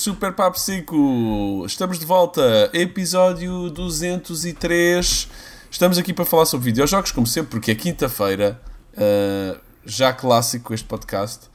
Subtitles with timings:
[0.00, 5.28] Super Papo 5, estamos de volta, episódio 203.
[5.70, 8.58] Estamos aqui para falar sobre videojogos, como sempre, porque é quinta-feira,
[8.94, 11.50] uh, já clássico este podcast.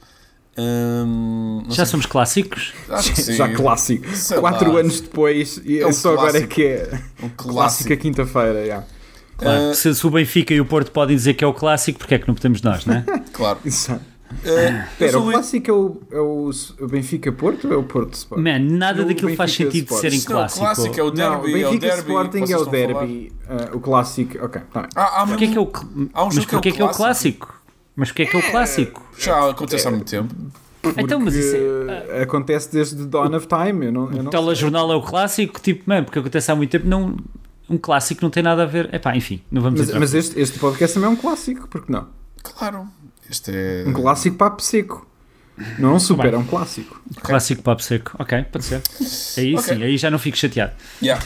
[0.56, 1.86] Um, já sei.
[1.86, 2.72] somos clássicos?
[2.88, 3.34] Acho que sim.
[3.34, 4.08] Já clássico.
[4.14, 4.78] Sei Quatro lá.
[4.78, 8.60] anos depois, e é um só agora é que é um clássico a quinta-feira.
[8.60, 8.86] Yeah.
[9.38, 9.70] Claro.
[9.70, 12.14] Uh, se, se, o Benfica e o Porto podem dizer que é o clássico, porque
[12.14, 13.04] é que não podemos nós, não é?
[13.34, 13.58] claro.
[13.64, 14.04] Exato.
[14.44, 16.50] Espera, uh, o clássico é o, é o
[16.88, 18.42] Benfica Porto ou é o Porto Sport?
[18.42, 20.02] Man, nada não, daquilo faz sentido Sport.
[20.02, 20.64] de serem clássico.
[20.64, 21.34] Não, o clássico é o derby.
[21.34, 23.32] Não, o Benfica é o derby Sporting é o derby.
[23.48, 24.62] Uh, o clássico, ok.
[24.72, 25.72] Tá ah, há, que é que é o,
[26.12, 27.62] há um mas porquê é, que é o clássico?
[27.94, 29.02] Mas porquê é que é o clássico?
[29.18, 30.34] Já acontece há muito tempo.
[30.82, 33.86] Porque então, mas isso é, acontece desde Dawn of Time.
[33.86, 36.70] Eu não, eu não o telejornal é o clássico, tipo, man, porque acontece há muito
[36.70, 37.16] tempo, não,
[37.68, 38.92] um clássico não tem nada a ver.
[38.94, 42.06] Epá, enfim, não vamos Mas, mas este, este podcast também é um clássico, porque não?
[42.42, 42.86] Claro.
[43.30, 43.84] Este é...
[43.86, 45.06] Um clássico papo seco.
[45.78, 47.00] Não é um super, é um clássico.
[47.10, 47.22] Okay.
[47.22, 48.12] Clássico papo seco.
[48.18, 48.82] Ok, pode ser.
[49.38, 49.74] Aí okay.
[49.74, 50.72] sim, aí já não fico chateado.
[51.02, 51.24] Yeah.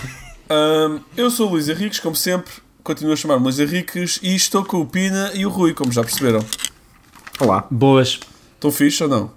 [0.51, 4.65] Um, eu sou o Luís Henriques, como sempre, continuo a chamar-me Luís Henriques e estou
[4.65, 6.45] com o Pina e o Rui, como já perceberam.
[7.41, 7.67] Olá.
[7.71, 8.21] Boas.
[8.55, 9.33] Estão fixe ou não?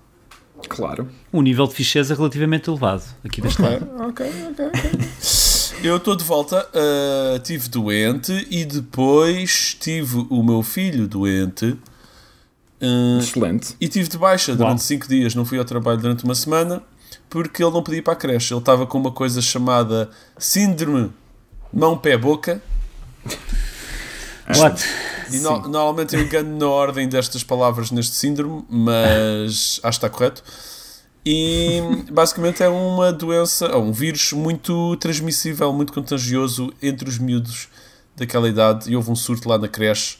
[0.70, 1.10] Claro.
[1.32, 3.74] Um nível de ficheza relativamente elevado aqui deste okay.
[3.74, 4.10] lado.
[4.10, 5.10] Ok, ok, ok.
[5.84, 11.78] Eu estou de volta, uh, tive doente e depois tive o meu filho doente.
[12.84, 13.76] Uh, Excelente.
[13.80, 16.84] E tive de baixa durante 5 dias, não fui ao trabalho durante uma semana
[17.30, 18.54] porque ele não podia ir para a creche.
[18.54, 21.12] Ele estava com uma coisa chamada Síndrome
[21.74, 22.62] Mão-Pé-Boca.
[24.56, 24.84] What?
[25.32, 30.10] E no, normalmente eu engano na ordem destas palavras neste síndrome, mas acho que está
[30.10, 30.44] correto.
[31.26, 37.68] E basicamente é uma doença, um vírus muito transmissível, muito contagioso entre os miúdos
[38.16, 38.92] daquela idade.
[38.92, 40.18] E houve um surto lá na creche.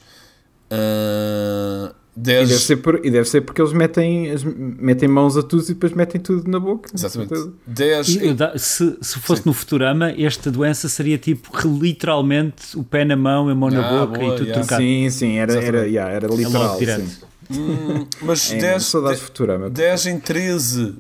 [0.72, 2.50] Uh, dez...
[2.50, 4.34] e, deve ser por, e deve ser porque eles metem,
[4.80, 6.90] metem mãos a tudo e depois metem tudo na boca.
[6.94, 7.52] Exatamente.
[7.66, 8.10] Dez...
[8.10, 9.50] E, se, se fosse Sim.
[9.50, 13.90] no Futurama, esta doença seria tipo literalmente o pé na mão, a mão ah, na
[13.90, 14.54] boca boa, e tudo yeah.
[14.54, 14.82] trocado.
[14.82, 16.82] Sim, sim, era, era, yeah, era é literal.
[16.82, 17.08] É sim.
[17.52, 19.70] Hum, mas é, 10, Futurama.
[19.70, 20.96] 10 em 13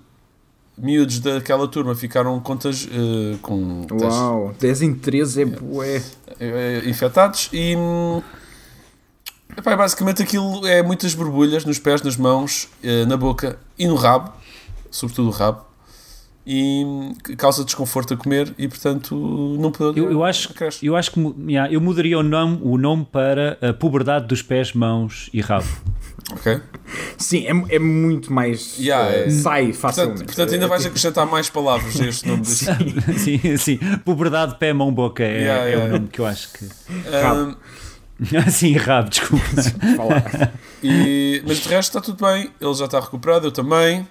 [0.77, 3.85] miúdos daquela turma ficaram contas, uh, com.
[3.91, 6.01] Uau, 10 em 13 é bué.
[6.39, 7.75] É, é, infectados e.
[7.75, 8.21] Hum,
[9.57, 13.95] epá, basicamente aquilo é muitas borbulhas nos pés, nas mãos, uh, na boca e no
[13.95, 14.31] rabo,
[14.89, 15.73] sobretudo o rabo
[16.45, 19.15] e causa desconforto a comer e portanto
[19.57, 23.07] não pode eu, eu acho eu acho que yeah, eu mudaria o nome o nome
[23.09, 25.67] para a puberdade dos pés mãos e rabo.
[26.31, 26.59] Ok?
[27.17, 29.29] Sim é, é muito mais yeah, uh, é.
[29.29, 30.17] sai facilmente.
[30.17, 34.57] portanto, portanto ainda vais acrescentar mais palavras a este nome desse sim, sim, sim puberdade
[34.59, 36.67] pé mão boca é, yeah, é o nome que eu acho que
[37.21, 37.55] rabo
[38.23, 39.45] um, sim rabo desculpa
[40.81, 44.07] e, mas de resto está tudo bem ele já está recuperado eu também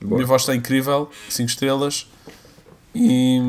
[0.00, 0.16] Boa.
[0.16, 2.06] Minha voz está incrível, 5 estrelas.
[2.94, 3.40] E.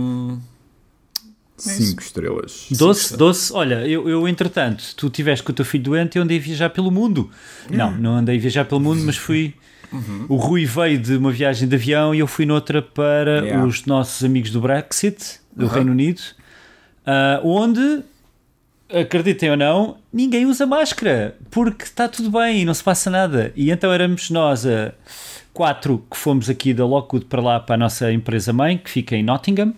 [1.58, 2.68] 5 é estrelas.
[2.72, 3.52] Doce, doce.
[3.54, 6.70] Olha, eu, eu entretanto, tu estiveste com o teu filho doente e andei a viajar
[6.70, 7.30] pelo mundo.
[7.70, 9.54] Não, não andei a viajar pelo mundo, mas fui.
[9.92, 10.26] Uhum.
[10.28, 13.66] O Rui veio de uma viagem de avião e eu fui noutra para yeah.
[13.66, 15.72] os nossos amigos do Brexit, do uhum.
[15.72, 16.22] Reino Unido,
[17.06, 18.04] uh, onde,
[18.90, 23.52] acreditem ou não, ninguém usa máscara porque está tudo bem, não se passa nada.
[23.56, 24.94] E então éramos nós a
[25.54, 29.16] quatro que fomos aqui da Lockwood para lá, para a nossa empresa mãe, que fica
[29.16, 29.74] em Nottingham.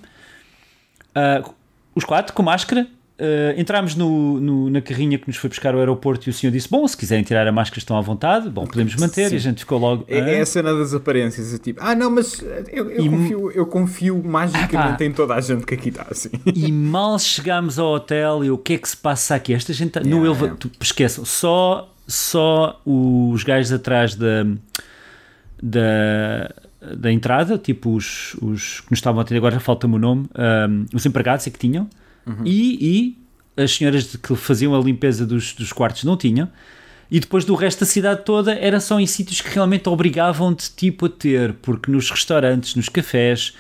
[1.15, 1.53] Uh,
[1.95, 2.87] os quatro com máscara.
[3.19, 6.51] Uh, entramos no, no, na carrinha que nos foi buscar ao aeroporto e o senhor
[6.51, 8.49] disse: Bom, se quiserem tirar a máscara, estão à vontade.
[8.49, 9.27] Bom, podemos manter.
[9.27, 9.35] Sim.
[9.35, 10.05] E a gente ficou logo.
[10.07, 11.53] É, é a cena das aparências.
[11.53, 12.41] É tipo, ah, não, mas
[12.71, 16.07] eu, eu, e, confio, eu confio magicamente ah, em toda a gente que aqui está
[16.09, 16.29] assim.
[16.55, 19.53] E mal chegámos ao hotel e o que é que se passa aqui?
[19.53, 20.57] Esta gente tá, yeah, no elevador.
[20.57, 20.77] Yeah.
[20.79, 24.45] Esqueçam, só, só os gajos atrás da
[25.61, 26.49] da,
[26.95, 30.27] da entrada, tipo os, os que nos estavam a atender, agora falta-me o nome,
[30.69, 31.89] um, os empregados é que tinham,
[32.25, 32.43] uhum.
[32.45, 33.17] e,
[33.57, 36.49] e as senhoras que faziam a limpeza dos, dos quartos não tinham.
[37.11, 41.07] E depois do resto da cidade toda era só em sítios que realmente obrigavam-te tipo
[41.07, 43.55] a ter, porque nos restaurantes, nos cafés,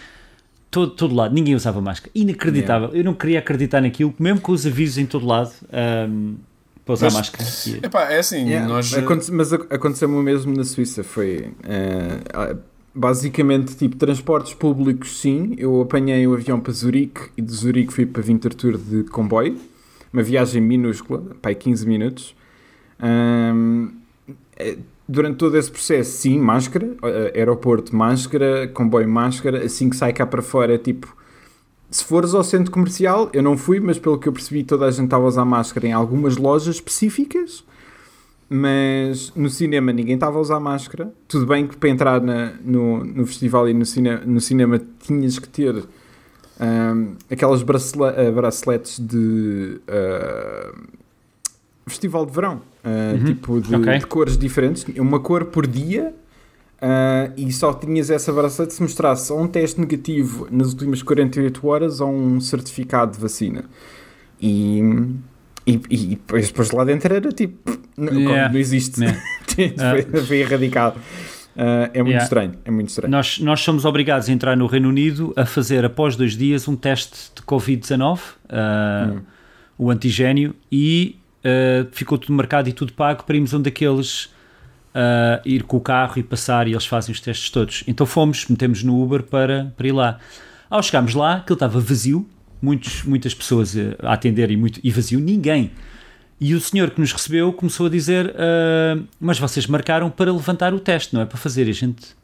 [0.69, 2.11] todo, todo lado, ninguém usava máscara.
[2.13, 2.89] Inacreditável.
[2.89, 2.99] Yeah.
[2.99, 5.51] Eu não queria acreditar naquilo, mesmo com os avisos em todo lado.
[6.09, 6.35] Um,
[6.85, 7.49] para usar mas, máscara.
[7.83, 8.93] Epá, é assim, yeah, nós...
[8.93, 11.51] Aconte mas aconteceu-me o mesmo na Suíça, foi...
[11.63, 15.55] Uh, basicamente, tipo, transportes públicos, sim.
[15.57, 19.57] Eu apanhei o avião para Zurique e de Zurique fui para Winterthur de comboio.
[20.11, 22.35] Uma viagem minúscula, para 15 minutos.
[23.01, 23.91] Um,
[24.57, 24.77] eh,
[25.07, 26.95] durante todo esse processo, sim, máscara.
[27.35, 28.67] Aeroporto, máscara.
[28.67, 29.65] Comboio, máscara.
[29.65, 31.15] Assim que sai cá para fora, tipo
[31.91, 34.91] se fores ao centro comercial, eu não fui, mas pelo que eu percebi, toda a
[34.91, 37.63] gente estava a usar máscara em algumas lojas específicas.
[38.49, 41.13] Mas no cinema ninguém estava a usar máscara.
[41.27, 45.37] Tudo bem que para entrar na, no, no festival e no, cine, no cinema tinhas
[45.37, 45.75] que ter
[46.59, 50.77] um, aquelas bracele, uh, braceletes de uh,
[51.85, 53.25] festival de verão, uh, uhum.
[53.25, 53.99] tipo de, okay.
[53.99, 56.13] de, cores diferentes, uma cor por dia.
[57.37, 61.99] e só tinhas essa bracelete se mostrasse ou um teste negativo nas últimas 48 horas
[62.01, 63.65] ou um certificado de vacina.
[64.41, 64.81] E,
[65.69, 68.51] e, e depois, depois lá dentro era tipo, não, yeah.
[68.51, 69.19] não existe, yeah.
[70.11, 70.99] foi, foi erradicado.
[71.55, 72.23] Uh, é muito yeah.
[72.23, 73.11] estranho, é muito estranho.
[73.11, 76.75] Nós, nós somos obrigados a entrar no Reino Unido a fazer após dois dias um
[76.75, 78.19] teste de Covid-19, uh,
[79.11, 79.21] hum.
[79.77, 84.29] o antigênio, e uh, ficou tudo marcado e tudo pago para irmos um daqueles
[85.45, 87.85] ir com o carro e passar e eles fazem os testes todos.
[87.87, 90.19] Então fomos, metemos no Uber para, para ir lá.
[90.69, 92.27] Ao chegarmos lá, aquilo estava vazio,
[92.61, 95.71] muitos, muitas pessoas a atender e, muito, e vazio, ninguém
[96.39, 100.73] e o senhor que nos recebeu começou a dizer: uh, Mas vocês marcaram para levantar
[100.73, 101.25] o teste, não é?
[101.25, 101.67] Para fazer.
[101.67, 102.15] E a gente.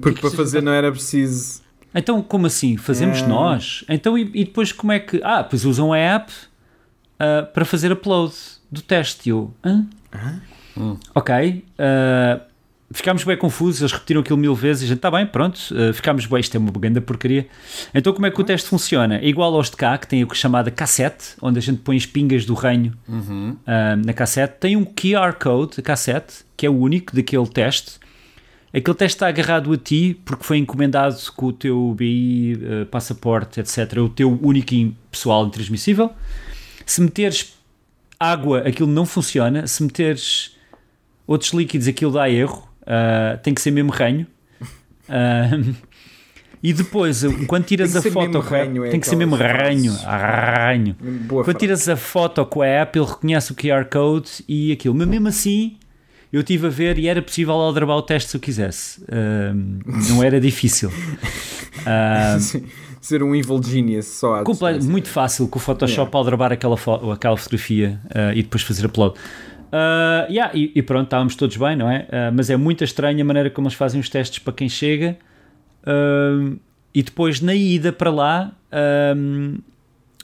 [0.00, 1.62] Porque para fazer não era preciso.
[1.94, 2.76] Então, como assim?
[2.76, 3.26] Fazemos é...
[3.26, 3.84] nós?
[3.88, 5.20] Então, e, e, depois como é que.
[5.24, 8.34] Ah, pois usam a app uh, para fazer upload
[8.70, 9.28] do teste.
[9.28, 9.54] E eu.
[9.64, 9.86] Hã?
[10.76, 10.98] Hum.
[11.14, 11.64] Ok.
[11.78, 12.40] Uh,
[12.96, 15.92] ficámos bem confusos, eles repetiram aquilo mil vezes e a gente, está bem, pronto, uh,
[15.92, 17.46] ficámos bem, isto é uma grande porcaria.
[17.94, 19.18] Então como é que o teste funciona?
[19.18, 21.78] É igual aos de cá, que tem o que é chamada cassete, onde a gente
[21.82, 23.50] põe as pingas do reino uhum.
[23.50, 24.54] uh, na cassete.
[24.58, 27.98] Tem um QR Code, a cassete, que é o único daquele teste.
[28.72, 32.84] Aquele teste está agarrado a ti porque foi encomendado com o teu BI, uh, eh,
[32.86, 33.96] passaporte, etc.
[33.96, 36.10] É o teu único pessoal intransmissível.
[36.84, 37.54] Se meteres
[38.18, 39.66] água, aquilo não funciona.
[39.66, 40.56] Se meteres
[41.26, 42.68] outros líquidos, aquilo dá erro.
[42.86, 44.26] Uh, tem que ser mesmo ranho.
[45.08, 45.74] Uh,
[46.62, 50.96] e depois, quando tiras a foto com a é tem que ser mesmo ranho, ranho.
[51.28, 54.94] Boa quando tiras a foto com a app, ele reconhece o QR Code e aquilo.
[54.94, 55.76] Mas mesmo assim,
[56.32, 59.00] eu estive a ver e era possível aldrabar o teste se eu quisesse.
[59.02, 59.54] Uh,
[60.08, 60.90] não era difícil.
[63.00, 64.42] Ser um evil genius só
[64.82, 66.18] Muito fácil com o Photoshop yeah.
[66.18, 68.00] aldrabar aquela, fo aquela fotografia
[68.34, 69.14] e depois fazer upload.
[69.66, 72.08] Uh, yeah, e, e, pronto, estávamos todos bem, não é?
[72.08, 75.16] Uh, mas é muito estranha a maneira como eles fazem os testes para quem chega.
[75.82, 76.58] Uh,
[76.94, 78.52] e depois na ida para lá,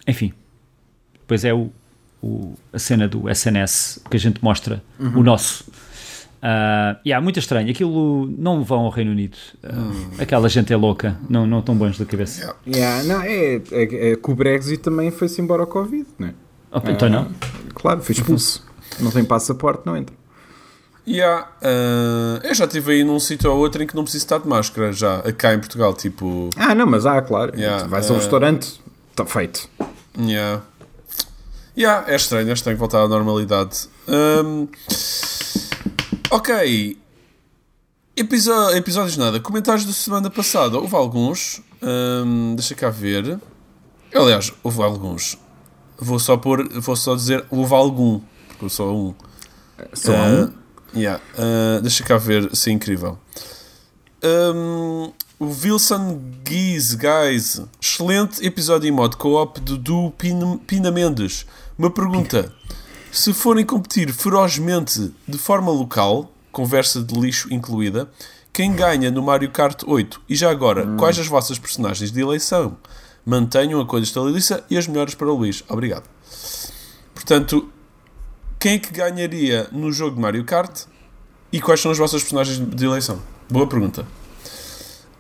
[0.07, 0.33] enfim,
[1.21, 1.71] depois é o,
[2.23, 5.21] o, a cena do SNS que a gente mostra, uhum.
[5.21, 5.65] o nosso.
[6.43, 7.71] Uh, yeah, muito estranho.
[7.71, 9.37] Aquilo não vão ao Reino Unido.
[9.63, 10.21] Uh.
[10.21, 12.57] Aquela gente é louca, não, não estão bons da cabeça.
[12.67, 13.03] Yeah.
[13.03, 16.35] yeah não, é, é, é, que o Brexit também foi-se embora ao Covid, não é?
[16.73, 17.31] Oh, então não.
[17.75, 18.67] Claro, foi expulso.
[19.01, 20.15] Não tem passaporte, não entra.
[21.07, 24.39] Yeah, uh, eu já estive aí num sítio ou outro em que não preciso estar
[24.39, 26.49] de máscara já, cá em Portugal, tipo...
[26.57, 27.59] Ah, não, mas há, claro.
[27.59, 28.81] Yeah, Vais uh, a um restaurante,
[29.11, 29.69] está feito.
[30.17, 30.63] Yeah.
[31.77, 33.89] Yeah, é estranho, é estranho voltar à normalidade.
[34.07, 34.69] Um,
[36.31, 36.99] ok.
[38.15, 39.41] Episódio, episódios nada.
[39.41, 40.79] Comentários da semana passada.
[40.79, 41.63] Houve alguns.
[41.81, 43.41] Um, deixa cá ver.
[44.15, 45.39] Aliás, houve alguns.
[45.99, 48.21] Vou só, pôr, vou só dizer houve algum
[48.69, 49.15] só um.
[49.93, 50.99] Só uh, um?
[50.99, 51.23] Yeah.
[51.35, 53.19] Uh, deixa cá ver se é incrível.
[54.23, 61.47] Um, o Wilson Guise, guys, excelente episódio em modo co-op do, do Pina, Pina Mendes.
[61.77, 62.53] Uma pergunta:
[63.11, 68.09] se forem competir ferozmente de forma local, conversa de lixo incluída,
[68.53, 70.21] quem ganha no Mario Kart 8?
[70.29, 70.97] E já agora, hum.
[70.97, 72.77] quais as vossas personagens de eleição?
[73.25, 75.65] Mantenham a coisa estaladiça e as melhores para o Luís.
[75.69, 76.05] Obrigado.
[77.15, 77.69] Portanto,
[78.63, 80.83] quem é que ganharia no jogo de Mario Kart
[81.53, 83.19] e quais são as vossas personagens de eleição?
[83.51, 84.07] Boa pergunta.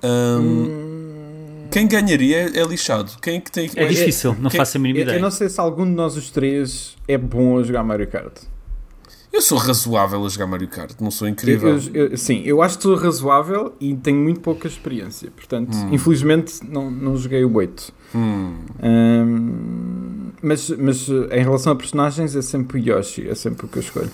[0.00, 1.66] Um, hum...
[1.68, 3.10] Quem ganharia é, é, lixado.
[3.20, 5.16] Quem é que tem É difícil, não quem, faço a mínima ideia.
[5.16, 8.32] Eu não sei se algum de nós os três é bom a jogar Mario Kart.
[9.32, 11.80] Eu sou razoável a jogar Mario Kart, não sou incrível.
[11.92, 15.32] Eu, eu, sim, eu acho que sou razoável e tenho muito pouca experiência.
[15.34, 15.88] Portanto, hum.
[15.90, 17.92] infelizmente, não, não joguei o 8.
[18.14, 18.54] Hum.
[18.80, 20.11] Um,
[20.42, 23.82] mas, mas em relação a personagens, é sempre o Yoshi, é sempre o que eu
[23.82, 24.10] escolho.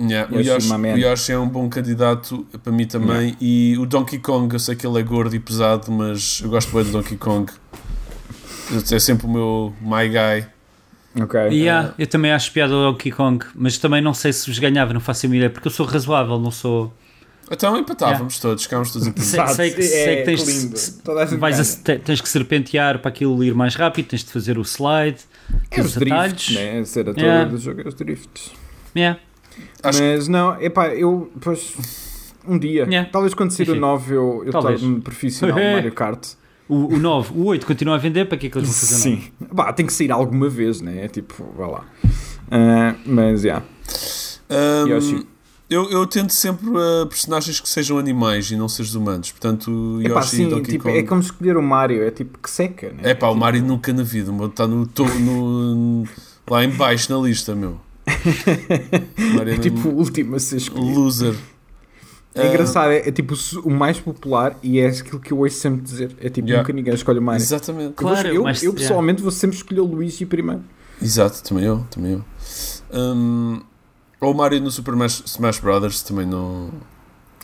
[0.00, 3.20] Yeah, Yoshi, o, Yoshi, o, Yoshi, é um bom candidato para mim também.
[3.20, 3.36] Yeah.
[3.40, 6.74] E o Donkey Kong, eu sei que ele é gordo e pesado, mas eu gosto
[6.74, 7.52] bem do Donkey Kong.
[8.90, 10.48] É sempre o meu my guy.
[11.20, 11.38] Ok.
[11.50, 14.58] Yeah, uh, eu também acho piada o Donkey Kong, mas também não sei se os
[14.58, 16.92] ganhava, não faço a minha ideia, porque eu sou razoável, não sou.
[17.50, 18.42] Então empatávamos yeah.
[18.42, 22.28] todos, ficámos todos em sei, sei, que, sei que tens, é vais a, tens que
[22.28, 25.18] serpentear para aquilo ir mais rápido, tens de fazer o slide,
[25.78, 26.80] os, os drifts, né?
[26.80, 27.50] A ser a toda yeah.
[27.50, 28.52] do jogo é os drifts.
[28.96, 29.20] Yeah.
[29.82, 31.74] Mas não, epá, eu pois
[32.46, 33.08] um dia, yeah.
[33.10, 36.26] talvez quando sair o 9 eu, eu torne profissional no Mario Kart.
[36.68, 38.94] O, o 9, o 8 continua a vender, para que é que eles vão fazer
[38.94, 41.04] Sim, bah, tem que sair alguma vez, né?
[41.04, 41.84] É tipo, vá lá.
[42.04, 43.62] Uh, mas, já.
[44.50, 44.84] Yeah.
[44.84, 45.26] Um, Yoshi.
[45.72, 49.30] Eu, eu tento sempre uh, personagens que sejam animais e não seres humanos.
[49.32, 50.98] Portanto, Epá, Yoshi e sim, Donkey tipo, Kong.
[50.98, 52.98] é como escolher o Mario, é tipo que seca, né?
[53.02, 56.04] É pá, o tipo, Mario nunca na vida, está no, to- no,
[56.48, 57.80] lá em baixo na lista, meu.
[59.36, 61.00] Mario É tipo o último a ser escolhido.
[61.00, 61.34] loser.
[62.34, 65.56] É Ah, engraçado, é, é tipo o mais popular e é aquilo que eu ouço
[65.56, 66.16] sempre dizer.
[66.18, 66.62] É tipo, Yeah.
[66.62, 67.42] nunca ninguém escolhe o Mario.
[67.42, 67.92] Exatamente.
[67.94, 70.62] Claro, eu, mas- eu pessoalmente vou sempre escolher o Luigi primeiro.
[71.00, 72.24] Exato, também eu, também eu.
[72.94, 73.60] Hum,
[74.22, 76.70] ou o Mario no Super Smash, Brothers também não.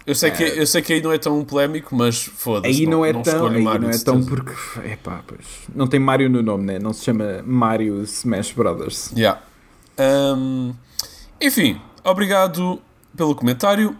[0.07, 2.73] Eu sei, que, eu sei que aí não é tão polémico, mas foda-se.
[2.73, 4.53] Aí não, é tão, escolho aí Mario não é tão porque,
[4.85, 5.45] epá, pois,
[5.75, 6.79] não tem Mario no nome, né?
[6.79, 9.11] Não se chama Mario Smash Brothers.
[9.11, 9.43] Yeah.
[9.99, 10.73] Hum,
[11.41, 12.81] enfim, obrigado
[13.17, 13.97] pelo comentário.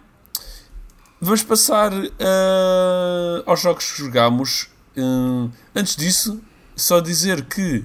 [1.19, 4.69] Vamos passar ah, aos jogos que jogámos.
[4.95, 6.39] Hum, antes disso,
[6.77, 7.83] só dizer que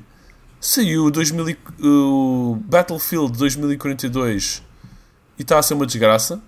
[0.61, 4.63] saiu o 2000 o Battlefield 2042
[5.39, 6.41] e está a ser uma desgraça.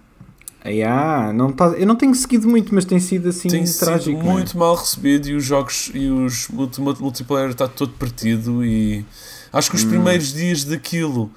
[0.64, 4.02] Aí, ah, não tá, eu não tenho seguido muito, mas tem sido assim Tem trágico.
[4.04, 4.22] sido né?
[4.32, 9.04] muito mal recebido e os jogos e os multi- multiplayer está todo partido e
[9.52, 9.90] acho que os Hum.
[9.90, 11.30] primeiros dias daquilo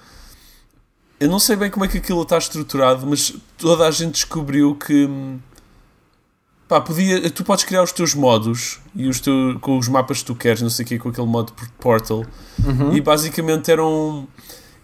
[1.19, 4.73] eu não sei bem como é que aquilo está estruturado, mas toda a gente descobriu
[4.73, 5.07] que
[6.67, 10.25] pá, podia, tu podes criar os teus modos e os teu, com os mapas que
[10.25, 12.25] tu queres, não sei o que, com aquele modo por- Portal
[12.63, 12.93] Uhum.
[12.95, 14.27] e basicamente eram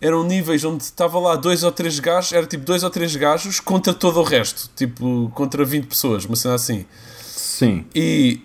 [0.05, 3.59] eram níveis onde estava lá dois ou três gajos, era tipo dois ou três gajos
[3.59, 6.85] contra todo o resto, tipo contra 20 pessoas, uma cena assim.
[7.21, 7.85] Sim.
[7.93, 8.41] E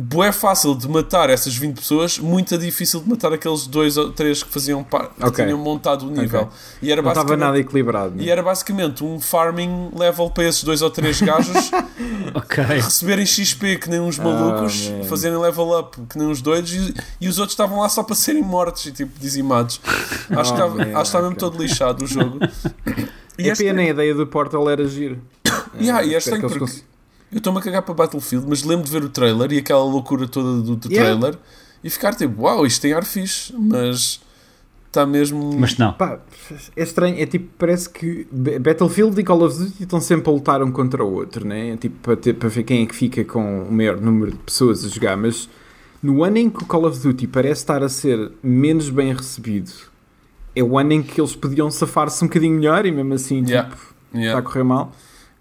[0.00, 4.42] bué fácil de matar essas 20 pessoas, muito difícil de matar aqueles dois ou três
[4.42, 5.44] que faziam par- que Ok.
[5.44, 6.42] tinham montado o nível.
[6.42, 6.52] Ok.
[6.82, 8.14] E era Não estava basicamente nada equilibrado.
[8.16, 8.22] né?
[8.24, 11.70] e era basicamente um farming level para esses dois ou três gajos
[12.34, 12.62] Ok.
[12.64, 15.04] receberem XP que nem uns malucos, man.
[15.04, 18.14] fazerem level up que nem uns doidos e, e os outros estavam lá só para
[18.16, 19.80] serem mortos e tipo dizimados.
[19.84, 22.38] Acho, que, Oh, estava- man, acho que mesmo todo lixado o jogo.
[23.38, 25.18] E É este- pena, a ideia do Portal era giro.
[25.80, 26.82] Yeah, e é estranho que porque
[27.32, 30.26] eu estou-me a cagar para Battlefield, mas lembro de ver o trailer e aquela loucura
[30.26, 31.18] toda do, do Yeah.
[31.18, 31.38] trailer
[31.82, 34.20] e ficar tipo, uau, isto tem ar fixe, mas
[34.88, 35.54] está mesmo.
[35.58, 35.92] Mas não.
[35.92, 36.18] Pá,
[36.76, 38.26] é estranho, é tipo, parece que
[38.60, 41.70] Battlefield e Call of Duty estão sempre a lutar um contra o outro, né?
[41.70, 44.38] É tipo, para, ter, para ver quem é que fica com o maior número de
[44.38, 45.48] pessoas a jogar, mas
[46.02, 49.70] no ano em que o Call of Duty parece estar a ser menos bem recebido,
[50.56, 53.70] é o ano em que eles podiam safar-se um bocadinho melhor e mesmo assim, Yeah.
[53.70, 54.30] tipo, Yeah.
[54.30, 54.92] está a correr mal.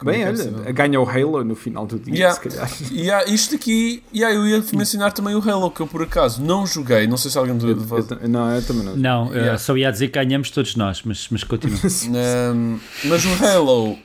[0.04, 2.36] Bem, é olha, ganha o Halo no final do dia, Yeah.
[2.42, 2.72] se calhar.
[2.92, 6.02] E há isto aqui, e há, eu ia mencionar também o Halo, que eu por
[6.02, 7.92] acaso não joguei, não sei se alguém Eu- de-
[8.24, 8.96] eu- não, eu também não.
[8.96, 9.58] Não, Yeah.
[9.58, 11.78] só ia dizer que ganhamos todos nós, mas, mas continua.
[12.56, 13.98] Um, mas o Halo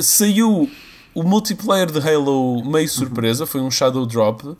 [0.00, 0.70] saiu
[1.14, 4.56] o multiplayer de Halo meio surpresa, foi um Shadow Drop.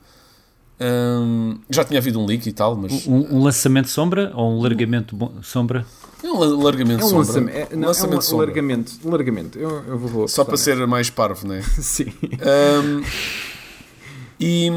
[0.81, 4.63] Um, já tinha havido um leak e tal, mas Um, um lançamento sombra ou um
[4.63, 5.85] largamento bom- sombra?
[6.23, 7.27] é um la- largamento É um sombra.
[7.27, 8.47] lançamento, é, não, lançamento é um sombra.
[8.47, 9.59] largamento, largamento.
[9.59, 11.57] Eu, eu vou Só apostar para ser mais parvo, né?
[11.59, 11.71] nisso.
[11.83, 12.13] Sim.
[12.85, 13.03] Um,
[14.41, 14.71] e,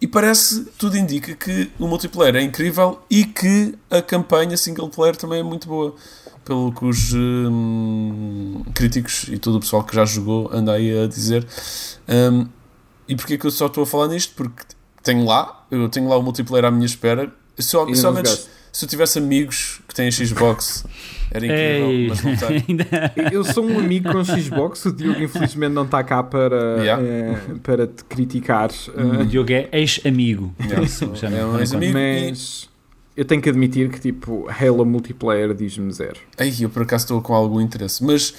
[0.00, 5.16] e parece, tudo indica que o multiplayer é incrível e que a campanha single player
[5.16, 5.94] também é muito boa.
[6.44, 11.06] Pelo que os hum, críticos e todo o pessoal que já jogou anda aí a
[11.08, 11.46] dizer.
[12.08, 12.46] Um,
[13.08, 14.32] e porquê que eu só estou a falar nisto?
[14.36, 14.62] Porque
[15.06, 17.32] tenho lá, eu tenho lá o multiplayer à minha espera.
[17.58, 20.84] Só não menos, se eu tivesse amigos que têm Xbox,
[21.30, 23.32] era incrível, Ei, mas não tenho.
[23.32, 27.02] Eu sou um amigo com Xbox, o Diogo infelizmente não está cá para, Yeah.
[27.02, 30.54] eh, para te criticar, o eh, Diogo é ex-amigo.
[30.60, 31.94] Yeah, Já é não- um ex-amigo.
[31.94, 32.68] mas
[33.16, 36.20] eu tenho que admitir que tipo Halo multiplayer diz-me zero.
[36.36, 38.34] Ai, eu por acaso estou com algum interesse, mas.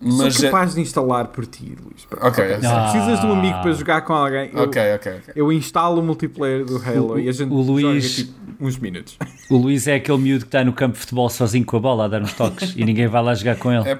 [0.00, 2.06] Mas sou é- capaz de instalar por ti, Luís.
[2.20, 2.44] Ok.
[2.60, 2.90] Se Ah.
[2.90, 5.32] precisas de um amigo para jogar com alguém, eu, Ok, ok, ok.
[5.36, 8.78] eu instalo o multiplayer do Halo O- e a gente o Luís- joga tipo uns
[8.78, 9.16] minutos.
[9.50, 12.04] O Luís é aquele miúdo que está no campo de futebol sozinho com a bola
[12.04, 13.88] a dar uns toques e ninguém vai lá jogar com ele.
[13.88, 13.96] É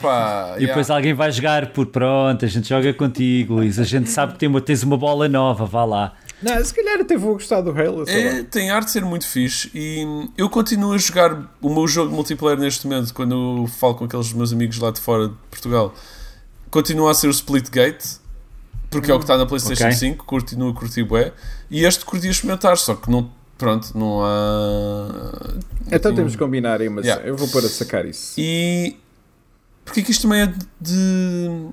[0.59, 3.79] E depois alguém vai jogar por pronto, a gente joga contigo, Luís.
[3.79, 6.13] A gente sabe que tem uma- tens uma bola nova, vá lá.
[6.43, 8.05] Não, se calhar até vou gostar do Halo.
[8.09, 10.05] é, tem arte de ser muito fixe e
[10.39, 14.33] eu continuo a jogar o meu jogo multiplayer neste momento quando eu falo com aqueles
[14.33, 15.95] meus amigos lá de fora de Portugal.
[16.71, 18.19] Continua a ser o Splitgate
[18.91, 19.97] porque é o que está na PlayStation ok.
[19.97, 21.33] 5, continuo a curtir bué
[21.71, 25.55] e este curti a experimentar, só que não, pronto, não há.
[25.93, 27.27] Então temos que combinar aí, mas Yeah.
[27.27, 28.35] eu vou para sacar isso.
[28.39, 28.97] E
[29.85, 31.69] porque que isto também é de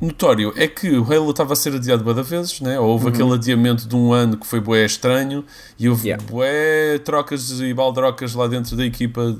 [0.00, 2.78] notório é que o Halo estava a ser adiado bué vezes, né?
[2.78, 5.44] houve aquele adiamento de um ano que foi bué estranho
[5.78, 6.24] e houve Yeah.
[6.24, 9.36] bué trocas e baldrocas lá dentro da equipa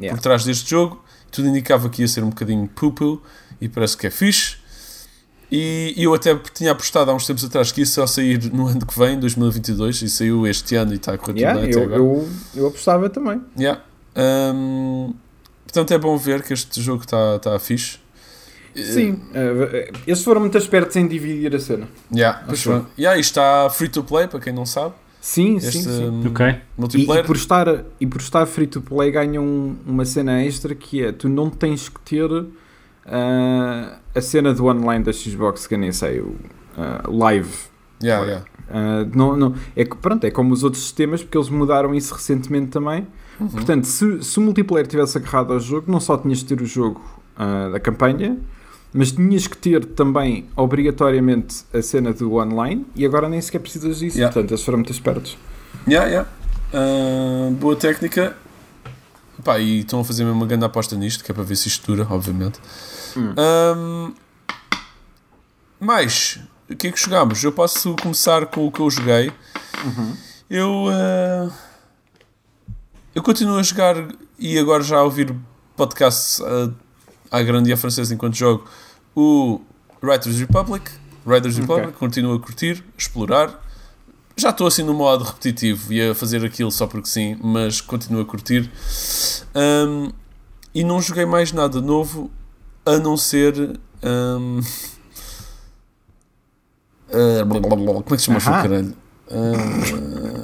[0.00, 0.16] Yeah.
[0.16, 1.02] por trás deste jogo.
[1.30, 3.22] Tudo indicava que ia ser um bocadinho pupu
[3.60, 4.56] e parece que é fixe.
[5.50, 8.86] E eu até tinha apostado há uns tempos atrás que ia só sair no ano
[8.86, 11.78] que vem, 2022, e saiu este ano e está a correr tudo Yeah, bem até
[11.78, 12.00] eu, agora.
[12.00, 13.40] eu, eu apostava também.
[13.58, 13.82] Yeah.
[14.16, 15.14] Um,
[15.64, 17.98] Portanto, é bom ver que este jogo está tá fixe.
[18.74, 21.86] Sim, uh, eles foram muito espertos em dividir a cena.
[22.14, 24.94] Yeah, acho yeah, isto está free to play, para quem não sabe.
[25.22, 26.04] Sim, este, sim, sim.
[26.04, 26.56] Um, ok.
[26.76, 27.22] Multiplayer.
[27.22, 30.74] E, e, por estar, e por estar free to play ganham um, uma cena extra
[30.74, 32.48] que é tu não tens que ter uh,
[33.06, 36.34] a cena do online da Xbox que eu nem sei, o
[36.76, 37.52] uh, live.
[38.02, 38.44] Yeah, yeah.
[38.68, 42.68] Uh, não, não, é, pronto, é como os outros sistemas porque eles mudaram isso recentemente
[42.68, 43.06] também.
[43.38, 43.48] Uhum.
[43.48, 46.66] Portanto, se, se o multiplayer tivesse agarrado ao jogo, não só tinhas de ter o
[46.66, 47.00] jogo
[47.72, 48.38] da campanha,
[48.92, 53.98] mas tinhas que ter também obrigatoriamente a cena do online e agora nem sequer precisas
[53.98, 54.32] disso, yeah.
[54.32, 55.38] portanto eles foram muito espertos.
[55.88, 56.28] Yeah, yeah.
[56.72, 58.36] Uh, boa técnica.
[59.42, 61.68] Pá, e estão a fazer mesmo uma grande aposta nisto, que é para ver se
[61.68, 62.60] isto dura, obviamente.
[63.16, 63.34] Hum.
[63.76, 64.14] Um,
[65.80, 66.38] mais,
[66.70, 67.42] o que é que jogámos?
[67.42, 69.32] Eu posso começar com o que eu joguei.
[69.84, 70.16] Uhum.
[70.48, 71.52] Eu, uh,
[73.14, 73.96] eu continuo a jogar
[74.38, 75.34] e agora já a ouvir
[75.76, 76.72] podcasts uh,
[77.30, 78.64] à grande e à francesa enquanto jogo
[79.14, 79.60] o
[80.02, 80.90] Writers Republic.
[81.24, 81.66] Writers okay.
[81.66, 83.62] Republic, continuo a curtir, a explorar.
[84.36, 88.22] Já estou assim no modo repetitivo e a fazer aquilo só porque sim, mas continuo
[88.22, 88.70] a curtir.
[89.54, 90.10] Um,
[90.74, 92.30] e não joguei mais nada novo
[92.84, 93.78] a não ser.
[94.02, 94.60] Um,
[97.08, 97.46] uh,
[98.02, 98.96] como é que se chama o caralho?
[99.28, 100.41] Uh,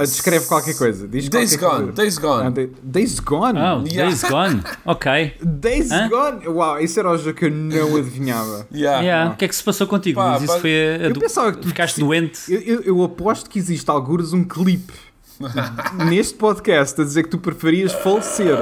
[0.00, 1.06] Descreve qualquer coisa.
[1.08, 1.76] Diz Days Gone.
[1.78, 1.92] Coisa.
[1.92, 2.46] Days Gone.
[2.46, 3.58] Ah, Days Gone?
[3.58, 4.08] Oh, yeah.
[4.08, 4.62] Days Gone.
[4.84, 5.34] Ok.
[5.42, 6.08] Days Hã?
[6.08, 6.48] Gone?
[6.48, 8.66] Uau, isso era o jogo que eu não adivinhava.
[8.72, 9.02] Yeah.
[9.02, 9.32] yeah.
[9.32, 10.20] O que é que se passou contigo?
[10.20, 12.40] Pá, isso foi a, a eu pensava que tu ficaste doente.
[12.48, 14.92] Eu, eu, eu aposto que existe alguns um clipe
[16.08, 18.56] neste podcast a dizer que tu preferias falecer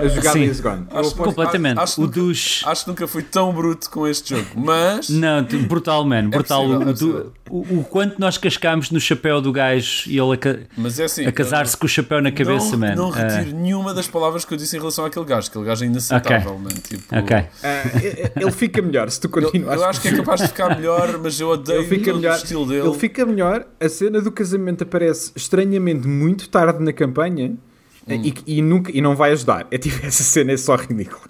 [0.00, 0.86] a jogar Sim, Days Gone.
[0.90, 1.78] Acho, completamente.
[1.78, 2.62] Acho, o nunca, dos...
[2.66, 5.08] acho que nunca fui tão bruto com este jogo, mas.
[5.08, 6.18] Não, brutal, man.
[6.18, 6.64] É brutal.
[6.64, 11.00] É possível, é o, o, quanto nós cascámos no chapéu do gajo e ele a,
[11.00, 12.94] é assim, a casar-se com o chapéu na cabeça, não, man.
[12.94, 13.60] Não retiro uh...
[13.60, 15.48] nenhuma das palavras que eu disse em relação àquele gajo.
[15.48, 16.62] Aquele gajo é inaceitável, okay.
[16.62, 16.80] man.
[16.80, 17.36] Tipo, ok.
[17.36, 19.74] Uh, ele fica melhor se tu continuas.
[19.74, 22.36] Eu, eu acho que é capaz de ficar melhor, mas eu odeio fica melhor, o
[22.36, 22.86] estilo dele.
[22.86, 23.66] Ele fica melhor.
[23.80, 27.56] A cena do casamento aparece estranhamente muito tarde na campanha
[28.08, 28.22] Hum.
[28.24, 29.66] E, e, nunca, e não vai ajudar.
[29.70, 31.22] É tipo, essa cena é só ridícula.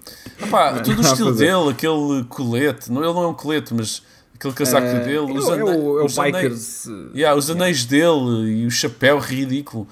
[0.83, 4.01] Todo o estilo dele, aquele colete, não, ele não é um colete, mas
[4.33, 8.65] aquele casaco uh, dele, os, é, o, é os, anéis, yeah, os anéis dele e
[8.65, 9.87] o chapéu ridículo.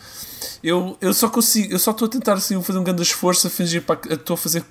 [0.63, 3.49] Eu, eu só consigo, eu só estou a tentar assim, fazer um grande esforço a
[3.49, 4.63] fingir para estou a fazer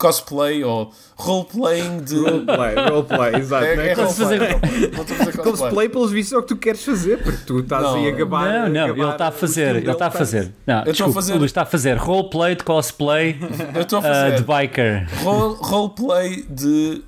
[0.00, 2.16] cosplay ou roleplaying de.
[2.16, 3.64] Roleplay, roleplay, exato.
[3.64, 4.40] É, é, é fazer...
[4.96, 8.08] fazer cosplay, pelos vistos, é o que tu queres fazer, porque tu estás não, aí
[8.08, 8.68] a gabar.
[8.68, 10.52] Não, não, ele está a fazer, ele está a fazer.
[10.66, 11.42] Não, eu desculpa, fazer...
[11.44, 13.38] está a fazer roleplay de cosplay
[13.74, 15.08] eu estou a fazer uh, de biker.
[15.22, 17.02] Role, roleplay de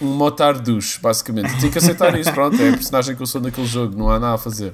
[0.00, 1.54] um motar douche, basicamente.
[1.60, 4.18] Tenho que aceitar isso, pronto, é a personagem que eu sou naquele jogo, não há
[4.18, 4.72] nada a fazer.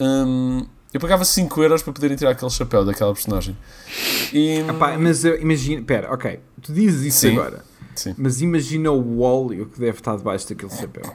[0.00, 3.56] Hum, eu pagava 5 euros para poderem tirar aquele chapéu daquela personagem.
[4.32, 4.60] E...
[4.60, 7.32] Epá, mas imagina, pera, ok, tu dizes isso Sim.
[7.32, 7.64] agora,
[7.96, 8.14] Sim.
[8.16, 11.12] mas imagina o óleo que deve estar debaixo daquele chapéu.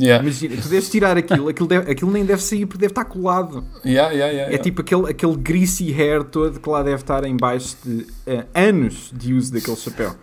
[0.00, 0.24] Yeah.
[0.24, 3.64] Imagina, tu deves tirar aquilo, aquilo, deve, aquilo nem deve sair porque deve estar colado.
[3.84, 7.36] Yeah, yeah, yeah, é tipo aquele, aquele greasy hair todo que lá deve estar em
[7.36, 10.16] baixo de uh, anos de uso daquele chapéu.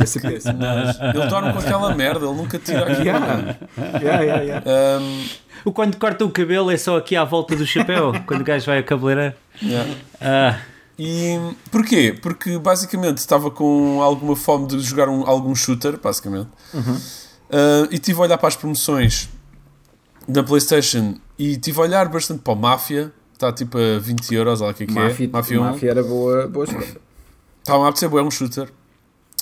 [0.00, 3.02] Esse Mas ele dorme com aquela merda, ele nunca tira aquilo.
[3.02, 3.58] Yeah.
[4.00, 4.64] Yeah, yeah, yeah.
[4.66, 5.24] Um,
[5.64, 8.66] o quando corta o cabelo é só aqui à volta do chapéu, quando o gajo
[8.66, 9.34] vai a cabeleireiro.
[9.62, 9.90] Yeah.
[10.20, 10.58] Ah.
[10.98, 11.38] E
[11.70, 12.16] porquê?
[12.20, 16.48] Porque basicamente estava com alguma fome de jogar um, algum shooter, basicamente.
[16.74, 17.00] Uhum.
[17.52, 19.28] Uh, e estive a olhar para as promoções
[20.26, 23.12] da PlayStation e estive a olhar bastante para o Mafia.
[23.34, 25.28] Está tipo a 20 euros, olha o que é que Mafia, é.
[25.28, 25.64] Mafia 1.
[25.64, 26.96] Mafia era boa, boa escolha.
[27.60, 28.72] Estava a apetecer, é um shooter.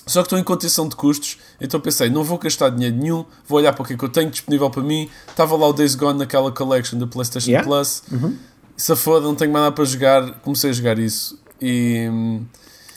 [0.07, 3.59] Só que estou em contenção de custos, então pensei, não vou gastar dinheiro nenhum, vou
[3.59, 5.09] olhar para o que é que eu tenho disponível para mim.
[5.29, 7.67] Estava lá o Days Gone naquela collection da PlayStation yeah?
[7.67, 8.03] Plus.
[8.11, 8.37] Uhum.
[8.77, 11.39] Se foda, não tenho mais nada para jogar, comecei a jogar isso.
[11.61, 12.09] E.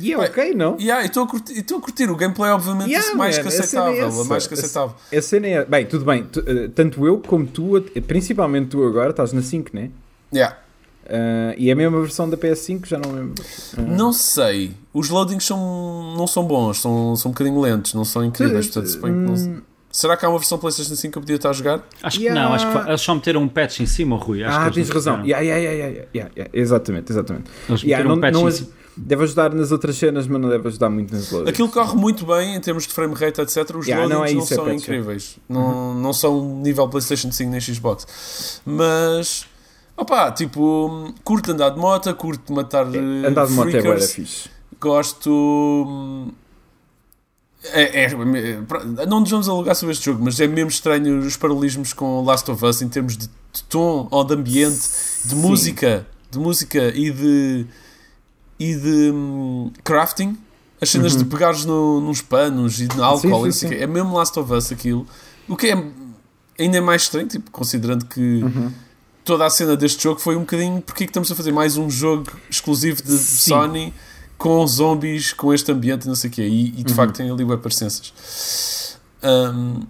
[0.04, 0.76] E é ok, não?
[0.78, 3.48] E yeah, estou a, curtir, estou a curtir o gameplay, obviamente, yeah, mais man, que
[3.48, 4.22] aceitável.
[4.22, 4.96] É mais que aceitável.
[5.12, 5.66] A, a cena é.
[5.66, 9.70] Bem, tudo bem, tu, uh, tanto eu como tu, principalmente tu agora, estás na 5,
[9.74, 9.90] né?
[10.34, 10.58] Yeah.
[11.06, 13.36] Uh, e é a mesma versão da PS5, já não lembro.
[13.78, 13.82] Uh.
[13.82, 14.74] Não sei.
[14.94, 18.68] Os loadings são, não são bons, são, são um bocadinho lentos, não são incríveis.
[18.68, 19.34] Portanto, não...
[19.34, 19.62] Hum.
[19.94, 21.88] Será que há uma versão PlayStation 5 que eu podia estar a jogar?
[22.02, 22.42] Acho que yeah.
[22.42, 24.44] não, acho que eles só meteram um patch em cima, Rui.
[24.44, 25.24] Acho ah, tens razão.
[25.24, 27.52] Yeah, yeah, yeah, yeah, Exatamente, exatamente.
[27.70, 28.70] Eles yeah, não, um patch não, em cima.
[28.96, 31.50] Deve ajudar nas outras cenas, mas não deve ajudar muito nas loadings.
[31.50, 33.76] Aquilo corre muito bem em termos de frame rate, etc.
[33.76, 35.38] Os yeah, não, é não são é incríveis.
[35.50, 36.00] Não, uhum.
[36.00, 38.62] não são nível PlayStation 5 nem Xbox.
[38.66, 39.48] Mas
[39.96, 42.86] Opa, tipo, curto andar de moto, curto matar.
[42.94, 44.50] É, andar de moto é boa, fixe.
[44.80, 45.30] Gosto.
[45.88, 46.32] Hum,
[47.66, 51.38] é, é, é, não nos vamos alugar sobre este jogo, mas é mesmo estranho os
[51.38, 54.76] paralelismos com Last of Us em termos de, de tom ou de ambiente,
[55.24, 55.36] de Sim.
[55.36, 57.66] música, de música e de
[58.60, 60.38] e de hum, crafting.
[60.82, 63.52] As cenas de pegares no, nos panos e no álcool, Uhum.
[63.52, 63.70] sim, sim.
[63.70, 63.76] quê.
[63.76, 65.08] é mesmo Last of Us aquilo.
[65.48, 65.84] O que é
[66.60, 68.72] ainda é mais estranho, tipo, considerando que Uhum.
[69.24, 71.78] toda a cena deste jogo foi um bocadinho porque é que estamos a fazer mais
[71.78, 73.50] um jogo exclusivo de Sim.
[73.52, 73.94] Sony
[74.38, 76.42] com zombies, com este ambiente e não sei o quê.
[76.46, 76.96] E, e de Uhum.
[76.98, 78.98] facto tem ali web parecenças.
[79.24, 79.84] Hum,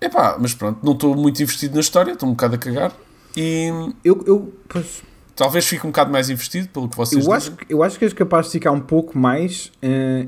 [0.00, 2.92] epá, mas pronto, não estou muito investido na história, estou um bocado a cagar.
[3.36, 3.68] E
[4.02, 5.02] Eu, eu, pois,
[5.38, 7.34] talvez fique um bocado mais investido pelo que vocês eu, dizem.
[7.52, 9.72] acho, que- eu acho que és capaz de ficar um pouco mais.
[9.80, 10.26] eh,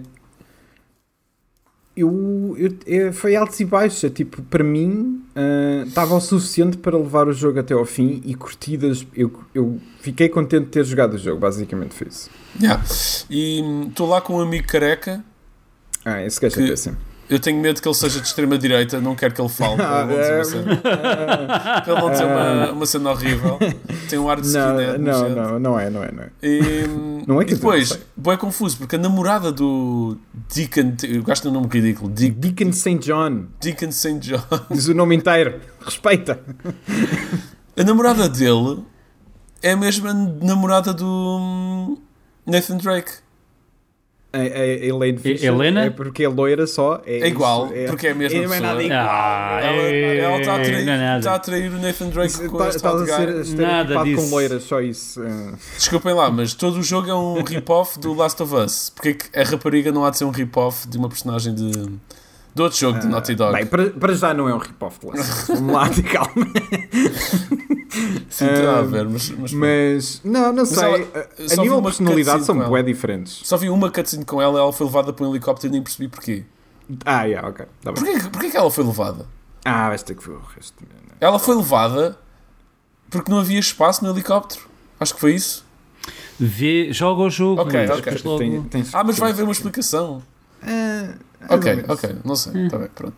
[1.96, 4.02] eu, eu, é, foi altos e baixos.
[4.04, 8.22] É, tipo, para mim, eh, estava o suficiente para levar o jogo até ao fim
[8.24, 9.06] e curtidas.
[9.14, 12.30] Eu, eu fiquei contente de ter jogado o jogo, basicamente foi isso.
[12.60, 12.82] Yeah.
[13.28, 15.22] E hum, estou lá com um amigo careca.
[16.04, 16.96] Ah, esse gajo Que- é péssimo.
[17.30, 19.76] Eu tenho medo que ele seja de extrema-direita, não quero que ele fale.
[19.78, 23.58] para ele não dizer uma cena, para ele não dizer uma, uma cena horrível.
[24.08, 24.98] Tem um ar de Não, skinhead.
[24.98, 25.40] não, nojento.
[25.40, 26.30] não, não é, não é, não é.
[26.42, 26.60] E,
[27.28, 28.06] Não é e que depois, eu sei.
[28.16, 30.18] bem confuso, porque a namorada do
[30.52, 32.98] Deacon, eu gosto do nome ridículo, Deacon, Deacon St.
[32.98, 34.18] John, Deacon St.
[34.18, 36.40] John, diz o nome inteiro, respeita.
[37.78, 38.82] a namorada dele
[39.62, 41.96] é a mesma namorada do hum,
[42.44, 43.12] Nathan Drake.
[44.32, 45.86] A, a Elaine Fisher Helena?
[45.86, 47.02] é porque é loira só.
[47.04, 48.82] É, É igual, isso, porque é a mesma não é nada pessoa.
[48.84, 49.08] igual.
[49.10, 53.02] Ah, Ela, está, a é atrair, está a atrair o Nathan Drake com Tá- Estás
[53.02, 53.56] a ser.
[53.56, 54.22] Nada disso.
[54.22, 55.20] com loiras, só isso.
[55.22, 55.52] eh.
[55.76, 58.90] Desculpem lá, mas todo o jogo é um rip-off do Last of Us.
[58.94, 61.72] Porque é que a rapariga não há de ser um rip-off de uma personagem de,
[62.54, 63.52] de outro jogo de Naughty Dog?
[63.52, 65.52] Bem, para, para já não é um rip-off de Last.
[65.52, 66.46] Vamos lá, de calma.
[68.28, 70.84] Sim, terá a Ah, ver, mas, mas, Mas, não, não sei.
[70.84, 73.40] ela- a- nível de personalidade são bué diferentes.
[73.44, 76.08] Só vi uma cutscene com ela, ela foi levada para um helicóptero e nem percebi
[76.08, 76.44] porquê.
[77.04, 77.66] Ah, yeah, ok.
[77.82, 78.02] Tá bem.
[78.02, 79.26] Porquê, que- porquê que ela foi levada?
[79.64, 80.74] Ah, vais ter que ver o resto.
[81.20, 82.18] Ela foi levada
[83.10, 84.62] porque não havia espaço no helicóptero.
[84.98, 85.64] Acho que foi isso.
[86.38, 87.60] Vê, joga o jogo.
[87.60, 88.38] Ok, mas ok.
[88.38, 90.22] Tem- tens- Ah, mas vai haver uma explicação.
[90.62, 91.14] Ah,
[91.48, 92.64] Ok, ok, não sei.
[92.66, 93.14] Está bem, pronto.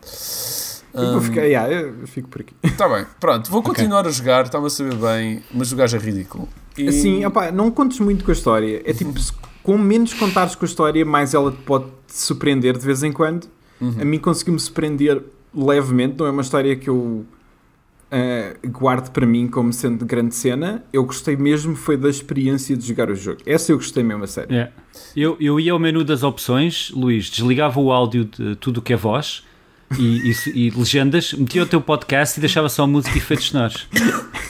[0.93, 2.53] Eu vou ficar, yeah, eu fico por aqui.
[2.61, 3.49] Está bem, pronto.
[3.49, 6.47] Vou continuar a jogar, está-me a saber bem, mas o gajo é ridículo.
[6.77, 8.81] E- Assim, opá, não contes muito com a história.
[8.85, 9.33] É tipo, se-
[9.63, 13.11] com menos contares com a história, mais ela te pode te surpreender de vez em
[13.11, 13.47] quando.
[13.81, 13.95] Uhum.
[14.01, 15.21] A mim conseguiu-me surpreender
[15.53, 16.15] levemente.
[16.19, 17.25] Não é uma história que eu
[18.13, 20.83] ah, guardo para mim como sendo de grande cena.
[20.93, 23.39] Eu gostei mesmo foi da experiência de jogar o jogo.
[23.45, 24.55] Essa eu gostei mesmo a sério.
[24.55, 24.71] É.
[25.15, 28.93] Eu, eu ia ao menu das opções, Luís, desligava o áudio de tudo o que
[28.93, 29.43] é voz
[29.97, 33.87] e, e- e legendas, metia o teu podcast e deixava só música e efeitos sonoros.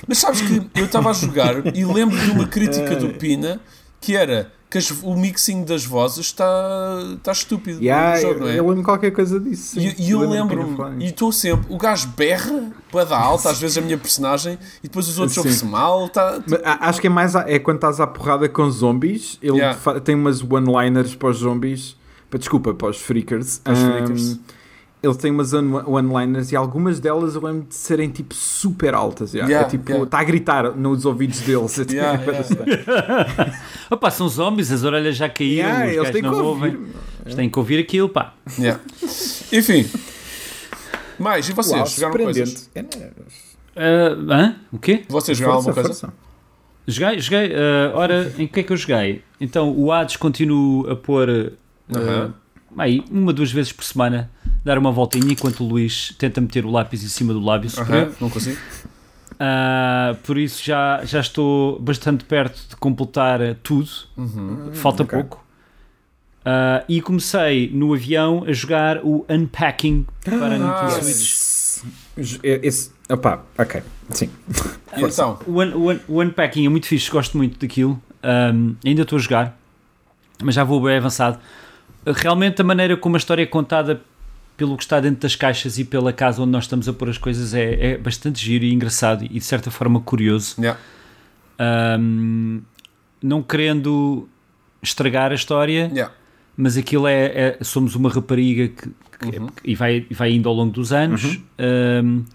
[0.07, 3.59] Mas sabes que eu estava a jogar e lembro de uma crítica do Pina
[4.01, 6.47] que era que as- o mixing das vozes está,
[7.15, 8.57] está estúpido Yeah, jogo, não é?
[8.57, 9.79] eu lembro qualquer coisa disso.
[9.79, 9.93] sim.
[9.99, 13.77] E, e eu lembro-me e estou sempre, o gajo berra, para dar alta, às vezes
[13.77, 16.39] a minha personagem, e depois os outros ouvem-se mal, tá,
[16.79, 19.37] acho que é mais a- é quando estás à porrada com zombies.
[19.41, 19.79] Ele Yeah.
[20.03, 21.95] tem umas one-liners para os zombies.
[22.29, 23.59] Para, desculpa, para os freakers.
[23.59, 24.39] Para os freakers.
[25.03, 29.33] Ele tem umas one- one-liners e algumas delas eu lembro de serem tipo super altas.
[29.33, 29.51] yeah.
[29.51, 30.05] Yeah, é tipo, yeah.
[30.05, 31.77] está a gritar nos ouvidos deles.
[31.77, 33.59] É tipo, Yeah, yeah.
[33.91, 36.67] Opa, são zombies, as orelhas já caíram, Yeah, os eles têm que não ouvir.
[36.77, 36.87] ouvem.
[37.25, 38.33] Eles têm que ouvir aquilo, pá.
[38.57, 38.79] Yeah.
[39.51, 39.85] Enfim.
[41.19, 41.77] Mais, e vocês?
[41.77, 42.69] Uau, jogaram coisas?
[42.73, 42.85] É?
[43.75, 44.55] Ah, hã?
[44.71, 45.03] O quê?
[45.07, 45.89] Vocês jogaram alguma coisa?
[45.89, 46.13] força.
[46.87, 47.53] Joguei, joguei.
[47.55, 49.21] ah, ora, em que é que eu joguei?
[49.39, 51.29] Então, o Hades continuo a pôr
[51.93, 52.33] ah, Aham.
[52.77, 54.29] Aí, uma, duas vezes por semana,
[54.63, 58.11] dar uma voltinha enquanto o Luís tenta meter o lápis em cima do lábio superior.
[58.19, 58.57] Não consigo.
[59.39, 63.89] Ah, por isso já, já estou bastante perto de completar eh, tudo.
[64.15, 64.69] Uhum.
[64.73, 65.19] Falta ok.
[65.19, 65.43] pouco.
[66.45, 71.43] Ah, e comecei no avião a jogar o Unpacking para a Nintendo Ah, Switch.
[72.43, 73.81] É- Esse, opá, ok.
[74.09, 74.29] Sim.
[74.95, 77.99] Então, O, o, o Unpacking é muito fixe, gosto muito daquilo.
[78.21, 79.57] Ahm, ainda estou a jogar,
[80.43, 81.39] mas já vou bem avançado.
[82.05, 84.01] Realmente, a maneira como a história é contada,
[84.57, 87.17] pelo que está dentro das caixas e pela casa onde nós estamos a pôr as
[87.17, 90.55] coisas, é, é bastante giro e engraçado e de certa forma curioso.
[90.59, 90.79] yeah.
[91.59, 92.61] Ahm,
[93.21, 94.27] não querendo
[94.81, 96.13] estragar a história, Yeah.
[96.57, 98.89] mas aquilo é, é- somos uma rapariga que,
[99.31, 99.47] que- Uhum.
[99.63, 101.39] e vai, vai indo ao longo dos anos
[102.03, 102.25] um,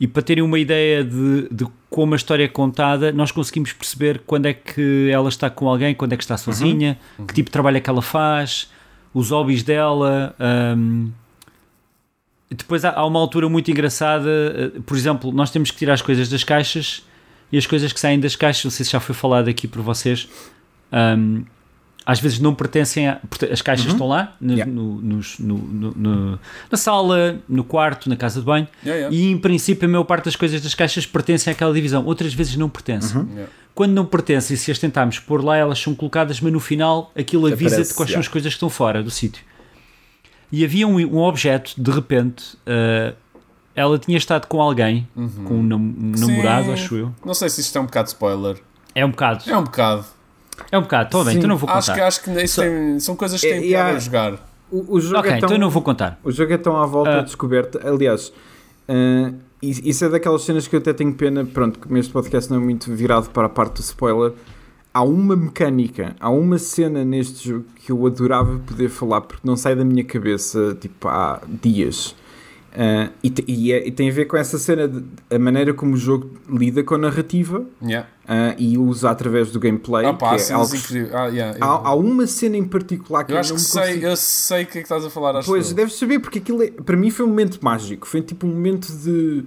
[0.00, 4.22] e para terem uma ideia de, de como a história é contada nós conseguimos perceber
[4.26, 7.52] quando é que ela está com alguém, quando é que está sozinha que tipo de
[7.52, 8.70] trabalho é que ela faz
[9.14, 10.34] os hobbies dela
[10.76, 11.10] um,
[12.50, 14.28] e depois há, há uma altura muito engraçada
[14.76, 17.02] uh, por exemplo, nós temos que tirar as coisas das caixas
[17.52, 19.80] e as coisas que saem das caixas, não sei se já foi falado aqui por
[19.82, 20.28] vocês
[20.92, 21.44] um,
[22.06, 23.18] às vezes não pertencem a.
[23.50, 24.70] As caixas estão lá, no- Yeah.
[24.70, 26.38] no- nos- no- no- no-
[26.70, 29.16] na sala, no quarto, na casa de banho, Yeah, yeah.
[29.16, 32.56] e em princípio a maior parte das coisas das caixas pertencem àquela divisão, outras vezes
[32.56, 33.26] não pertencem.
[33.32, 33.50] Yeah.
[33.74, 37.46] Quando não pertencem, se as tentarmos pôr lá, elas são colocadas, mas no final aquilo
[37.52, 39.44] avisa-te quais são as coisas que estão fora do sítio.
[40.52, 43.14] E havia um, um objeto, de repente, uh,
[43.74, 45.44] ela tinha estado com alguém, uhum.
[45.44, 47.12] com um, um namorado, acho eu.
[47.24, 48.58] Não sei se isto é um bocado spoiler.
[48.94, 49.50] É um bocado.
[49.50, 50.04] É um bocado.
[50.70, 51.78] É um bocado, estou bem, então não vou contar.
[51.78, 54.34] Acho que, acho que isso tem, são coisas que têm é, a jogar.
[54.70, 56.20] O, o jogo ok, é tão, então não vou contar.
[56.22, 57.80] O jogo é tão à volta uh, descoberta.
[57.88, 58.28] Aliás,
[58.88, 59.34] uh,
[59.70, 61.44] isso é daquelas cenas que eu até tenho pena.
[61.44, 64.32] Pronto, como este podcast não é muito virado para a parte do spoiler.
[64.92, 69.56] Há uma mecânica, há uma cena neste jogo que eu adorava poder falar porque não
[69.56, 72.14] sai da minha cabeça tipo há dias
[72.74, 75.94] Uh, e, e, é, e, tem a ver com essa cena, de, a maneira como
[75.94, 78.08] o jogo lida com a narrativa yeah.
[78.24, 80.04] uh, e usa através do gameplay.
[80.04, 80.72] Ah, pá, é algo,
[81.12, 84.04] ah, yeah, há, há, uma cena em particular que eu, eu acho não que sei,
[84.04, 85.40] eu sei o que é que estás a falar.
[85.44, 88.08] Pois, deves saber, porque aquilo é, para mim foi um momento mágico.
[88.08, 89.44] Foi tipo um momento de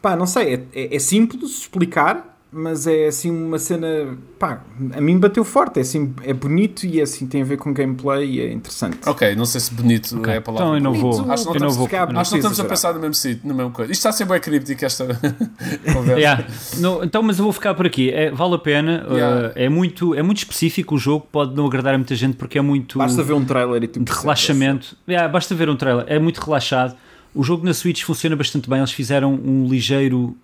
[0.00, 4.62] pá, não sei, é, é, é simples explicar, mas é assim uma cena, pá,
[4.94, 7.74] a mim bateu forte, é assim, é bonito e é assim, tem a ver com
[7.74, 8.98] gameplay e é interessante.
[9.06, 10.34] Ok, não sei se bonito okay.
[10.34, 10.66] é a palavra.
[10.66, 13.00] Então eu não vou, acho que não, não, vou, acho não estamos a pensar no
[13.00, 13.92] mesmo sítio, no mesmo coisa.
[13.92, 15.06] Isto está a ser bem críptico esta
[15.92, 16.18] conversa.
[16.18, 16.46] Yeah.
[16.78, 19.48] No, então, mas eu vou ficar por aqui, é, vale a pena, yeah.
[19.48, 22.56] uh, é, muito, é muito específico o jogo, pode não agradar a muita gente porque
[22.56, 22.96] é muito...
[22.98, 26.38] Basta ver um trailer e tu De relaxamento, yeah, basta ver um trailer, é muito
[26.40, 26.96] relaxado.
[27.34, 30.34] O jogo na Switch funciona bastante bem, eles fizeram um ligeiro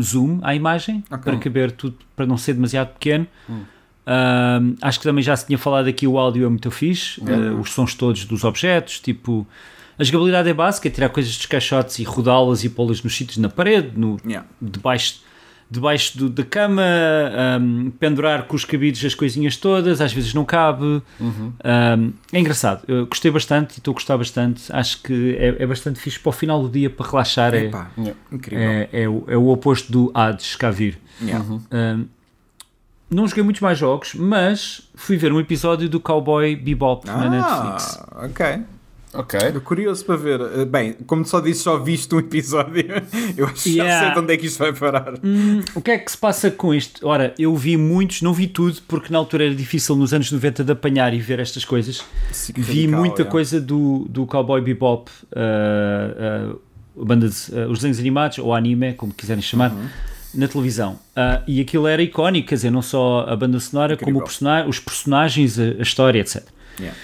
[0.00, 1.18] zoom à imagem okay.
[1.18, 3.26] para caber tudo, para não ser demasiado pequeno.
[3.48, 3.62] Hum.
[4.06, 7.58] Uh, acho que também já se tinha falado aqui, o áudio é muito fixe, uh,
[7.58, 9.46] os sons todos dos objetos, tipo.
[9.96, 13.38] A jogabilidade é básica, é tirar coisas dos caixotes e rodá-las e pô-las nos sítios
[13.38, 14.44] na parede, no, yeah.
[14.60, 15.20] debaixo
[15.70, 16.82] debaixo do, da cama,
[17.60, 21.02] um, pendurar com os cabidos as coisinhas todas, às vezes não cabe.
[21.18, 21.52] Uhum.
[21.64, 24.72] Um, é engraçado, eu gostei bastante e estou a gostar bastante.
[24.72, 27.54] Acho que é, é, bastante fixe para o final do dia para relaxar.
[27.54, 28.64] É, Epa, é, incrível.
[28.64, 30.98] É, é, o, é o oposto do Hades cá vir.
[31.20, 31.60] Uhum.
[31.72, 32.06] Um,
[33.10, 37.30] não joguei muitos mais jogos, mas fui ver um episódio do Cowboy Bebop ah, na
[37.30, 38.02] Netflix.
[38.16, 38.64] Ok.
[39.14, 39.38] Ok.
[39.38, 40.40] Estou curioso para ver.
[40.40, 42.84] Eh, bem, como só disse, só viste um episódio,
[43.36, 43.92] eu acho que yeah.
[43.92, 45.14] já sei de onde é que isto vai parar.
[45.22, 47.06] Hum, o que é que se passa com isto?
[47.06, 50.64] Ora, eu vi muitos, não vi tudo, porque na altura era difícil nos anos 90
[50.64, 52.04] de apanhar e ver estas coisas.
[52.32, 53.24] Sim, vi radical, muita é.
[53.24, 56.52] coisa do, do Cowboy Bebop, uh,
[56.96, 59.70] uh, banda de, uh, os desenhos animados, ou anime, como quiserem chamar.
[59.70, 59.88] Uhum.
[60.34, 60.98] Na televisão
[61.46, 64.14] e aquilo era icónico, quer dizer, não só a banda sonora, Incrível.
[64.14, 66.42] como person os personagens, a, a história, etc.
[66.80, 66.98] Yeah.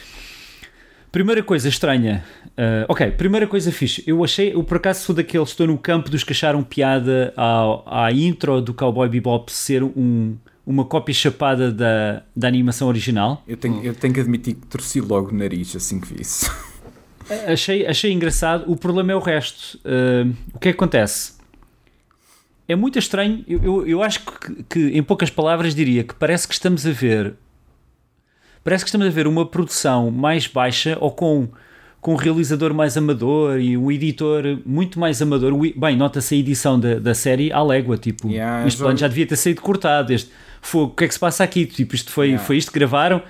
[1.13, 2.25] Primeira coisa estranha.
[2.51, 4.03] Uh, ok, primeira coisa fixe.
[4.07, 7.85] Eu achei, eu por acaso sou daqueles, estou no campo dos que acharam piada ao,
[7.87, 13.43] à intro do Cowboy Bebop ser um, uma cópia chapada da, da animação original.
[13.47, 16.51] Eu tenho, eu tenho que admitir que torci logo o nariz assim que vi isso.
[17.47, 18.65] Achei, achei engraçado.
[18.67, 19.79] O problema é o resto.
[19.85, 21.35] Uh, o que é que acontece?
[22.67, 23.45] É muito estranho.
[23.47, 26.91] Eu, eu, eu acho que, que, em poucas palavras, diria que parece que estamos a
[26.91, 27.35] ver.
[28.63, 31.49] Parece que estamos a ver uma produção mais baixa ou com
[32.01, 35.53] com um realizador mais amador e um editor muito mais amador.
[35.77, 39.27] Bem, nota-se a edição da, da série à légua, tipo, yeah, este plano já devia
[39.27, 40.13] ter sido cortado.
[40.13, 40.31] Este
[40.63, 41.67] fogo, o que é que se passa aqui?
[41.67, 42.45] Tipo, isto foi, yeah.
[42.45, 43.23] foi isto que gravaram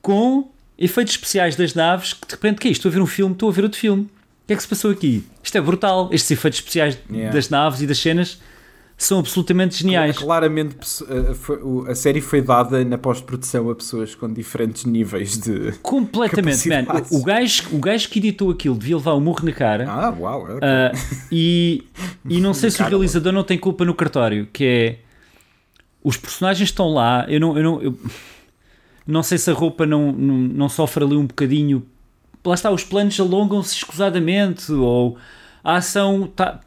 [0.00, 2.88] com efeitos especiais das naves que de repente, que é isto?
[2.88, 4.04] Estou a ver um filme, estou a ver outro filme.
[4.04, 5.26] O que é que se passou aqui?
[5.42, 6.08] Isto é brutal.
[6.10, 7.30] Estes efeitos especiais yeah.
[7.30, 8.40] das naves e das cenas
[8.98, 10.18] são absolutamente geniais.
[10.18, 10.76] Claramente
[11.88, 15.72] a série foi dada na pós-produção a pessoas com diferentes níveis de.
[15.80, 16.84] Completamente, man.
[17.12, 19.88] O, o, gajo, o gajo que editou aquilo devia levar um murro na cara.
[19.88, 20.42] Ah, uau.
[20.42, 20.56] Okay.
[20.56, 21.84] Uh, e,
[22.28, 24.98] e não sei se o realizador não tem culpa no cartório, que é.
[26.02, 27.98] Os personagens estão lá, eu não, eu não, eu,
[29.06, 31.86] não sei se a roupa não, não, não sofre ali um bocadinho.
[32.44, 35.18] Lá está, os planos alongam-se escusadamente, ou
[35.68, 36.60] a ação tá,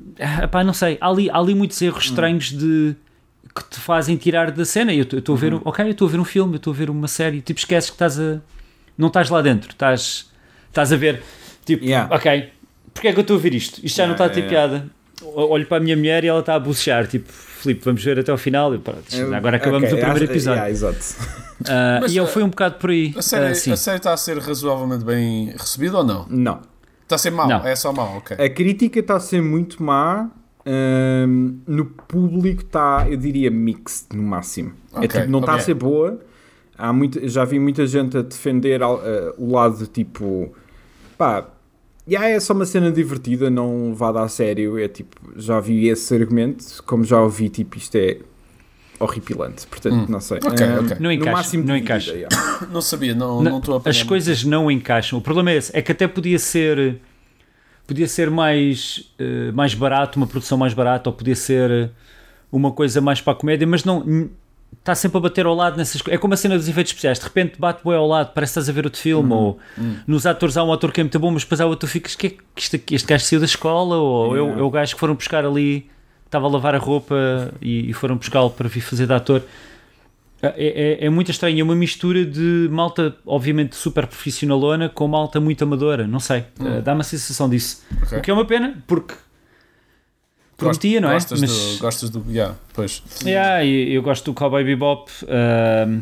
[0.43, 2.09] epá, não sei, há ali, há ali muitos erros hum.
[2.09, 2.95] estranhos de
[3.55, 4.93] que te fazem tirar da cena.
[4.93, 5.61] Eu estou a ver, uhum.
[5.65, 7.89] ok, eu estou a ver um filme, eu estou a ver uma série, tipo, esqueces
[7.89, 8.39] que estás a
[8.95, 10.29] não estás lá dentro, estás,
[10.67, 11.23] estás a ver,
[11.65, 12.13] tipo, yeah.
[12.15, 12.51] ok,
[12.93, 13.83] porque é que eu estou a ver isto?
[13.83, 14.91] Isto já yeah, não está a ter yeah, piada.
[15.33, 18.31] Olho para a minha mulher e ela está a bucejar, tipo, Filipe, vamos ver até
[18.31, 18.77] ao final.
[18.77, 19.03] Pronto,
[19.35, 20.63] agora acabamos okay, o primeiro episódio.
[20.63, 20.99] Yeah, exato.
[21.61, 23.13] Uh, e ele foi um bocado por aí.
[23.17, 26.25] A série, uh, a série está a ser razoavelmente bem recebida ou não?
[26.29, 26.70] Não.
[27.11, 27.67] Está a ser mau, Não.
[27.67, 28.37] é só mau, ok.
[28.43, 30.29] A crítica está a ser muito má.
[30.65, 34.71] hum, no público está, eu diria, mixed no máximo.
[34.93, 35.65] é Ok, tipo, não está a ok.
[35.65, 36.19] ser boa.
[36.77, 40.51] Há muita, já vi muita gente a defender eh, o lado tipo
[41.17, 41.47] pá,
[42.07, 44.79] yeah, é só uma cena divertida, não vá dar a sério.
[44.79, 48.19] É tipo, já vi esse argumento, como já ouvi, tipo, isto é
[49.03, 49.67] horripilante.
[49.67, 50.37] Portanto, não sei.
[50.37, 50.97] Ok, Hum, ok.
[50.99, 52.11] Não no encaixa, máximo não encaixa.
[52.13, 52.35] yeah.
[52.71, 55.17] Não sabia, não Não, não estou a as coisas não encaixam.
[55.19, 56.99] O problema é esse, é que até podia ser
[57.87, 61.91] podia ser mais, eh, mais barato, uma produção mais barata, ou podia ser
[62.51, 64.29] uma coisa mais para a comédia, mas não,
[64.79, 66.17] está sempre a bater ao lado nessas coisas.
[66.17, 67.19] É como a cena dos efeitos especiais.
[67.19, 69.31] De repente bate bem ao lado, parece que estás a ver outro filme.
[69.31, 69.37] Uhum.
[69.37, 69.95] Ou uhum.
[70.07, 72.15] nos atores há um ator que é muito bom, mas depois há outro que ficas
[72.15, 73.95] que, é que este, este gajo saiu da escola.
[73.97, 74.57] Ou yeah.
[74.57, 75.89] é, é, o gajo que foram buscar ali,
[76.31, 79.43] estava a lavar a roupa e, e foram buscá-lo para vir fazer de ator.
[80.41, 85.39] É, é, é, muito estranho, é uma mistura de malta, obviamente, super profissionalona com malta
[85.39, 86.81] muito amadora, não sei, hum.
[86.83, 87.83] dá uma sensação disso.
[88.03, 88.17] Okay.
[88.17, 89.13] O que é uma pena, porque
[90.57, 91.13] prometia, não é?
[91.13, 92.25] Gostas, Mas, do, gostas do.
[92.27, 93.03] Yeah, pois.
[93.23, 95.11] Yeah, eu gosto do Cowboy Bebop.
[95.23, 96.01] Uh,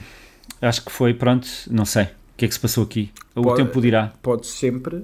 [0.61, 2.03] acho que foi, pronto, não sei.
[2.03, 3.11] O que é que se passou aqui?
[3.35, 4.13] O Pode, tempo dirá.
[4.21, 5.03] Podes sempre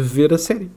[0.00, 0.70] ver a série.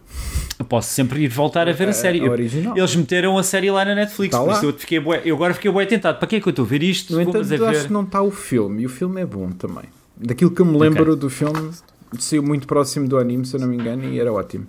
[0.57, 2.21] Eu posso sempre ir voltar a ver a, a série.
[2.21, 2.77] A original.
[2.77, 4.63] Eles meteram a série lá na Netflix, tá lá.
[4.63, 6.19] eu, fiquei bué, eu agora fiquei bem tentado.
[6.19, 7.13] Para que é que eu estou a ver isto?
[7.13, 7.63] No entanto, ver...
[7.63, 9.85] acho que não está o filme, e o filme é bom também.
[10.15, 11.15] Daquilo que eu me lembro okay.
[11.15, 11.71] do filme,
[12.19, 14.67] saiu muito próximo do anime, se eu não me engano, e era ótimo.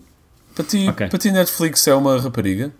[0.54, 1.08] Para ti, okay.
[1.08, 2.72] para ti Netflix é uma rapariga?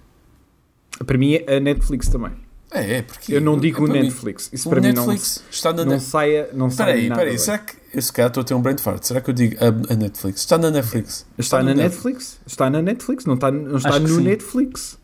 [1.05, 2.33] Para mim é a Netflix também.
[2.73, 3.35] É, é, porque.
[3.35, 4.45] Eu não digo é Netflix.
[4.45, 4.57] Mim.
[4.57, 6.49] Isso para mim não, está na não saia.
[6.53, 7.75] Não peraí, peraí, será que.
[7.95, 9.05] Esse cara estou a ter um brain fart.
[9.05, 10.41] Será que eu digo a, a Netflix?
[10.41, 11.27] Está na Netflix.
[11.37, 12.41] Está, está na Netflix?
[12.47, 13.25] Está na Netflix.
[13.27, 14.99] Não está, não está no Netflix.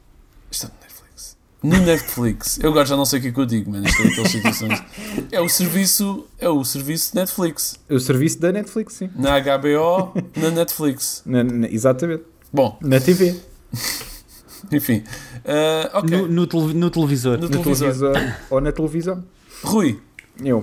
[0.50, 1.36] Está no Netflix.
[1.60, 2.58] No Netflix.
[2.62, 3.86] eu agora já não sei o que é que eu digo, mano.
[3.86, 4.82] Isto é aquelas situações.
[5.30, 6.26] É o serviço.
[6.38, 7.76] É o serviço Netflix.
[7.88, 9.10] É o serviço da Netflix, sim.
[9.14, 11.22] Na HBO, na Netflix.
[11.26, 12.22] Na, na, exatamente.
[12.50, 12.78] Bom.
[12.80, 13.38] Na TV.
[14.72, 15.02] Enfim.
[15.48, 16.16] Uh, okay.
[16.18, 17.38] no, no, no, televisor.
[17.38, 18.12] No, no televisor.
[18.12, 18.34] televisor.
[18.50, 19.24] ou na televisão.
[19.64, 19.98] Rui.
[20.44, 20.62] Eu.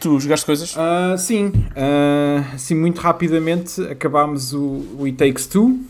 [0.00, 0.74] Tu jogaste coisas?
[0.74, 1.48] Uh, sim.
[1.48, 5.80] Uh, sim, muito rapidamente acabámos o, o It Takes Two.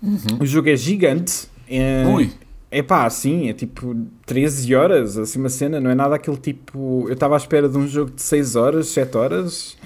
[0.00, 0.18] Uhum.
[0.40, 1.48] O jogo é gigante.
[1.68, 2.30] É, Ui.
[2.70, 7.04] É pá, sim, é tipo 13 horas, assim uma cena, não é nada aquele tipo.
[7.06, 9.76] Eu estava à espera de um jogo de 6 horas, 7 horas.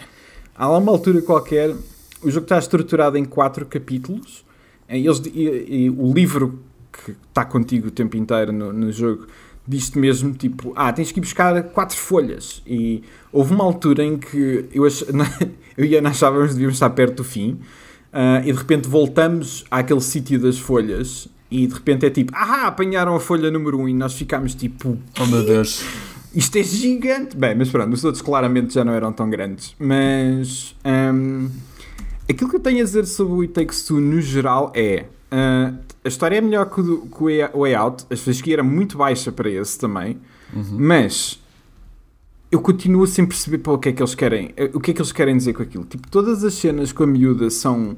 [0.54, 1.74] Há lá uma altura qualquer.
[2.22, 4.44] O jogo está estruturado em 4 capítulos.
[4.88, 6.60] Eles, e, e, o livro
[7.04, 9.26] que está contigo o tempo inteiro no, no jogo
[9.66, 12.62] diz-te mesmo tipo, ah, tens que ir buscar quatro folhas.
[12.66, 15.02] E houve uma altura em que eu, ach...
[15.76, 17.58] eu e Ana achávamos que devíamos estar perto do fim,
[18.12, 22.66] uh, e de repente voltamos àquele sítio das folhas, e de repente é tipo, ah,
[22.68, 25.84] apanharam a folha número 1 um, e nós ficámos tipo, oh meu Deus.
[26.34, 27.36] Isto é gigante!
[27.36, 29.74] Bem, mas pronto, os outros claramente já não eram tão grandes.
[29.78, 31.48] Mas um,
[32.28, 35.76] aquilo que eu tenho a dizer sobre o It Takes Two no geral é Uh,
[36.04, 38.06] a história é melhor que o, que o Way Out.
[38.10, 40.18] A fasquia era muito baixa para esse também.
[40.54, 40.76] Uhum.
[40.78, 41.42] Mas
[42.50, 44.52] eu continuo sem perceber para o que é que eles querem.
[44.56, 45.84] Eh, o que é que eles querem dizer com aquilo.
[45.84, 47.96] Tipo, todas as cenas com a miúda são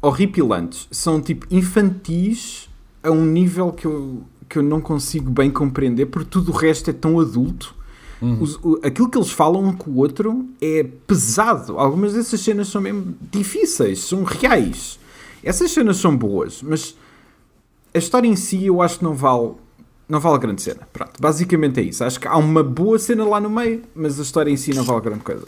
[0.00, 0.88] horripilantes.
[0.90, 2.68] São tipo infantis
[3.02, 6.88] a um nível que eu, que eu não consigo bem compreender, porque tudo o resto
[6.90, 7.74] é tão adulto.
[8.20, 8.42] Uhum.
[8.42, 11.78] Os, o, aquilo que eles falam um com o outro é pesado.
[11.78, 14.98] Algumas dessas cenas são mesmo difíceis, são reais.
[15.42, 16.94] Essas cenas são boas, mas
[17.94, 19.52] a história em si eu acho que não vale,
[20.08, 20.86] não vale grande cena.
[20.92, 22.04] Pronto, basicamente é isso.
[22.04, 24.84] Acho que há uma boa cena lá no meio, mas a história em si não
[24.84, 25.46] vale grande coisa.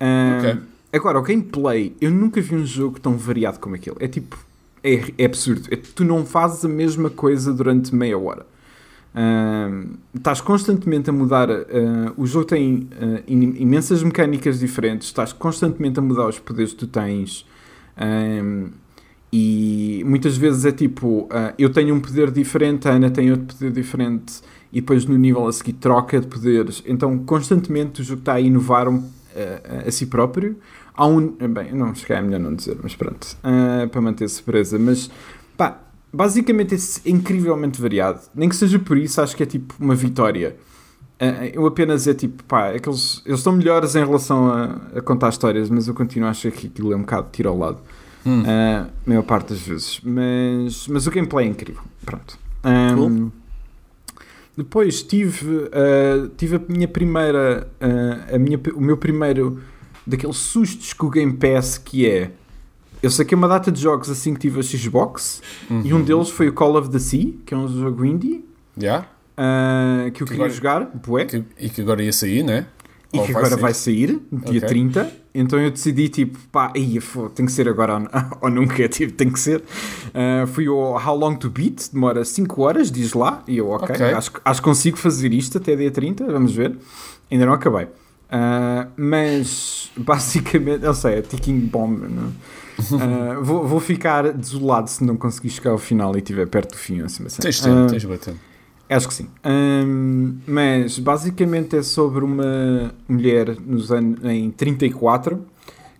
[0.00, 0.62] Um, okay.
[0.92, 3.96] Agora, o gameplay, eu nunca vi um jogo tão variado como aquele.
[4.00, 4.36] É tipo,
[4.82, 5.68] é, é absurdo.
[5.70, 8.44] É, tu não fazes a mesma coisa durante meia hora.
[9.14, 11.50] Um, estás constantemente a mudar.
[11.50, 15.08] Uh, o jogo tem uh, imensas mecânicas diferentes.
[15.08, 17.46] Estás constantemente a mudar os poderes que tu tens.
[19.32, 23.56] E muitas vezes é tipo, uh, eu tenho um poder diferente, a Ana tem outro
[23.56, 26.82] poder diferente, e depois no nível a seguir troca de poderes.
[26.86, 30.56] Então constantemente o jogo está a inovar um, uh, a si próprio.
[30.94, 31.28] Há um.
[31.28, 34.78] Bem, não, calhar é melhor não dizer, mas pronto, uh, para manter surpresa.
[34.78, 35.10] Mas
[35.56, 35.80] pá,
[36.12, 38.20] basicamente é incrivelmente variado.
[38.34, 40.56] Nem que seja por isso, acho que é tipo uma vitória.
[41.52, 45.28] eu apenas é tipo, pá, é que eles, estão melhores em relação a, a contar
[45.30, 47.78] histórias, mas eu continuo a achar que aquilo é um bocado tiro ao lado
[48.26, 48.42] hum.
[48.42, 50.00] uh, a maior parte das vezes.
[50.02, 51.82] Mas, mas o gameplay é incrível.
[52.04, 52.38] Pronto.
[52.64, 53.32] Um, cool.
[54.56, 59.60] Depois tive, uh, tive a minha primeira, uh, a minha, o meu primeiro
[60.06, 62.32] daqueles sustos com o Game Pass que é
[63.02, 65.82] eu saquei uma data de jogos assim que tive a Xbox uhum.
[65.84, 68.44] e um deles foi o Call of the Sea, que é um jogo indie.
[68.80, 69.06] Yeah.
[69.32, 71.24] Uh, que eu que queria agora, jogar, bué.
[71.24, 72.66] Que, e que agora ia sair, né?
[73.12, 73.62] E Ou que vai agora sair?
[73.62, 74.60] vai sair, dia okay.
[74.60, 75.12] 30.
[75.34, 77.00] Então eu decidi, tipo, pá, ia,
[77.34, 78.08] tem que ser agora ou,
[78.42, 79.60] ou nunca, tipo, tem que ser.
[79.60, 83.94] Uh, fui ao How Long to Beat, demora 5 horas, diz lá, e eu, ok,
[83.94, 84.12] okay.
[84.12, 86.76] Acho, acho que consigo fazer isto até dia 30, vamos ver.
[87.30, 87.84] Ainda não acabei.
[87.84, 91.98] Uh, mas, basicamente, eu sei, é ticking bomb,
[92.78, 96.78] uh, vou, vou ficar desolado se não conseguir chegar ao final e estiver perto do
[96.78, 97.40] fim, assim, assim.
[97.42, 98.38] Tens tempo, tens bastante.
[98.88, 99.28] Acho que sim.
[99.44, 105.42] Um, mas basicamente é sobre uma mulher nos anos, em 34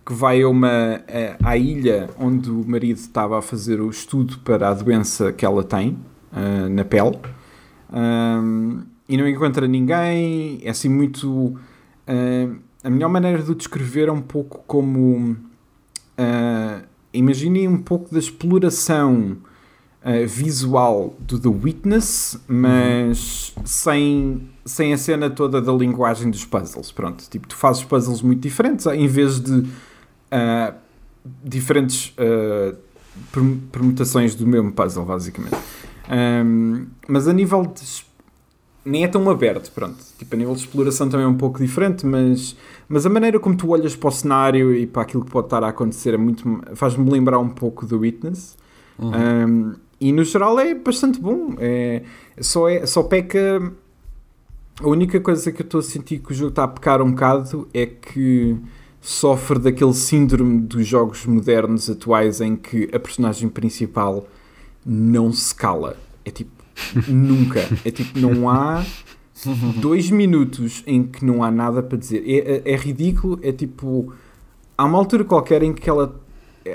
[0.05, 1.01] que vai a uma,
[1.43, 5.45] a, à ilha onde o marido estava a fazer o estudo para a doença que
[5.45, 5.97] ela tem
[6.33, 7.19] uh, na pele.
[7.93, 10.61] Um, e não encontra ninguém.
[10.63, 11.31] É assim muito.
[11.31, 15.37] Uh, a melhor maneira de o descrever é um pouco como.
[17.33, 19.39] Imaginem um pouco da exploração
[20.05, 23.63] uh, visual do The Witness, mas uhum.
[23.65, 26.93] sem, sem a cena toda da linguagem dos puzzles.
[26.93, 30.75] Pronto, tipo, tu fazes puzzles muito diferentes em vez de uh,
[31.43, 32.77] diferentes uh,
[33.73, 35.57] permutações do mesmo puzzle, basicamente.
[36.45, 37.81] Um, mas a nível de
[38.85, 39.97] nem é tão aberto, pronto.
[40.19, 42.57] Tipo, a nível de exploração também é um pouco diferente, mas,
[42.89, 45.63] mas a maneira como tu olhas para o cenário e para aquilo que pode estar
[45.63, 48.57] a acontecer é muito, faz-me lembrar um pouco do Witness.
[48.99, 49.11] Uhum.
[49.11, 51.55] Um, e no geral é bastante bom.
[51.59, 52.03] É,
[52.41, 53.73] só, é, só peca.
[54.81, 57.13] A única coisa que eu estou a sentir que o jogo está a pecar um
[57.13, 58.57] bocado é que
[59.01, 64.27] sofre daquele síndrome dos jogos modernos atuais em que a personagem principal
[64.85, 65.97] não se cala.
[66.25, 66.51] É tipo,
[67.09, 67.61] nunca.
[67.85, 68.85] É tipo, não há
[69.81, 72.23] dois minutos em que não há nada para dizer.
[72.27, 74.13] É, é, é ridículo, é tipo.
[74.77, 76.21] Há uma altura qualquer em que ela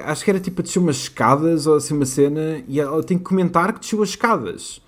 [0.04, 3.18] acho que era tipo a descer umas escadas ou assim uma cena e ela tem
[3.18, 4.82] que comentar que desceu as escadas.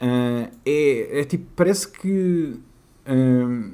[0.00, 2.54] Uh, é, é tipo, parece que.
[3.06, 3.70] Uh,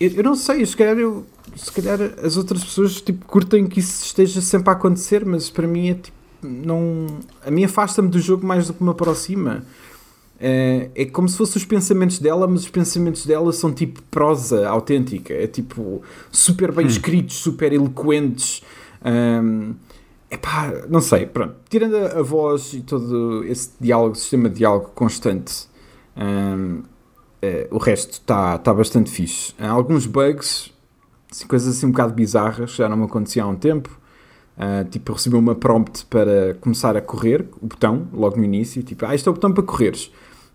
[0.00, 1.26] eu, eu, não sei, se calhar, eu,
[1.56, 5.66] se calhar as outras pessoas tipo, curtem que isso esteja sempre a acontecer, mas para
[5.66, 6.13] mim é tipo.
[6.46, 7.06] Não,
[7.44, 9.64] a mim afasta-me do jogo mais do que me aproxima.
[10.36, 14.68] Uh, é como se fossem os pensamentos dela, mas os pensamentos dela são tipo prosa
[14.68, 15.32] autêntica.
[15.32, 16.88] É tipo super bem hum.
[16.88, 18.62] escritos, super eloquentes.
[19.04, 19.74] Um,
[20.30, 21.54] epá, não sei, pronto.
[21.68, 25.68] Tirando a, a, voz e todo esse diálogo, sistema de diálogo constante,
[26.16, 26.82] um,
[27.40, 29.54] é, o resto está tá bastante fixe.
[29.58, 30.72] Há alguns bugs,
[31.30, 34.03] assim, coisas assim um bocado bizarras, já não me acontecia há um tempo.
[34.56, 38.82] Uh, tipo, eu recebi uma prompt para começar a correr, o botão, logo no início,
[38.82, 40.12] tipo, ah, este é o botão para correres.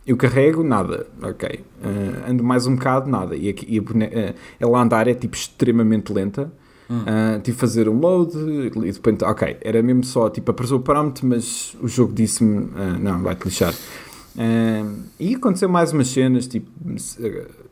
[0.08, 1.60] Eu carrego, nada, ok.
[1.84, 3.36] Uh, ando mais um bocado, nada.
[3.36, 6.52] E, aqui, e a, uh, ela andar é tipo extremamente lenta.
[6.90, 7.02] Hum.
[7.02, 10.78] Uh, tive de fazer um load e de repente, ok, era mesmo só tipo apareceu
[10.78, 12.68] o parâmetro, mas o jogo disse-me
[13.00, 13.76] não, vai-te lixar.
[15.20, 16.68] E aconteceu mais umas cenas, tipo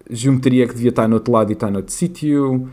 [0.07, 2.69] geometria que devia estar no outro lado e está no outro sítio,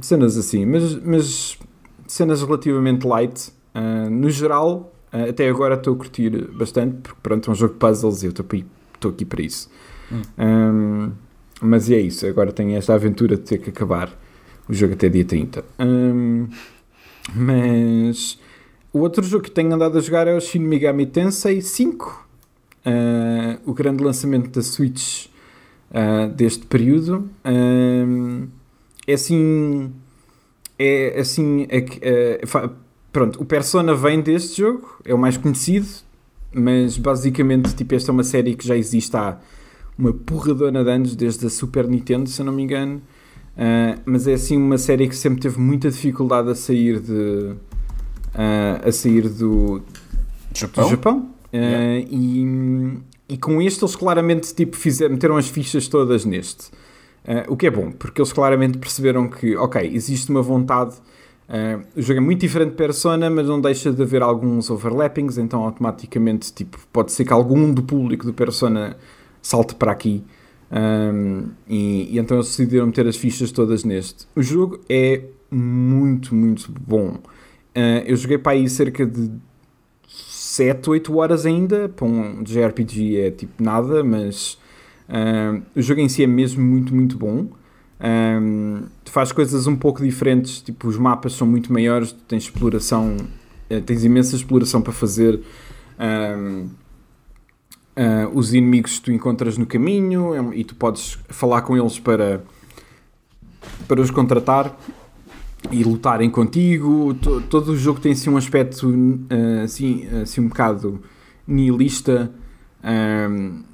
[0.00, 1.58] cenas assim, mas, mas
[2.06, 3.52] cenas relativamente light.
[4.10, 8.22] no geral, até agora estou a curtir bastante, porque pronto, é um jogo de puzzles
[8.22, 9.70] e eu estou aqui para isso.
[10.12, 10.22] Hum.
[10.38, 11.12] Um,
[11.60, 14.10] mas é isso, agora tenho esta aventura de ter que acabar
[14.68, 15.64] o jogo até dia 30.
[15.78, 16.48] Um,
[17.34, 18.38] mas
[18.92, 22.26] o outro jogo que tenho andado a jogar é o Shin Megami Tensei 5,
[22.86, 25.26] uh, o grande lançamento da Switch
[25.90, 27.28] uh, deste período.
[29.06, 29.92] É assim.
[30.78, 31.66] É assim.
[31.68, 32.40] É, é,
[33.12, 35.86] pronto, o Persona vem deste jogo, é o mais conhecido,
[36.52, 39.38] mas basicamente tipo, esta é uma série que já existe há
[39.96, 43.00] uma porradona de anos, desde a Super Nintendo, se eu não me engano.
[43.56, 47.54] Uh, mas é assim uma série que sempre teve muita dificuldade a sair de
[48.34, 49.80] uh, a sair do
[50.52, 51.18] Japão, do Japão.
[51.52, 52.08] Uh, yeah.
[52.10, 52.98] e,
[53.28, 56.72] e com este eles claramente tipo, fizeram, meteram as fichas todas neste
[57.48, 60.96] o que é bom, porque eles claramente perceberam que ok, existe uma vontade
[61.94, 65.62] o jogo é muito diferente de Persona, mas não deixa de haver alguns overlappings, então
[65.62, 68.96] automaticamente tipo, pode ser que algum do público do Persona
[69.42, 70.24] salte para aqui
[70.74, 74.26] um, e, e, então eles decidiram meter as fichas todas neste.
[74.34, 77.18] O jogo é muito, muito bom.
[77.76, 79.30] Uh, eu joguei para aí cerca de
[80.08, 81.88] 7, 8 horas ainda.
[81.88, 84.58] Para um JRPG é tipo nada, mas
[85.08, 87.48] uh, o jogo em si é mesmo muito, muito bom.
[88.00, 93.16] Um, faz coisas um pouco diferentes, tipo, os mapas são muito maiores, tens exploração,
[93.70, 95.40] uh, tens imensa exploração para fazer.
[95.98, 96.68] Uh,
[98.32, 102.42] os inimigos que tu encontras no caminho é e tu podes falar com eles para,
[103.86, 104.76] para os contratar
[105.70, 107.14] e lutarem contigo.
[107.48, 111.00] todo o jogo tem assim um aspecto uh, assim, assim um bocado
[111.46, 112.32] nihilista,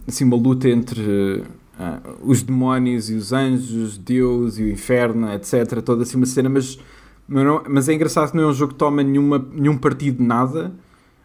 [0.07, 5.83] assim uma luta entre uh, os demónios e os anjos, Deus e o inferno, etc.
[5.83, 6.79] Toda assim uma cena, mas,
[7.69, 10.73] mas é engraçado que não é um jogo que toma nenhuma, nenhum partido de nada.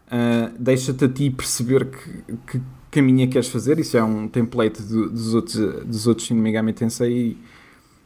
[0.07, 2.61] Uh, deixa-te a ti perceber que, que
[2.91, 3.79] caminho é que queres fazer.
[3.79, 7.37] Isso é um template do, dos, outros, dos outros Shin Megami Tensei.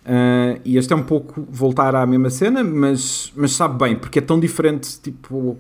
[0.06, 4.20] Uh, e este é um pouco voltar à mesma cena, mas, mas sabe bem, porque
[4.20, 5.00] é tão diferente.
[5.00, 5.60] Tipo,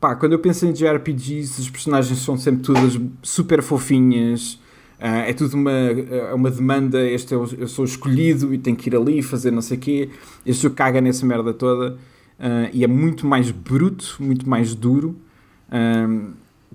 [0.00, 4.54] pá, quando eu penso em JRPGs, os personagens são sempre todas super fofinhas.
[4.98, 7.04] Uh, é tudo uma, é uma demanda.
[7.08, 9.80] Este é o, eu sou escolhido e tenho que ir ali fazer não sei o
[9.80, 10.10] quê.
[10.44, 15.16] Este jogo caga nessa merda toda uh, e é muito mais bruto, muito mais duro.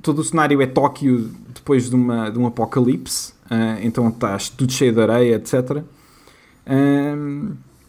[0.01, 3.33] todo o cenário é Tóquio depois de, uma, de um apocalipse,
[3.81, 5.83] então estás tudo cheio de areia, etc.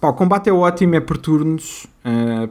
[0.01, 1.87] Pá, o combate é ótimo, é por turnos.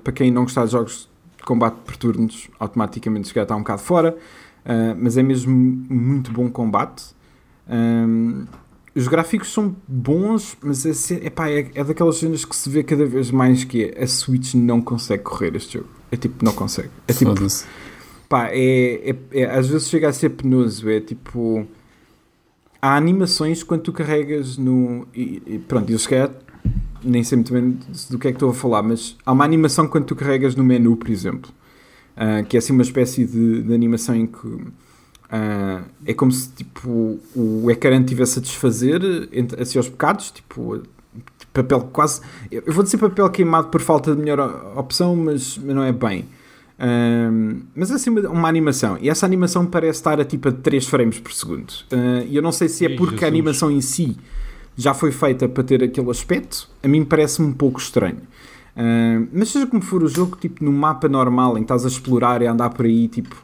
[0.04, 1.11] Para quem não gostar de jogos
[1.46, 4.18] combate por turnos, automaticamente se calhar está um bocado fora.
[4.66, 7.04] Uh, mas é mesmo muito bom combate.
[7.68, 8.46] Um,
[8.94, 13.06] os gráficos são bons, mas é, epá, é, é daquelas cenas que se vê cada
[13.06, 15.90] vez mais que é, a Switch não consegue correr este jogo.
[16.12, 16.90] É tipo, não consegue.
[17.08, 17.34] É tipo,
[18.28, 20.90] pá, é, é, é, às vezes chega a ser penoso.
[20.90, 21.66] É tipo,
[22.82, 25.08] há animações quando tu carregas no.
[25.16, 26.32] E, e pronto, eu se calhar
[27.04, 27.78] nem sei muito bem
[28.10, 30.64] do que é que estou a falar, mas há uma animação quando tu carregas no
[30.64, 31.52] menu, por exemplo,
[32.16, 34.72] uh, que é assim uma espécie de, de animação em que
[35.32, 39.02] Uh, é como se tipo, o ecrã estivesse a desfazer
[39.58, 40.84] assim aos bocados, tipo,
[41.54, 42.20] papel quase.
[42.52, 46.26] Eu vou dizer papel queimado por falta de melhor opção, mas, não é bem.
[46.78, 50.52] Uh, mas é assim uma, uma, animação, e essa animação parece estar a tipo a
[50.52, 51.72] 3 frames por segundo.
[51.92, 53.24] Uh, e eu não sei se é porque Jesus.
[53.24, 54.18] a animação em si
[54.82, 58.22] já foi feita para ter aquele aspecto, a mim parece-me um pouco estranho.
[58.76, 61.88] Uh, mas seja como for o jogo, tipo, no mapa normal em que estás a
[61.88, 63.36] explorar e a andar por aí, tipo,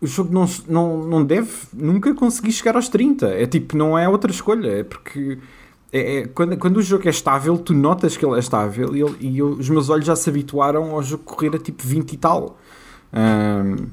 [0.00, 3.26] o jogo não, não, não deve nunca conseguir chegar aos 30.
[3.28, 4.68] É tipo, não é outra escolha.
[4.80, 5.38] É porque
[5.92, 9.02] é, é, quando, quando o jogo é estável, tu notas que ele é estável e,
[9.02, 12.12] ele, e eu, os meus olhos já se habituaram ao jogo correr a tipo 20
[12.12, 12.58] e tal.
[13.12, 13.86] Um,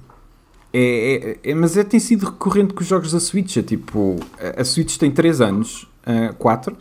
[0.72, 3.58] é, é, é, mas é, tem sido recorrente com os jogos da Switch.
[3.58, 4.16] É tipo,
[4.58, 6.78] a Switch tem 3 anos, uh, 4,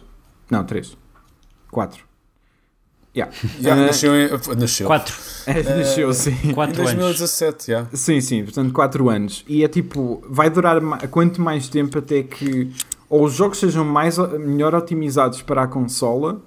[0.51, 0.97] não, 3,
[1.71, 2.09] 4.
[3.17, 3.35] Yeah.
[3.61, 4.13] Yeah, uh, nasceu,
[4.57, 4.87] nasceu.
[4.87, 5.15] Quatro.
[5.47, 6.53] Uh, nasceu, sim.
[6.55, 7.89] Quatro em 2017, yeah.
[7.93, 9.45] Sim, sim, portanto 4 anos.
[9.49, 12.73] E é tipo, vai durar quanto mais tempo até que
[13.09, 16.43] ou os jogos sejam mais, melhor otimizados para a consola,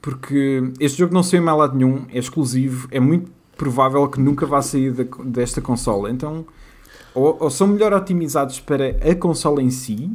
[0.00, 4.46] porque este jogo não saiu em lado nenhum, é exclusivo, é muito provável que nunca
[4.46, 6.10] vá sair de, desta consola.
[6.10, 6.46] Então,
[7.14, 10.10] ou, ou, são melhor otimizados para a consola em si,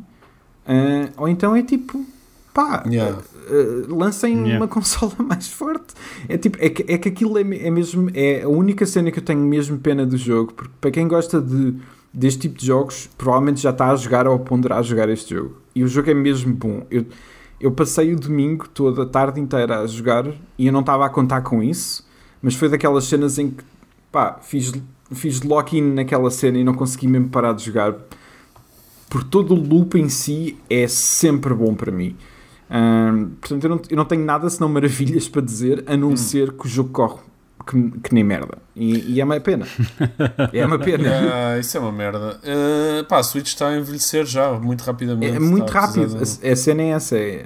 [0.67, 2.05] uh, ou então é tipo,
[2.53, 3.17] pá, yeah.
[3.17, 4.57] uh, lancem yeah.
[4.57, 5.93] uma consola mais forte.
[6.29, 9.19] É tipo, é que, é que aquilo é, é, mesmo, é a única cena que
[9.19, 11.75] eu tenho mesmo pena do jogo, porque para quem gosta de,
[12.13, 15.57] deste tipo de jogos, provavelmente já está a jogar ou ponderar a jogar este jogo.
[15.75, 16.85] E o jogo é mesmo bom.
[16.91, 17.05] Eu,
[17.59, 21.09] eu passei o domingo toda a tarde inteira a jogar e eu não estava a
[21.09, 22.05] contar com isso,
[22.41, 23.63] mas foi daquelas cenas em que,
[24.11, 24.73] pá, fiz,
[25.11, 27.95] fiz lock-in naquela cena e não consegui mesmo parar de jogar.
[29.13, 32.17] Por todo o loop em si é sempre bom para mim
[33.39, 36.17] portanto, eu não, eu não tenho nada senão maravilhas para dizer, a não hum.
[36.17, 37.19] ser que o jogo corre
[37.65, 38.57] que, que, nem merda.
[38.75, 39.65] E, e, é uma pena.
[40.51, 41.09] É uma pena.
[41.33, 42.37] Ah, isso é uma merda.
[42.43, 45.37] Uh, pá, a Switch está a envelhecer já muito rapidamente.
[45.37, 46.17] É muito rápido.
[46.17, 47.17] A, a, cena é essa.
[47.17, 47.45] É,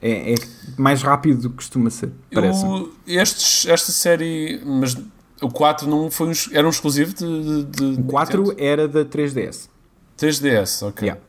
[0.00, 0.36] é, é,
[0.76, 2.12] mais rápido do que costuma ser.
[2.32, 2.64] Parece.
[3.08, 4.60] Estes, esta série.
[4.64, 4.96] Mas
[5.42, 7.64] o 4 não foi um, era um exclusivo de.
[7.64, 9.68] de, de o 4 era da 3DS.
[10.18, 11.08] 3DS, ok.
[11.08, 11.20] Yeah.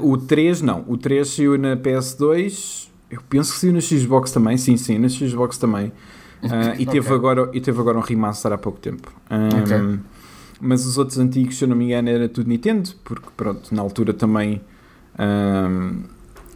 [0.00, 4.32] Uh, o 3 não, o 3 saiu na PS2, eu penso que saiu na Xbox
[4.32, 5.88] também, sim, sim, na Xbox também.
[6.42, 7.14] Uh, e, teve okay.
[7.14, 9.12] agora, e teve agora um remaster há pouco tempo.
[9.30, 10.00] Um, okay.
[10.60, 13.80] Mas os outros antigos, se eu não me engano, era tudo Nintendo, porque pronto, na
[13.80, 14.60] altura também
[15.18, 16.02] um,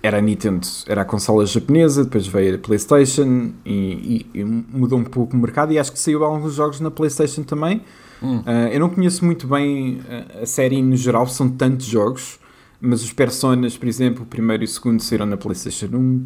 [0.03, 5.05] era Nintendo, era a consola japonesa, depois veio a PlayStation e, e, e, mudou um
[5.05, 5.73] pouco o mercado.
[5.73, 7.81] E acho que saiu alguns jogos na PlayStation também.
[8.25, 8.39] Hum.
[8.39, 10.01] Uh, eu não conheço muito bem
[10.43, 12.39] a série no geral, são tantos jogos
[12.85, 16.25] mas os Personas, por exemplo, o primeiro e o segundo saíram na PlayStation 1.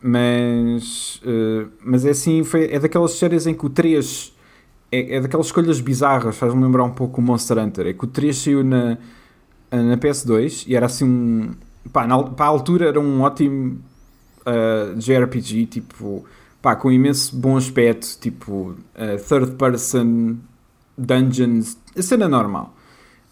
[0.00, 4.32] mas, uh, mas é assim, foi, é daquelas séries em que o 3
[4.90, 7.88] é, é daquelas escolhas bizarras, faz-me lembrar um pouco o Monster Hunter.
[7.88, 8.98] É que o 3 saiu na,
[9.70, 11.54] na PS2 e era assim um.
[11.92, 13.80] Pá, na, para a altura era um ótimo
[14.46, 16.24] uh, JRPG, tipo,
[16.62, 20.36] pá, com imenso bom aspecto, tipo, uh, third person,
[20.96, 22.74] dungeons, a cena normal.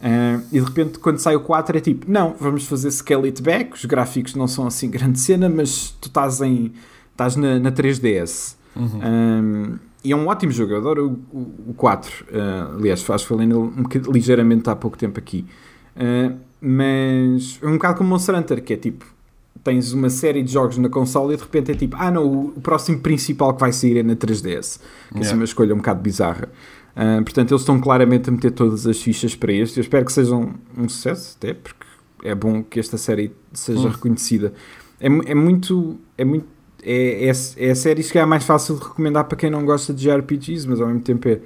[0.01, 3.74] Uh, e de repente, quando sai o 4, é tipo: não, vamos fazer it back.
[3.74, 6.72] Os gráficos não são assim grande cena, mas tu estás, em,
[7.12, 8.57] estás na, na 3DS.
[8.74, 9.01] Uhum.
[9.05, 12.24] Um, e é um ótimo jogo, eu adoro o, o, o 4.
[12.24, 15.45] Uh, aliás, faz falei nele um ligeiramente há pouco tempo aqui.
[15.95, 19.05] Uh, mas é um bocado como Monster Hunter, que é tipo:
[19.62, 22.61] tens uma série de jogos na console e de repente é tipo: ah, não, o,
[22.61, 24.80] próximo principal que vai sair é na 3DS.
[25.09, 25.30] Que yeah.
[25.30, 26.48] é uma escolha um bocado bizarra.
[26.96, 29.78] Uh, portanto, eles estão claramente a meter todas as fichas para este.
[29.78, 31.86] Eu espero que seja um, um sucesso, até porque
[32.24, 33.90] é bom que esta série seja hum.
[33.90, 34.53] reconhecida.
[35.01, 35.98] É, é muito.
[36.16, 36.46] É muito
[36.82, 39.92] é, é, é a série que é mais fácil de recomendar para quem não gosta
[39.92, 41.40] de RPGs, mas ao mesmo tempo é.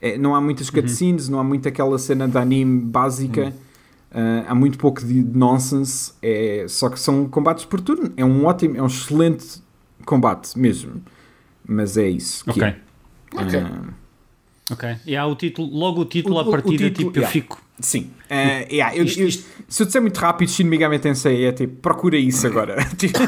[0.00, 0.74] é não há muitas uhum.
[0.74, 1.32] cutscenes, uhum.
[1.32, 3.46] não há muito aquela cena de anime básica.
[3.46, 3.69] Uhum.
[4.12, 8.12] Uh, há muito pouco de nonsense, é, só que são combates por turno.
[8.16, 9.62] É um ótimo, é um excelente
[10.04, 11.00] combate mesmo.
[11.66, 12.42] Mas é isso.
[12.48, 12.74] Ok.
[13.36, 13.60] Ok.
[13.60, 14.00] Uh,
[14.72, 14.88] Ok.
[15.04, 17.32] E há o título, logo o título O- à partida, título, tipo, eu yeah.
[17.32, 17.60] fico.
[17.80, 18.10] Sim.
[18.28, 21.50] Eh, yeah, eu- Isto- eu- isto- Se eu disser muito rápido, Shin Megami Tensei é
[21.50, 22.76] tipo, procura isso agora.
[22.96, 23.18] Tipo,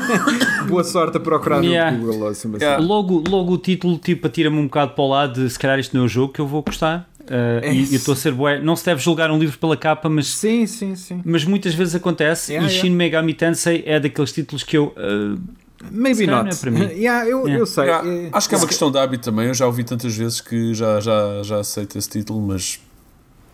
[0.69, 1.97] Boa sorte a procurar Yeah.
[1.97, 2.29] no Google.
[2.29, 2.81] Assim, Yeah.
[2.85, 5.97] Logo, logo o título, tipo, atira-me um bocado para o lado de se calhar isto
[5.97, 7.11] não é o jogo que eu vou gostar.
[7.33, 8.61] Uh, É e eu estou a ser bué.
[8.61, 11.23] Não se deve julgar um livro pela capa, mas, Sim, sim, sim.
[11.25, 12.53] mas muitas vezes acontece.
[12.53, 12.87] Yeah, e yeah.
[12.89, 14.95] Shin Megami Tensei é daqueles títulos que eu.
[14.99, 15.41] uh,
[15.91, 16.45] Maybe not.
[16.45, 16.81] não é para mim.
[16.95, 17.59] Yeah, eu, Yeah.
[17.59, 17.85] eu sei.
[17.85, 19.47] Yeah, Eh, acho que é uma questão de hábito também.
[19.49, 22.79] Eu já ouvi tantas vezes que já, já, já aceito esse título, mas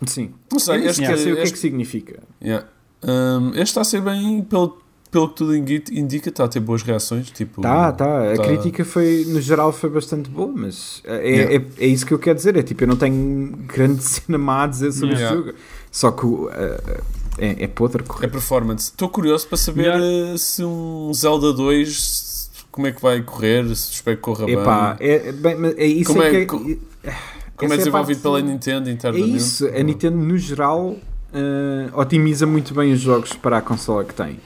[0.05, 0.31] Sim.
[0.51, 0.75] não sei.
[0.81, 2.19] Eu Este, sequer sei o que é que significa.
[2.43, 2.65] yeah.
[3.01, 4.77] Um, este está a ser bem, pelo,
[5.11, 7.29] pelo que tudo indica, indica, está a ter boas reações.
[7.31, 8.31] Tipo, Tá, tá.
[8.33, 11.55] A tá- crítica foi, no geral, foi bastante boa, mas é, Yeah.
[11.79, 12.55] é, é isso que eu quero dizer.
[12.57, 15.35] É tipo, eu não tenho grande cena má a dizer sobre Yeah.
[15.35, 15.57] este jogo.
[15.91, 17.01] Só que o, eh,
[17.39, 18.27] é, é podre É correr.
[18.27, 18.91] performance.
[18.91, 19.99] Estou curioso para saber Melhor.
[20.33, 22.29] eh, se um Zelda 2
[22.71, 25.07] como é que vai correr, se espero que corra Epá, bem.
[25.09, 26.57] é, é, bem, mas é isso Como é, é- que co-
[27.03, 27.13] é,
[27.57, 29.35] Como é essa desenvolvido pela Nintendo É internamente.
[29.35, 30.95] isso, a Nintendo no geral
[31.33, 34.39] eh, otimiza muito bem os jogos para a consola que tem.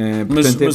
[0.00, 0.66] Eh, Mas, portanto, é-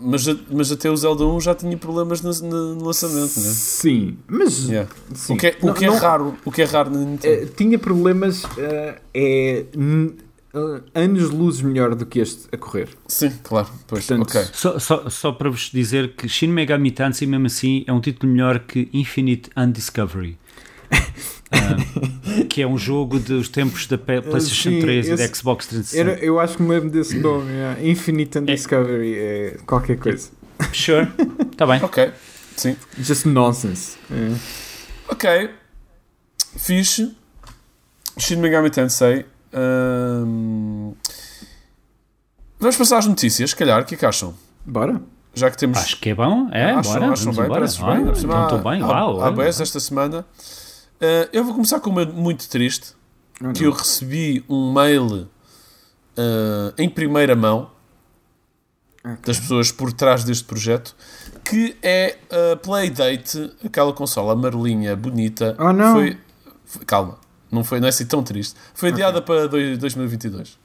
[0.00, 3.50] mas, mas, mas até o Zelda 1 já tinha problemas no, no- no lançamento, né?
[3.52, 4.90] Sim, mas Yeah.
[5.14, 5.34] sim.
[5.34, 7.42] O que é, o Não- que é não- raro, o que é raro na Nintendo.
[7.44, 9.64] eh, tinha problemas eh, é
[10.54, 12.88] eh, anos luz melhor do que este a correr.
[13.06, 13.68] Sim, claro.
[13.86, 14.50] Pois, Portanto, ok.
[14.52, 18.32] só, só, só para vos dizer que Shin Megami Tensei, mesmo assim, é um título
[18.32, 20.36] melhor que Infinite Undiscovery.
[21.50, 21.76] Ah,
[22.44, 26.10] que é um jogo dos tempos da PlayStation sim, 3 e da Xbox 360.
[26.10, 27.50] Era, eu acho que me lembro desse nome.
[27.50, 27.82] yeah.
[27.82, 30.30] Infinite Undiscovery é qualquer coisa.
[30.72, 31.06] Sure,
[31.52, 31.80] está bem.
[31.84, 32.10] Ok.
[32.56, 32.76] Sim.
[32.98, 33.96] Just nonsense.
[34.10, 34.34] É.
[35.08, 35.50] Ok.
[36.56, 37.14] Fixe.
[38.18, 39.24] Shin Megami Tensei.
[39.52, 40.94] Ahm,
[42.58, 43.80] Vamos passar às notícias, se calhar.
[43.82, 44.34] O que é que acham?
[44.66, 45.00] Bora?
[45.32, 45.78] Já que temos.
[45.78, 46.48] Acho que é bom.
[46.50, 47.12] É, acham, bora.
[47.12, 47.60] acham vamos bem, embora.
[47.60, 48.00] parece Ah, bem.
[48.00, 48.12] então
[48.44, 48.82] estou bem.
[48.82, 49.22] Uau.
[49.22, 49.30] Há é.
[49.30, 50.26] boas esta semana.
[51.00, 52.96] Ah, eu vou começar com uma muito triste.
[53.54, 55.28] Que eu recebi um mail
[56.16, 57.70] ah, em primeira mão
[59.04, 59.16] Ok.
[59.24, 60.96] das pessoas por trás deste projeto
[61.44, 62.18] que é
[62.52, 65.56] a Playdate, aquela consola amarelinha bonita.
[65.58, 65.94] Oh, não.
[65.94, 66.18] Foi,
[66.66, 67.16] foi- calma,
[67.50, 68.54] não foi não é assim tão triste.
[68.74, 70.58] Foi adiada para dois- 2022.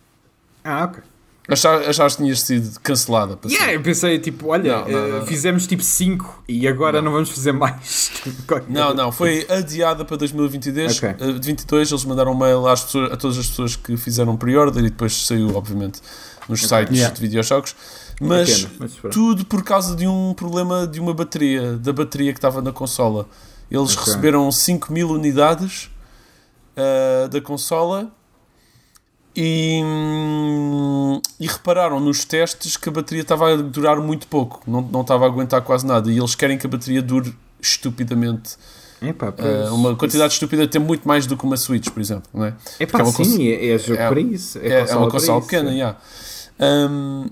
[0.64, 1.02] Ah, ok.
[1.46, 3.36] Achaste que tinha sido cancelada?
[3.36, 5.26] para Yeah, eu pensei, tipo, olha, Não, não, eh, não.
[5.26, 8.12] fizemos tipo 5 e agora não, vamos fazer mais.
[8.70, 10.98] Não, não, foi adiada para 2022.
[10.98, 11.10] Ok.
[11.10, 14.86] eh, 22, eles mandaram um mail às pessoas, a todas as pessoas que fizeram pre-order
[14.86, 16.00] e depois saiu, obviamente,
[16.48, 17.14] nos sites Yeah.
[17.14, 17.76] de videojogos.
[18.22, 22.62] Mas mas tudo por causa de um problema de uma bateria, da bateria que estava
[22.62, 23.28] na consola.
[23.70, 24.06] Eles Ok.
[24.06, 25.90] receberam 5 mil unidades
[26.78, 28.10] ah, da consola
[29.36, 29.82] e,
[31.40, 35.26] e repararam nos testes que a bateria estava a durar muito pouco, não, não estava
[35.26, 36.12] a aguentar quase nada.
[36.12, 38.58] E eles querem que a bateria dure estupidamente
[39.02, 42.24] Epá, ah, pois, uma quantidade estúpida, tem muito mais do que uma Switch, por exemplo.
[42.34, 42.52] Não é?
[42.80, 44.58] Porque é uma sim, cons- é, é jogo é- para isso.
[44.60, 45.74] É, é, é uma isso, pequena, é.
[45.74, 45.98] yeah.
[46.60, 47.26] Um,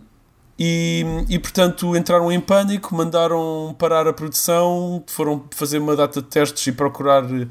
[0.60, 6.28] e, e portanto entraram em pânico, mandaram parar a produção, foram fazer uma data de
[6.28, 7.48] testes e procurar eh,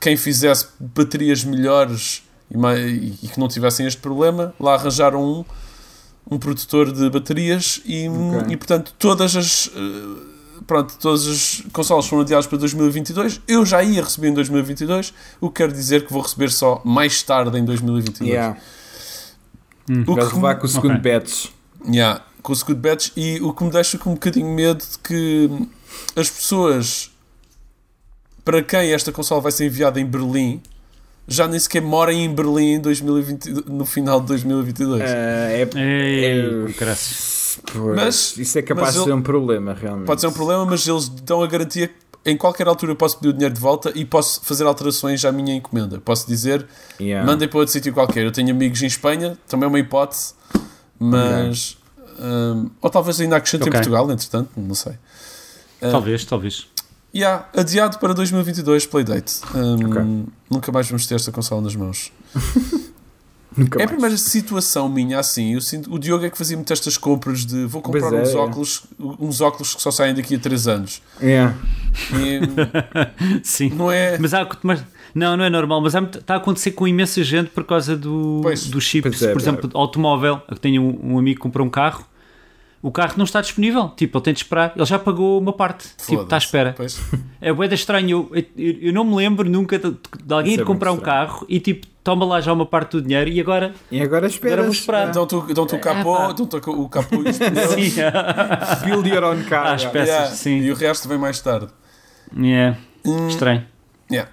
[0.00, 4.54] quem fizesse baterias melhores e, e- que não tivessem este problema.
[4.58, 5.44] Lá arranjaram um,
[6.30, 8.52] um produtor de baterias e, Ok.
[8.52, 13.40] e portanto todas as eh, pronto, todas as consolas foram adiadas para 2022.
[13.46, 17.22] Eu já ia receber em 2022, o que quer dizer que vou receber só mais
[17.22, 18.28] tarde em 2022.
[18.30, 18.56] Yeah.
[20.06, 21.12] O Vais que levar com o segundo Ok.
[21.12, 21.46] batch.
[21.86, 24.98] Yeah, com o Scoot Batch e o que me deixa com um bocadinho medo de
[24.98, 25.48] que
[26.16, 27.10] as pessoas
[28.44, 30.60] para quem esta consola vai ser enviada em Berlim
[31.28, 35.02] já nem sequer morem em Berlim em 2020, no final de 2022.
[35.02, 35.68] Ah, é, é-
[37.72, 40.06] pois, Mas- isso é capaz mas de ele- ser um problema, realmente.
[40.06, 43.16] Pode ser um problema, mas eles dão a garantia que em qualquer altura eu posso
[43.18, 46.00] pedir o dinheiro de volta e posso fazer alterações à minha encomenda.
[46.00, 46.66] Posso dizer,
[47.00, 47.24] Yeah.
[47.30, 48.24] mandem para outro sítio qualquer.
[48.24, 50.34] Eu tenho amigos em Espanha, também é uma hipótese,
[50.98, 51.76] mas.
[52.20, 53.72] hum, ou talvez ainda acrescente em Ok.
[53.72, 54.94] Portugal, entretanto, não sei.
[55.80, 56.66] Talvez, talvez.
[57.14, 59.40] Yeah, adiado para 2022 Playdate.
[59.54, 60.26] Um, Ok.
[60.50, 62.12] Nunca mais vamos ter esta consola nas mãos.
[63.76, 65.54] É a primeira situação minha assim.
[65.54, 68.28] Eu sinto, o Diogo é que fazia muito estas compras de vou comprar é, uns,
[68.30, 68.36] é.
[68.36, 71.02] óculos, uns óculos que só saem daqui a 3 anos.
[71.20, 71.56] Yeah.
[72.12, 72.40] E
[73.42, 73.70] Sim.
[73.70, 74.16] não é.
[74.18, 74.84] Mas há, mas,
[75.14, 78.40] não, não é normal, mas há está a acontecer com imensa gente por causa do,
[78.42, 79.08] Pois, do chip.
[79.08, 80.40] é, por exemplo, automóvel.
[80.48, 82.06] Eu tenho um, um amigo que comprou um carro,
[82.80, 83.88] o carro não está disponível.
[83.90, 84.72] Tipo, ele tem de esperar.
[84.76, 85.88] Ele já pagou uma parte.
[85.96, 86.74] Tipo, está à espera.
[86.76, 87.00] Pois.
[87.40, 88.28] É bué da estranho.
[88.32, 89.90] Eu, eu, eu não me lembro nunca de,
[90.24, 91.26] de alguém ir é comprar um estranho.
[91.26, 93.74] carro e tipo, toma lá já uma parte do dinheiro e agora.
[93.90, 94.52] E agora esperas.
[94.54, 95.10] Agora vou esperar.
[95.10, 96.32] Dão-te o- dão-te o capô, pá.
[96.32, 97.38] dão-te o capô e os
[98.84, 99.66] Build your own car.
[99.74, 100.58] Às peças, Yeah, sim.
[100.60, 101.68] E o resto vem mais tarde.
[102.36, 102.78] yeah.
[103.04, 103.64] Hum, estranho.
[104.10, 104.30] yeah.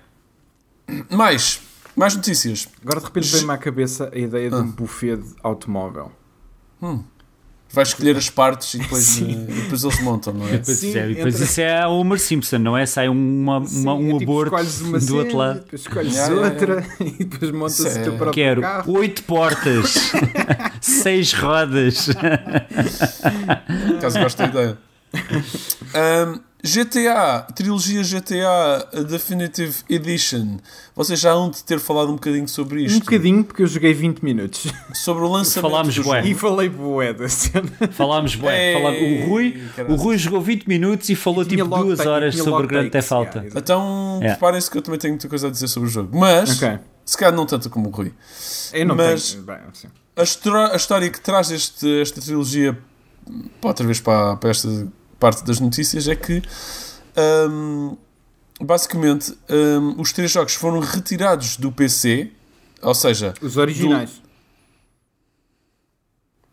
[1.09, 1.61] mais,
[1.95, 2.67] mais notícias.
[2.83, 6.11] Agora de repente vem-me à cabeça a ideia de um buffet de automóvel.
[7.75, 10.51] Vais escolher as partes e depois, eh, e depois eles montam, não é?
[10.53, 12.85] Depois, Sim, é, depois entra- isso é o Homer Simpson, não é?
[12.85, 15.59] Sai uma, uma- Sim, um é tipo, aborto escolhes uma do outro lado.
[15.59, 18.93] Depois escolhes Yeah, yeah, outra e depois montas o teu é- próprio Quero carro.
[18.97, 20.11] oito portas,
[20.81, 22.07] seis rodas.
[24.01, 24.77] Caso goste da ideia.
[25.15, 30.57] Um, GTA, trilogia GTA Definitive Edition.
[30.95, 33.01] Vocês já hão de ter falado um bocadinho sobre Um isto.
[33.01, 34.65] bocadinho, porque eu joguei 20 minutos.
[34.95, 36.17] Sobre o lançamento Falámos do bué.
[36.23, 36.27] jogo.
[36.27, 37.69] E falei boé da cena.
[37.91, 41.97] Falámos, bué, falámos- o, Rui, o Rui jogou 20 minutos e falou Tinha tipo duas
[41.99, 43.37] take- horas sobre o Grande Theft Auto.
[43.37, 43.59] yeah.
[43.59, 44.29] Então, É.
[44.29, 46.17] preparem-se que eu também tenho muita coisa a dizer sobre o jogo.
[46.17, 46.79] Mas, Ok.
[47.05, 48.11] se calhar não tanto como o Rui.
[48.73, 49.43] Eu não Mas- tenho.
[49.43, 49.87] Bem, assim.
[50.17, 50.21] A,
[50.73, 52.75] a história que traz este, esta trilogia,
[53.61, 54.67] outra vez para, para esta
[55.25, 56.41] parte das notícias, é que
[57.49, 57.97] hum,
[58.61, 62.29] basicamente hum, os três jogos foram retirados do PC,
[62.81, 64.21] ou seja, Os originais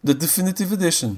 [0.03, 1.17] da Definitive Edition.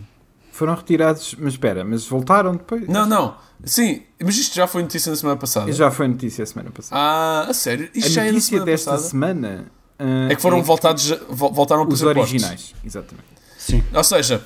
[0.53, 2.89] foram retirados, mas espera, mas voltaram depois?
[2.89, 5.71] Não, não, sim, mas isto já foi notícia na semana passada.
[5.73, 7.01] Já foi notícia a semana passada.
[7.01, 7.89] Ah, a sério?
[7.95, 9.09] Isto já a é na notícia semana desta passada?
[9.11, 9.67] semana
[9.99, 13.29] ah, É que foram voltados, vol- voltaram a os originais, exatamente.
[13.59, 13.83] Sim.
[13.95, 14.45] Ou seja,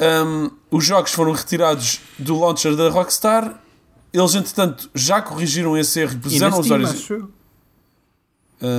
[0.00, 3.60] hum, os jogos foram retirados do launcher da Rockstar.
[4.12, 7.00] Eles, entretanto, já corrigiram esse erro e puseram os originais.
[7.00, 7.30] acho eu.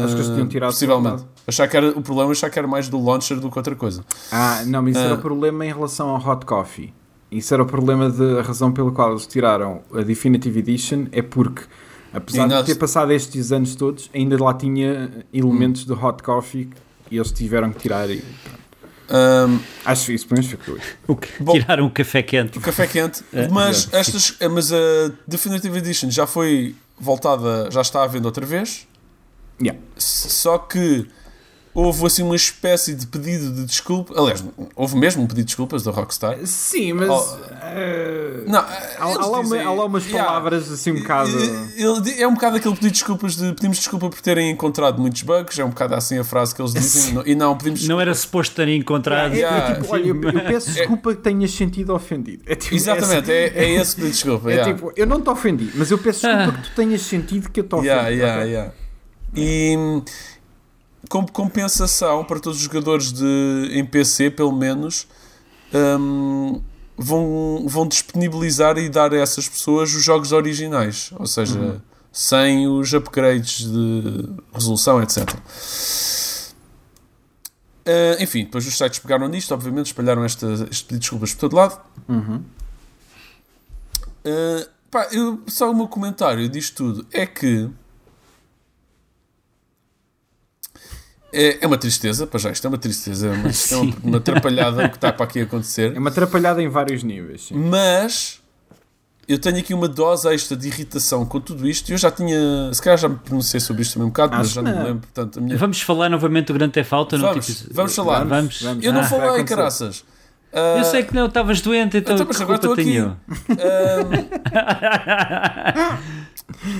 [0.03, 1.23] Acho que eles tinham tirado Possivelmente.
[1.47, 3.75] Achar que era, o problema é achar que era mais do launcher do que outra
[3.75, 4.03] coisa.
[4.31, 5.17] Ah, não, mas isso era Ah.
[5.17, 6.91] o problema em relação ao Hot Coffee.
[7.31, 11.21] Isso era o problema de a razão pela qual eles tiraram a Definitive Edition é
[11.21, 11.63] porque,
[12.13, 15.87] apesar nós- de ter passado estes anos todos, ainda lá tinha elementos Hum.
[15.87, 16.69] do Hot Coffee
[17.11, 18.09] e eles tiveram que tirar.
[18.09, 18.64] E, pronto.
[19.09, 21.53] Hum, acho isso pelo menos foi o que eu- O que- Bom.
[21.53, 22.57] Tiraram o café quente.
[22.57, 23.23] o café quente.
[23.31, 23.97] É, mas, exato.
[23.97, 24.77] estas, mas a
[25.27, 28.87] Definitive Edition já foi voltada, já está à venda outra vez.
[29.61, 29.79] Yeah.
[29.97, 31.07] Só que
[31.75, 34.17] houve assim uma espécie de pedido de desculpa.
[34.19, 34.43] Aliás,
[34.75, 36.37] houve mesmo um pedido de desculpas da Rockstar.
[36.45, 37.09] Sim, mas.
[37.09, 37.37] Oh.
[37.61, 40.25] eh, Não, há, lá uma- dizem- há lá umas Yeah.
[40.25, 41.29] palavras assim um bocado.
[41.29, 41.75] Ele-
[42.09, 45.21] ele- é um bocado aquele pedido de desculpas de pedimos desculpa por terem encontrado muitos
[45.21, 47.99] bugs, é um bocado assim a frase que eles dizem, não- e não pedimos Não
[47.99, 49.33] era suposto terem encontrado.
[49.33, 49.75] É, é Yeah.
[49.75, 52.43] tipo, olha, eu, eu peço desculpa que tenhas sentido ofendido.
[52.45, 54.49] É tipo, Exatamente, é, é, é esse pedido de desculpa.
[54.51, 54.73] é yeah.
[54.73, 57.63] tipo, eu não te ofendi, mas eu peço desculpa que tu tenhas sentido que eu
[57.65, 57.87] te ofendi.
[57.89, 58.51] Yeah, yeah, ok?
[58.51, 58.71] yeah.
[59.37, 59.75] E
[61.09, 65.07] como compensação para todos os jogadores de, em PC, pelo menos,
[65.73, 66.61] hum,
[66.97, 71.81] vão, vão disponibilizar e dar a essas pessoas os jogos originais, ou seja, Uhum.
[72.11, 75.29] sem os upgrades de resolução, etc.
[77.85, 81.39] Ah, enfim, depois os sites pegaram nisto, obviamente, espalharam esta, este pedido de desculpas por
[81.41, 81.79] todo lado.
[82.09, 82.43] Uhum.
[84.25, 87.69] Uh, pá, eu, só o meu comentário disto tudo é que
[91.35, 93.95] é, é uma tristeza, para já isto é uma tristeza, é uma, isto é uma,
[94.03, 97.47] uma atrapalhada o que está para aqui acontecer, É uma atrapalhada em vários níveis.
[97.47, 97.55] sim.
[97.55, 98.39] mas
[99.27, 101.91] eu tenho aqui uma dose extra de irritação com tudo isto.
[101.91, 104.55] Eu já tinha, se calhar já me pronunciei sobre isto também um bocado, mas Acho
[104.55, 105.01] já que não me lembro.
[105.01, 105.57] Portanto, a minha...
[105.57, 107.17] Vamos falar novamente do Grande Theft Auto?
[107.17, 107.29] não?
[107.29, 108.23] Vamos, Tipo, vamos falar.
[108.23, 108.61] Vamos.
[108.61, 108.85] Vamos.
[108.85, 110.05] Eu não Ah, falei, caraças.
[110.53, 113.57] Eu Ah, sei que não, estavas doente, então, Então, que mas agora estou tenho aqui.
[113.57, 113.57] eu?
[113.57, 114.25] Ahm,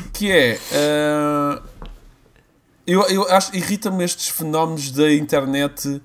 [0.14, 1.62] que é ah,
[2.88, 6.02] eu, eu acho irrita-me estes fenómenos da internet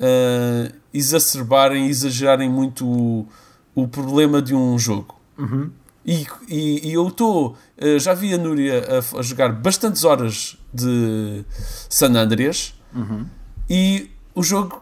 [0.00, 3.26] ah, exacerbarem exagerarem muito o,
[3.74, 5.68] o problema de um jogo Uhum.
[6.06, 10.56] e, e, e eu estou ah, já vi a Núria a, a jogar bastantes horas
[10.72, 11.44] de
[11.88, 13.26] San Andreas Uhum.
[13.68, 14.80] e o jogo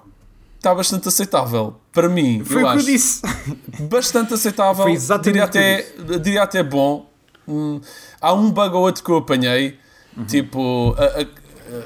[0.58, 3.22] está bastante aceitável para mim Foi eu o que eu acho disse.
[3.88, 4.84] bastante aceitável.
[5.22, 5.86] Diria até,
[6.22, 7.10] diria até bom.
[7.48, 7.80] Hum,
[8.20, 9.78] há um bug ou outro que eu apanhei,
[10.16, 10.24] Uhum.
[10.26, 11.26] tipo, a-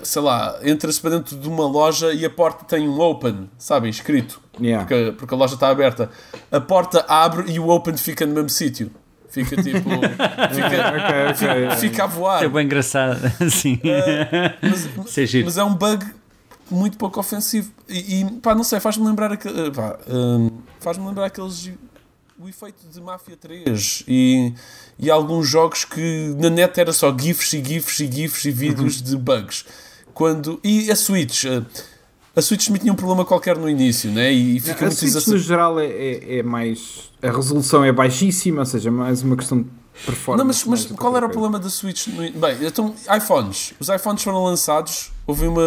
[0.03, 3.91] sei lá, entra-se para dentro de uma loja e a porta tem um open, sabem,
[3.91, 4.87] escrito, Yeah.
[4.87, 6.11] porque, porque a loja está aberta.
[6.51, 8.91] A porta abre e o open fica no mesmo sítio.
[9.29, 9.91] Fica tipo,
[10.55, 11.77] fica, ok, ok.
[11.79, 12.43] fica a voar.
[12.43, 13.21] É bem engraçado.
[13.51, 13.79] Sim.
[14.63, 16.07] Mas, Isso é mas é um bug
[16.71, 17.71] muito pouco ofensivo.
[17.89, 20.51] E, e, pá, não sei, faz-me lembrar aquele, pá, hum,
[20.81, 21.71] faz-me lembrar aqueles
[22.39, 24.53] o efeito de Mafia 3 e,
[24.99, 29.01] e alguns jogos que na net era só GIFs e GIFs e GIFs e vídeos
[29.03, 29.65] de bugs.
[30.13, 31.63] Quando, e a Switch, eh,
[32.35, 34.31] a Switch também tinha um problema qualquer no início, né?
[34.33, 35.43] E fica a muito Switch no exacerbado.
[35.45, 37.11] geral é, é, é mais.
[37.23, 39.69] A resolução é baixíssima, ou seja, é mais uma questão de
[40.05, 40.39] performance.
[40.39, 42.07] Não, mas, mas qual era o problema da Switch?
[42.09, 43.73] no Bem, então, iPhones.
[43.81, 45.63] Os iPhones foram lançados, houve uma,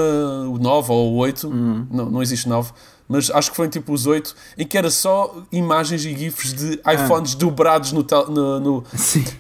[0.48, 1.88] o 9 ou o 8, Uhum.
[1.92, 2.72] não, não existe 9,
[3.10, 6.80] mas acho que foi tipo os 8, em que era só imagens e gifs de
[6.94, 8.84] iPhones dobrados no, no, no-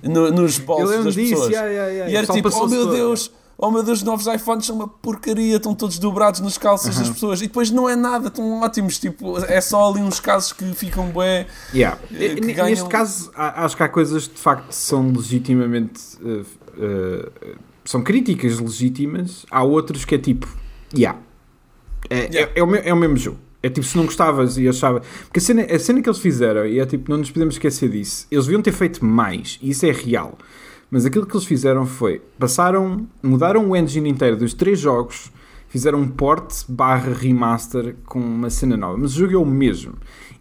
[0.03, 1.51] no- nos bolsos das disso, pessoas.
[1.51, 2.11] yeah, yeah, yeah.
[2.11, 2.95] E era O pessoal tipo, oh meu todo.
[2.95, 6.97] Deus, oh meu Deus, os novos iPhones são uma porcaria, estão todos dobrados nas calças
[6.97, 7.41] das pessoas.
[7.41, 11.07] E depois não é nada, estão ótimos, tipo, é só ali uns casos que ficam
[11.11, 11.45] bué.
[11.73, 11.99] Yeah.
[12.11, 16.01] eh, que ganham- Neste caso, acho que há coisas que de facto são legitimamente.
[16.25, 16.43] eh,
[16.79, 17.55] eh,
[17.85, 19.45] são críticas legítimas.
[19.51, 20.47] Há outros que é tipo.
[20.95, 21.19] Yeah.
[22.09, 22.51] É, Yeah.
[22.55, 23.37] é, é o, é o mesmo jogo.
[23.61, 25.01] É tipo, se não gostavas e achava.
[25.25, 27.89] Porque a cena, a cena que eles fizeram, e é tipo, não nos podemos esquecer
[27.89, 30.37] disso, eles deviam ter feito mais, e isso é real.
[30.89, 32.21] Mas aquilo que eles fizeram foi.
[32.37, 33.07] Passaram.
[33.21, 35.31] Mudaram o engine inteiro dos três jogos,
[35.67, 38.97] fizeram um port barra remaster com uma cena nova.
[38.97, 39.93] Mas o jogo é o mesmo.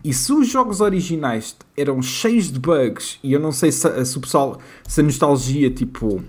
[0.03, 4.16] E se os jogos originais eram cheios de bugs, e eu não sei se, se
[4.16, 6.23] o pessoal, se a nostalgia, tipo,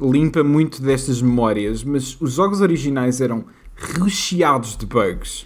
[0.00, 3.44] limpa muito destas memórias, mas os jogos originais eram
[3.74, 5.44] recheados de bugs.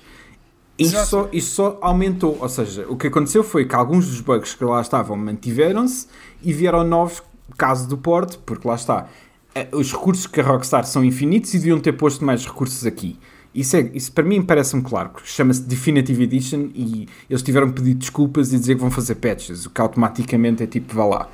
[0.85, 1.07] Exato.
[1.09, 4.65] só, isto só aumentou, ou seja, o que aconteceu foi que alguns dos bugs que
[4.65, 6.07] lá estavam mantiveram-se
[6.43, 7.23] e vieram novos,
[7.57, 9.09] caso do porte, porque lá está,
[9.55, 13.19] eh, os recursos que a Rockstar são infinitos e deviam ter posto mais recursos aqui.
[13.55, 17.95] Isso, é, isso para mim parece-me claro, chama-se Definitive Edition e eles tiveram que pedir
[17.95, 21.29] desculpas e dizer que vão fazer patches, o que automaticamente é tipo, vá lá.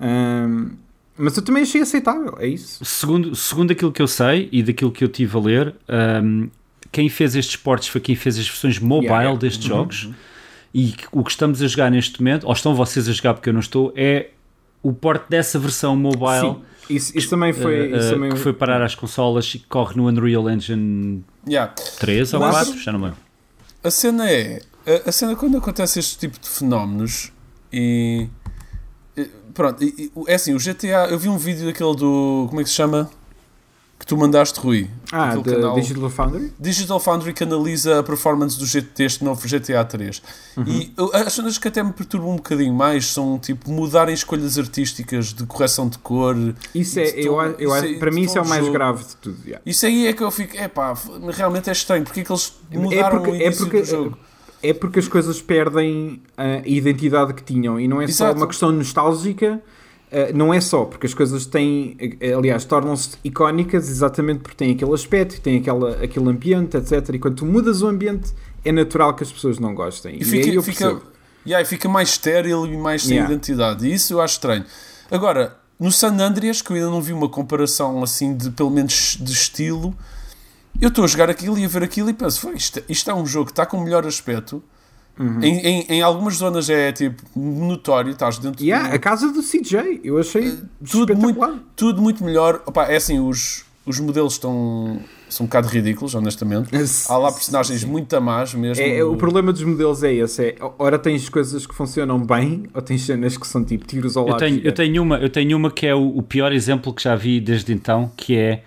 [0.00, 0.70] Ahm,
[1.18, 2.82] mas eu também achei aceitável, é isso.
[2.82, 5.76] Segundo, segundo aquilo que eu sei e daquilo que eu tive a ler,
[6.24, 6.48] um,
[6.92, 9.40] quem fez estes portes foi quem fez as versões mobile Yeah, yeah.
[9.40, 10.10] destes jogos.
[10.72, 13.48] E que- o que estamos a jogar neste momento, ou estão vocês a jogar porque
[13.48, 14.30] eu não estou, é
[14.82, 16.40] o porte dessa versão mobile
[16.88, 17.92] Sim, isso, isso também foi.
[17.92, 21.72] uh, isso uh, também que foi parar às consolas e corre no Unreal Engine Yeah.
[21.98, 23.20] 3 ou Mas- 4, já não me lembro.
[23.82, 24.60] A cena é.
[24.86, 27.32] A, a cena quando acontece este tipo de fenómenos
[27.72, 28.28] e.
[29.16, 31.08] e- Pronto, e- e- é assim, o GTA.
[31.10, 32.46] Eu vi um vídeo daquele do.
[32.48, 33.10] Como é que se chama?
[34.00, 34.88] Que tu mandaste, Rui.
[35.12, 36.52] Ah, da canal- Digital Foundry?
[36.58, 40.22] Digital Foundry que analisa a performance do G- deste novo GTA 3.
[40.56, 40.64] Uhum.
[40.66, 45.34] E as cenas que até me perturbam um bocadinho mais são tipo mudarem escolhas artísticas
[45.34, 46.34] de correção de cor.
[46.74, 48.72] Isso é, eu, tom- eu, isso é- para mim isso é o mais jogo.
[48.72, 49.36] grave de tudo.
[49.44, 49.60] yeah.
[49.66, 50.94] Isso aí é que eu fico, é pá,
[51.34, 54.18] realmente é estranho, porque é que eles mudaram porque- o é início porque- do jogo?
[54.62, 58.36] É porque as coisas perdem a identidade que tinham e não é só Exato.
[58.40, 59.60] uma questão nostálgica.
[60.10, 64.72] Eh, não é só, porque as coisas têm, eh, aliás, tornam-se icónicas exatamente porque têm
[64.72, 67.10] aquele aspecto, têm aquela, aquele ambiente, etc.
[67.14, 68.32] E quando tu mudas o ambiente,
[68.64, 70.16] é natural que as pessoas não gostem.
[70.16, 71.10] E E, fica, aí eu fica, percebo.
[71.46, 73.32] yeah, fica mais estéril e mais sem Yeah.
[73.32, 73.86] identidade.
[73.86, 74.64] E isso eu acho estranho.
[75.10, 79.16] Agora, no San Andreas, que eu ainda não vi uma comparação assim de pelo menos
[79.20, 79.94] de estilo,
[80.80, 83.14] eu estou a jogar aquilo e a ver aquilo e penso, "Foi, isto, isto é
[83.14, 84.62] um jogo que está com o melhor aspecto.
[85.18, 85.42] Uhum.
[85.42, 89.42] Em, em, em algumas zonas é tipo notório, estás dentro Yeah, do, a casa do
[89.42, 90.56] CJ, eu achei Eh,
[90.90, 92.62] tudo muito, tudo muito melhor.
[92.64, 94.98] Opa, é assim, os, os modelos estão
[95.28, 96.70] são um bocado ridículos, honestamente.
[97.08, 98.82] Há lá personagens muito a más mesmo.
[98.82, 102.64] É, é, o problema dos modelos é esse: é, ora tens coisas que funcionam bem,
[102.74, 104.40] ou tens cenas que são tipo tiros ao Eu lado.
[104.40, 107.14] tenho, eu, tenho uma, eu tenho uma que é o, o pior exemplo que já
[107.14, 108.64] vi desde então, que é,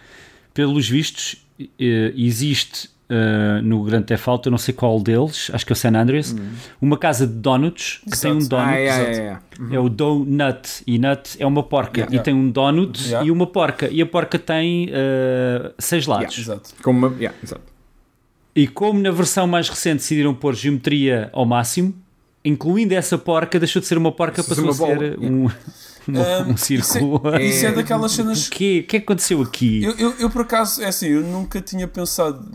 [0.54, 5.66] pelos vistos, eh, existe eh, no Grand Theft Auto, eu não sei qual deles, acho
[5.66, 6.36] que é o San Andreas,
[6.82, 8.50] uma casa de donuts que tem um Exato.
[8.56, 8.70] donut.
[8.72, 9.10] Ah, é, Exato.
[9.10, 9.40] é,
[9.72, 9.76] é.
[9.76, 12.16] É o donut e nut é uma porca Yeah.
[12.16, 13.28] e tem um donut Yeah.
[13.28, 16.38] e uma porca e a porca tem eh, seis lados.
[16.38, 16.70] Exato.
[16.82, 17.62] Como uma, yeah, exato.
[18.56, 21.94] E como na versão mais recente decidiram pôr geometria ao máximo,
[22.46, 25.48] incluindo essa porca, deixou de ser uma porca, Isso passou a é ser um,
[26.10, 27.16] Ah, um círculo.
[27.26, 28.82] Isso é, isso é É- daquelas cenas O quê?
[28.84, 29.84] O que é que aconteceu aqui?
[29.84, 32.46] Eu, eu, eu, por acaso, é assim, eu nunca tinha pensado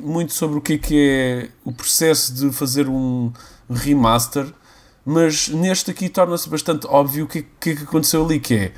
[0.00, 3.32] muito sobre o que é que é o processo de fazer um
[3.70, 4.46] remaster,
[5.04, 8.72] mas neste aqui torna-se bastante óbvio o que, que é que aconteceu ali, que é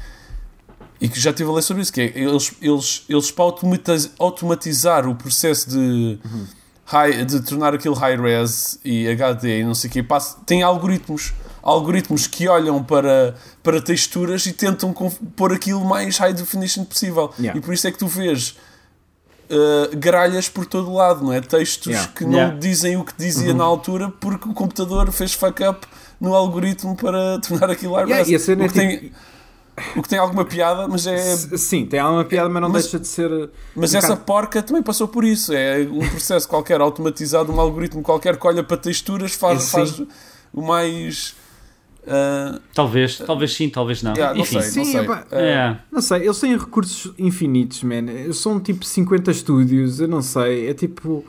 [1.01, 4.11] e que já estive a ler sobre isso, que é eles, eles, eles para automatiz-
[4.19, 6.19] automatizar o processo de,
[6.85, 11.33] high, de tornar aquilo high-res e HD e não sei o quê, passa- tem algoritmos
[11.63, 14.95] algoritmos que olham para, para texturas e tentam
[15.37, 17.33] pôr aquilo mais high definition possível.
[17.39, 17.59] Yeah.
[17.59, 18.57] E por isso é que tu vês
[19.51, 21.41] uh, gralhas por todo lado, não é?
[21.41, 22.13] Textos Yeah.
[22.13, 22.57] que não Yeah.
[22.59, 25.87] dizem o que dizia na altura porque o computador fez fuck up
[26.21, 29.17] no algoritmo para tornar aquilo high Yeah, cena o, é que tem, tipo-
[29.97, 31.37] o que tem alguma piada, mas é.
[31.57, 33.51] Sim, tem alguma piada, mas não Mas- deixa de ser.
[33.75, 35.53] Mas um essa bocado- porca também passou por isso.
[35.55, 40.03] É um processo qualquer automatizado, um algoritmo qualquer que olha para texturas, faz, faz
[40.53, 41.35] o mais.
[42.07, 44.13] Ah, Talvez, talvez sim, talvez não.
[44.15, 45.01] yeah, não Enfim, sei, não Sim, sei.
[45.03, 45.79] epá, Ah, é.
[45.93, 48.33] Não sei, eles têm recursos infinitos, man.
[48.33, 50.69] São tipo 50 estúdios, eu não sei.
[50.69, 51.25] É tipo.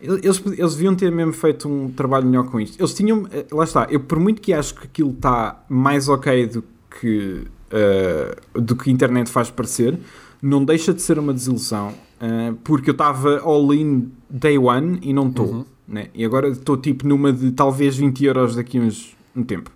[0.00, 2.80] Eles, eles deviam ter mesmo feito um trabalho melhor com isto.
[2.80, 3.26] Eles tinham.
[3.30, 6.64] eh, Lá está, eu por muito que acho que aquilo está mais ok do
[6.98, 9.98] que, eh, do que a internet faz parecer,
[10.40, 11.92] não deixa de ser uma desilusão.
[12.18, 15.46] eh, porque eu estava all in day one e não estou.
[15.46, 15.64] Uhum.
[15.86, 16.08] né?
[16.14, 19.70] e agora estou tipo numa de talvez 20 euros daqui a uns, um tempo.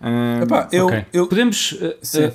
[0.00, 1.06] Um, Epá, eu, Ok.
[1.12, 2.32] eu Podemos, uh,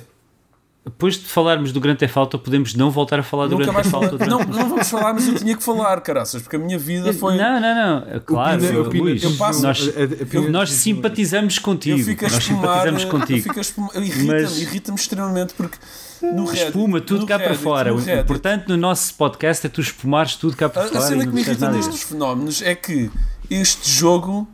[0.84, 3.72] depois de falarmos do Grand Theft Auto, podemos não voltar a falar do nunca Grand
[3.74, 4.18] mais Theft Auto.
[4.18, 7.12] durante- Não, não vamos falar, mas eu tinha que falar, caraças, porque a minha vida
[7.12, 7.36] foi.
[7.36, 8.14] Não, não, não.
[8.14, 11.98] É Claro, Opina- opina- Luís, eu passo- nós, a- a- a- opina- nós simpatizamos contigo.
[11.98, 13.50] Eu fico a nós espumar, simpatizamos eu contigo.
[13.96, 15.76] a irrita-me, Mas- irrita-me extremamente porque
[16.22, 17.90] no Reddit, Espuma tudo no cá para Reddit, fora.
[17.90, 21.00] no O importante no nosso podcast é tu espumares tudo cá para A, a fora.
[21.00, 23.10] cena e que não me irrita nada nestes fenómenos é que
[23.50, 24.46] este jogo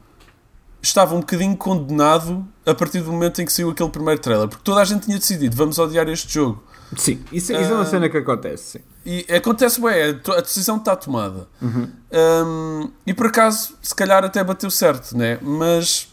[0.82, 4.64] estava um bocadinho condenado a partir do momento em que saiu aquele primeiro trailer, porque
[4.64, 6.62] toda a gente tinha decidido vamos odiar este jogo.
[6.96, 7.86] Sim, isso, isso é uma Ah.
[7.86, 8.78] cena que acontece.
[8.78, 8.84] Sim.
[9.04, 11.48] E acontece, ué, a decisão está tomada.
[11.60, 11.88] Uhum.
[12.12, 15.38] Um, e por acaso, se calhar até bateu certo, né?
[15.40, 16.08] Mas.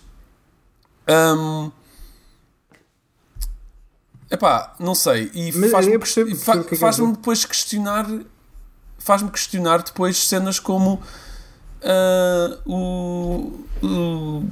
[1.08, 1.70] Um,
[4.32, 5.30] epá, não sei.
[5.34, 8.08] E faz-me é quer depois questionar.
[8.98, 11.02] Faz-me questionar depois cenas como.
[11.84, 14.44] Ah, o, o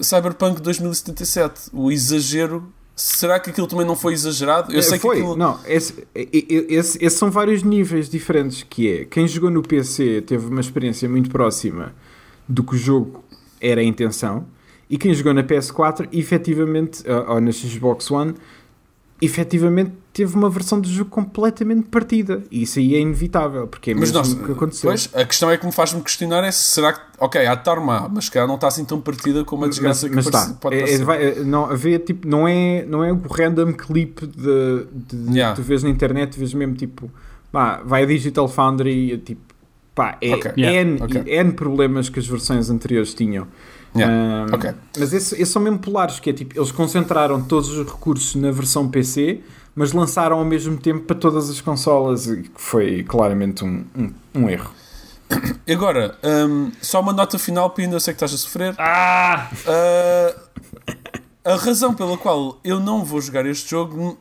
[0.00, 2.64] Cyberpunk 2077, o exagero.
[2.96, 4.72] Será que aquilo também não foi exagerado?
[4.72, 5.36] Eu É, sei foi, que aquilo.
[5.36, 10.46] não, esse, esse- esses são vários níveis diferentes, que é, quem jogou no PC teve
[10.46, 11.92] uma experiência muito próxima
[12.48, 13.24] do que o jogo
[13.60, 14.46] era a intenção,
[14.88, 18.34] e quem jogou na PS4, efetivamente, ou ou na Xbox One,
[19.24, 23.94] efetivamente teve uma versão do jogo completamente partida, e isso aí é inevitável, porque é
[23.94, 24.88] Mas mesmo o que aconteceu.
[24.90, 27.60] Pois, a questão é que me faz-me questionar é se será que, ok, há de
[27.62, 30.28] estar má, mas se calhar não está assim tão partida como a desgraça que mas
[30.30, 33.16] parece- tá, pode é- é- vai- é- não, haver, tipo, não, é, não é o
[33.28, 35.54] random clip de, de- Yeah.
[35.56, 37.10] que tu vês na internet, vês mesmo tipo,
[37.50, 39.42] pá, vai a Digital Foundry e tipo,
[39.96, 40.52] pá, é Ok.
[40.56, 40.80] Yeah.
[40.80, 41.22] N, Ok.
[41.26, 43.48] N problemas que as versões anteriores tinham.
[43.96, 44.12] Yeah.
[44.50, 44.72] Um, Ok.
[44.98, 48.50] Mas esses, esses são mesmo polares, que é tipo, eles concentraram todos os recursos na
[48.50, 49.40] versão PC,
[49.74, 54.12] mas lançaram ao mesmo tempo para todas as consolas, e que foi claramente um, um,
[54.34, 54.70] um erro.
[55.66, 58.74] E agora, hum, só uma nota final, Pina, eu sei que estás a sofrer.
[58.78, 59.48] Ah!
[59.66, 60.34] Ah,
[61.44, 64.18] a razão pela qual eu não vou jogar este jogo,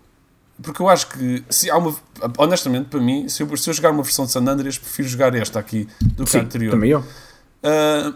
[0.62, 1.96] porque eu acho que, se há uma,
[2.38, 5.36] honestamente, para mim, se eu, se eu jogar uma versão de San Andreas, prefiro jogar
[5.36, 6.72] esta aqui do que a anterior.
[6.72, 7.00] também eu.
[7.00, 8.14] Uh,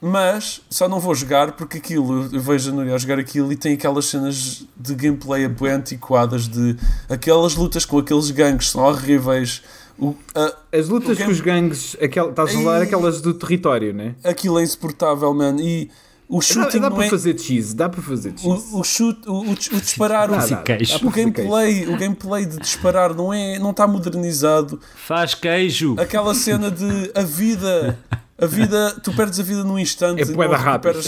[0.00, 3.56] mas só não vou jogar porque aquilo, eu vejo a Núria a jogar aquilo e
[3.56, 6.76] tem aquelas cenas de gameplay bem antiquadas de
[7.08, 9.62] aquelas lutas com aqueles gangues são horríveis.
[9.98, 13.92] O, a- As lutas game- com os gangues, aquel, estás a falar aquelas do território,
[13.92, 14.14] né?
[14.24, 15.56] aquilo é insuportável, man.
[15.60, 15.90] E
[16.26, 17.10] o Dá, shooting dá não para é.
[17.10, 18.46] fazer cheese, dá para fazer cheese.
[18.72, 21.98] O, o, shoot, o, o, o disparar, Dá, o, dá, dá, dá o gameplay, o
[21.98, 24.80] gameplay de disparar não é, não está modernizado.
[24.94, 25.96] Faz queijo.
[25.98, 27.98] Aquela cena de a vida,
[28.40, 31.06] a vida, tu perdes a vida num instante, É não recuperas,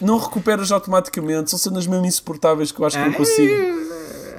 [0.00, 1.50] não recuperas automaticamente.
[1.50, 3.54] São cenas mesmo insuportáveis que eu acho que não consigo.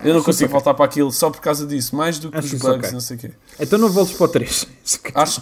[0.03, 2.61] Eu não consigo voltar para aquilo só por causa disso, mais do que Acho os
[2.61, 2.91] bugs, ok.
[2.91, 3.31] não sei o quê.
[3.59, 4.67] Então não voltes para o 3.
[5.15, 5.41] Acho,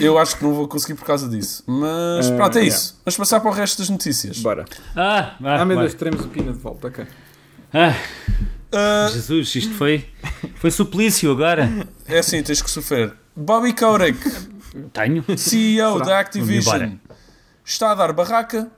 [0.00, 1.62] eu acho que não vou conseguir por causa disso.
[1.66, 2.76] Mas Ah, pronto, é yeah.
[2.76, 2.96] isso.
[3.04, 4.38] Vamos passar para o resto das notícias.
[4.40, 4.64] Bora.
[4.96, 5.86] Ah, ah, Ah, meu vai.
[5.86, 6.88] Deus, teremos o Pina de volta.
[6.88, 7.06] Ok.
[7.72, 7.94] Ah,
[8.72, 10.06] Ah, Jesus, isto foi,
[10.56, 11.68] foi suplício agora.
[12.06, 13.12] é assim, tens que sofrer.
[13.36, 14.18] Bobby Kotick,
[14.92, 15.24] Tenho.
[15.38, 16.04] CEO Será?
[16.04, 16.94] da Activision,
[17.64, 18.70] está a dar barraca.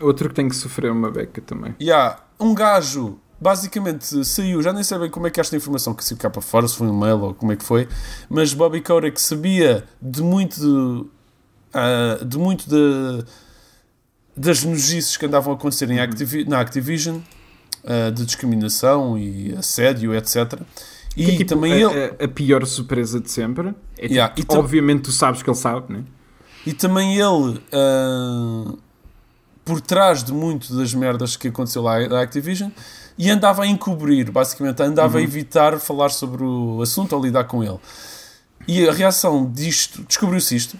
[0.00, 1.74] Outro que tem que sofrer uma beca também.
[1.78, 5.92] E há um gajo, basicamente saiu, já nem sei bem como é que esta informação
[5.94, 7.86] que saiu cá para fora, se foi um mail ou como é que foi,
[8.28, 11.10] mas Bobby Kotick sabia de muito
[11.74, 13.24] ah, de muito de,
[14.36, 17.18] das nojices que andavam a acontecer em Activi- na Activision,
[17.84, 20.60] ah, de discriminação e assédio, etc.
[21.22, 23.68] E Que tipo, também a, ele, a- pior surpresa de sempre.
[23.98, 26.04] É, tipo, Yeah, e obviamente tu sabes que ele sabe, né?
[26.66, 28.72] E também ele, ah,
[29.64, 32.70] por trás de muito das merdas que aconteceu lá da Activision,
[33.18, 37.62] e andava a encobrir, basicamente, andava a evitar falar sobre o assunto ou lidar com
[37.62, 37.78] ele.
[38.66, 40.76] E a reação disto, descobriu-se isto,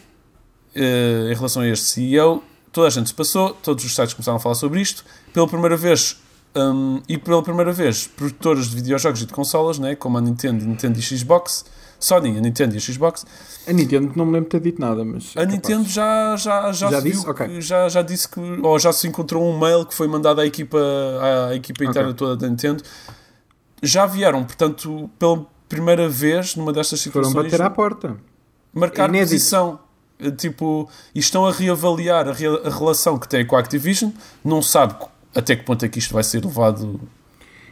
[0.74, 4.36] eh, em relação a este CEO, toda a gente se passou, todos os sites começaram
[4.36, 6.16] a falar sobre isto, pela primeira vez,
[6.56, 10.64] hum, e pela primeira vez, produtoras de videojogos e de consolas, né, como a Nintendo,
[10.64, 11.64] Nintendo e Xbox,
[11.98, 13.26] Sony, a Nintendo e a Xbox,
[13.68, 15.36] A Nintendo não me lembro de ter dito nada, mas.
[15.36, 15.44] é a.
[15.44, 17.22] Nintendo já, já, já, Já se disse?
[17.22, 17.46] viu Ok.
[17.46, 20.46] que- já, já disse que, ou já se encontrou um mail que foi mandado à
[20.46, 20.78] equipa,
[21.50, 22.18] à equipa interna Ok.
[22.18, 22.82] toda da Nintendo.
[23.82, 28.16] Já vieram, portanto, pela primeira vez numa destas Foram situações, bater à porta.
[28.72, 29.30] marcar Inédito.
[29.32, 29.78] posição.
[30.18, 34.10] Eh, Tipo, e estão a reavaliar a, rea- a relação que têm com a Activision.
[34.44, 34.94] Não sabe
[35.34, 37.00] até que ponto é que isto vai ser levado,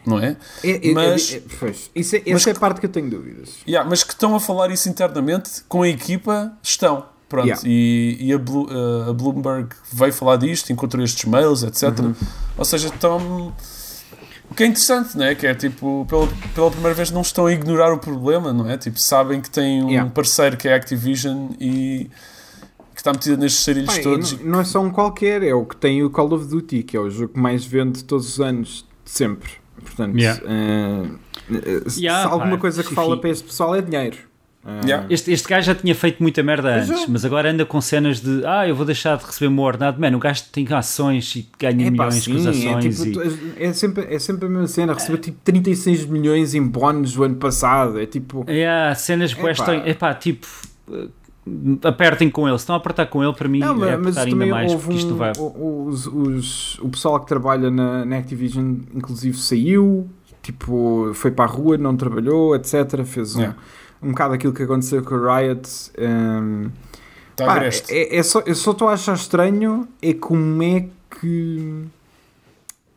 [0.06, 0.36] não é?
[0.64, 2.90] É, é- Mas- é- é- pois, isso é, mas essa é a parte que eu
[2.90, 3.50] tenho dúvidas.
[3.66, 7.06] Yeah, mas que estão a falar isso internamente com a equipa, estão.
[7.28, 7.62] Pronto, Yeah.
[7.68, 8.66] e, e a, Blu-
[9.06, 11.98] a Bloomberg veio falar disto, encontrou estes mails, etc.
[12.00, 12.14] Uhum.
[12.56, 13.52] Ou seja, estão.
[14.50, 15.34] O que é interessante, não é?
[15.34, 18.78] Que é tipo, pela, pela primeira vez não estão a ignorar o problema, não é?
[18.78, 20.10] Tipo, sabem que têm um Yeah.
[20.10, 22.08] parceiro que é Activision e
[22.98, 24.32] que está metida nestes sarilhos Pá, e todos.
[24.40, 26.96] não, não é só um qualquer, é o que tem o Call of Duty, que
[26.96, 29.50] é o jogo que mais vende todos os anos, de sempre.
[29.80, 30.42] Portanto, Yeah.
[30.44, 34.16] eh, se Yeah, se alguma pá, coisa que fala para este pessoal é dinheiro.
[34.66, 35.06] Eh, Yeah.
[35.08, 37.06] Este, este gajo já tinha feito muita merda antes, é.
[37.08, 40.00] mas agora anda com cenas de ah, eu vou deixar de receber o meu ordenado.
[40.00, 43.00] Mano, o gajo tem ações e ganha É pá, milhões com as sim, é, ações.
[43.00, 43.62] tipo, e...
[43.64, 44.92] é, sempre, é sempre a mesma cena.
[44.92, 48.00] Recebeu tipo 36 milhões em bónus o ano passado.
[48.00, 48.44] É tipo.
[48.48, 49.42] Yeah, cenas Epá.
[49.42, 49.86] bué estranhas.
[49.86, 50.48] Epá, tipo,
[50.92, 51.06] eh,
[51.84, 52.56] apertem com ele.
[52.58, 55.14] Se estão a apertar com ele, para mim Não, é apertar ainda mais, porque isto
[55.14, 55.32] vai.
[55.38, 60.08] o- os, os- o pessoal que trabalha na, na Activision, inclusive, saiu,
[60.42, 63.04] tipo, foi para a rua, não trabalhou, etc.
[63.04, 63.58] Fez um, Yeah.
[64.02, 65.68] um bocado aquilo que aconteceu com a Riot.
[65.98, 66.70] um,
[67.30, 70.86] Está pá, é, é só, eu só estou a achar estranho é como é
[71.20, 71.84] que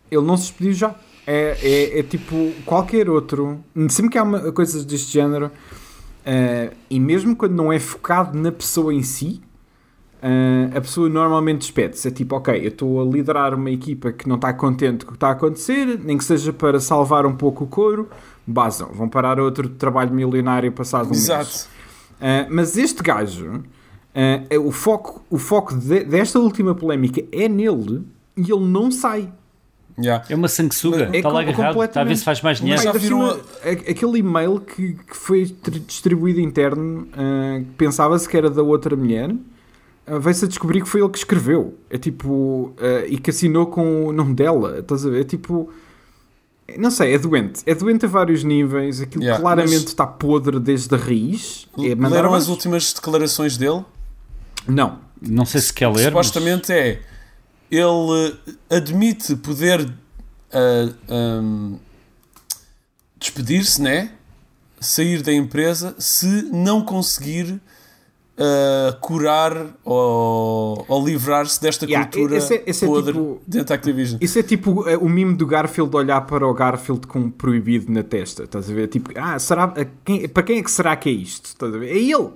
[0.09, 0.95] ele não se despediu já.
[1.27, 3.59] É, é, é tipo qualquer outro.
[3.89, 5.51] Sempre que há uma, coisas deste género,
[6.25, 9.41] eh, e mesmo quando não é focado na pessoa em si,
[10.21, 12.07] eh, a pessoa normalmente despede-se.
[12.07, 15.13] É tipo, ok, eu estou a liderar uma equipa que não está contente com o
[15.13, 18.07] que está a acontecer, nem que seja para salvar um pouco o couro,
[18.45, 21.23] basam, vão parar outro trabalho milionário passado um mês.
[21.23, 21.67] Exato.
[22.19, 23.63] Uh, mas este gajo, uh,
[24.47, 28.03] é o foco, o foco de- desta última polémica é nele
[28.37, 29.31] e ele não sai.
[29.99, 30.25] Yeah.
[30.29, 32.81] É uma sanguessuga, É está lá com- agarrado, está a ver se faz mais dinheiro.
[32.93, 38.49] Mas cima, aquele e-mail que, que foi tri- distribuído interno, uh, que pensava-se que era
[38.49, 41.77] da outra mulher, uh, veio-se a descobrir que foi ele que escreveu.
[41.89, 44.79] É tipo, uh, e que assinou com o nome dela.
[44.79, 45.21] Estás a ver?
[45.21, 45.69] É tipo.
[46.77, 47.61] Não sei, é doente.
[47.65, 49.01] É doente a vários níveis.
[49.01, 51.67] Aquilo Yeah, claramente mas- está podre desde a raiz.
[51.79, 53.83] É Leram as últimas declarações dele?
[54.67, 54.99] Não.
[55.21, 56.11] Não sei se quer ler.
[56.13, 57.01] mas- Supostamente é.
[57.71, 58.37] Ele
[58.69, 59.89] eh, admite poder
[60.53, 61.75] ah, ahm,
[63.17, 64.11] despedir-se, né?
[64.79, 67.61] Sair da empresa se não conseguir
[68.37, 73.67] ah, curar ou, ou livrar-se desta Yeah, cultura esse é- esse é podre tipo- dentro
[73.67, 74.17] da Activision.
[74.21, 78.01] Isso é tipo eh, o mimo do Garfield olhar para o Garfield com proibido na
[78.03, 78.43] testa.
[78.43, 78.87] Estás a ver?
[78.87, 79.71] Tipo, ah, será,
[80.03, 81.45] quem- para quem é que será que é isto?
[81.45, 81.91] Estás a ver?
[81.95, 82.29] É ele.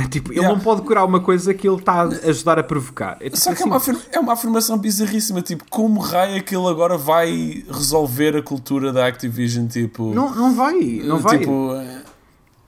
[0.00, 0.54] É tipo, ele Yeah.
[0.56, 3.16] não pode curar uma coisa que ele está a ajudar a provocar.
[3.20, 3.90] É, tipo Só que é uma, assim.
[3.90, 5.42] afirma- é uma afirmação bizarríssima.
[5.42, 9.66] Tipo, como raio é que ele agora vai resolver a cultura da Activision?
[9.66, 10.74] Tipo, Não, não vai,
[11.04, 11.38] não vai.
[11.40, 12.02] Tipo, é-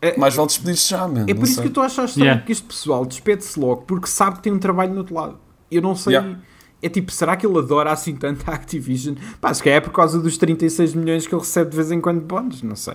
[0.03, 1.27] É- mais vale despedir-se já, mano.
[1.29, 1.63] é por isso sei.
[1.63, 2.45] que eu estou a achar estranho Yeah.
[2.45, 5.39] que este pessoal despede-se logo porque sabe que tem um trabalho no outro lado.
[5.71, 6.15] Eu não sei.
[6.15, 6.37] Yeah.
[6.83, 9.15] É tipo, será que ele adora assim tanto a Activision?
[9.41, 12.01] Pá, se calhar é por causa dos 36 milhões que ele recebe de vez em
[12.01, 12.95] quando de bónus, não sei.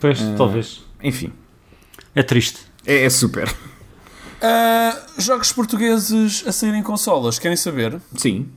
[0.00, 0.34] Pois, Ah.
[0.36, 0.82] talvez.
[1.02, 1.32] Enfim,
[2.16, 2.60] É triste.
[2.84, 3.54] é, é super.
[4.42, 8.00] Ah, jogos portugueses a saírem em consolas, querem saber?
[8.16, 8.48] Sim.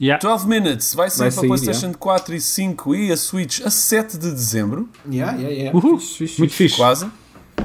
[0.00, 0.20] Yeah.
[0.20, 3.70] 12 Minutes vai sair Vai para sair, PlayStation 4 e 5 e a Switch a
[3.70, 4.88] 7 de dezembro.
[5.10, 5.78] Yeah, yeah, yeah.
[5.78, 5.98] Uhul.
[5.98, 6.64] Fixe, fixe, Muito fixe.
[6.68, 6.76] fixe.
[6.76, 7.10] Quase.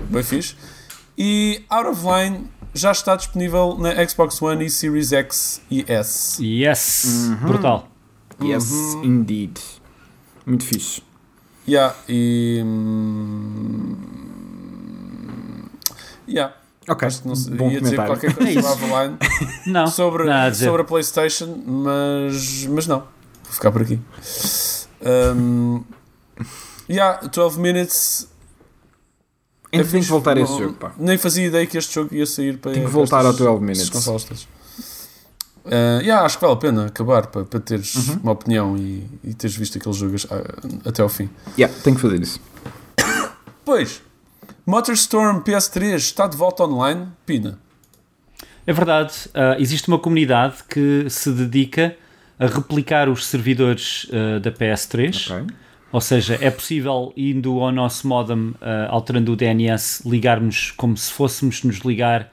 [0.09, 0.55] Bem fixe.
[1.17, 6.41] E Out of Line já está disponível na Xbox One e Series X e S.
[6.41, 7.03] Yes.
[7.05, 7.35] Uhum.
[7.47, 7.89] Brutal.
[8.41, 9.03] Yes, Uhum.
[9.03, 9.59] indeed.
[10.45, 11.03] Muito fixe.
[11.67, 12.61] Yeah, e.
[12.63, 13.95] hum,
[16.27, 16.55] Yeah.
[16.91, 19.11] Ok, Acho que não sei, bom ia dizer qualquer coisa É.
[19.65, 22.99] Não, sobre, a sobre a PlayStation, mas, mas não.
[22.99, 23.97] Vou ficar por aqui.
[25.01, 25.83] Um,
[26.89, 28.27] yeah, 12 Minutes.
[29.71, 30.91] Ainda é tenho que voltar a esse jogo, pá.
[30.97, 32.73] Nem fazia ideia que este jogo ia sair para.
[32.73, 34.47] Tenho que voltar ao 12 estas Minutes.
[35.63, 38.19] Uh, yeah, acho que vale a pena acabar para, para teres Uhum.
[38.23, 41.29] uma opinião e, e teres visto aquele jogo ah, até ao fim.
[41.57, 42.41] Yeah, tenho que fazer isso.
[43.63, 44.01] Pois,
[44.65, 47.07] Motorstorm PS3 está de volta online.
[47.25, 47.59] Pina.
[48.65, 49.13] É verdade.
[49.33, 51.95] ah, existe uma comunidade que se dedica
[52.39, 55.31] a replicar os servidores ah, da PS3.
[55.31, 55.55] Ok.
[55.91, 61.11] Ou seja, é possível, indo ao nosso modem, ah, alterando o DNS, ligarmos como se
[61.11, 62.31] fôssemos nos ligar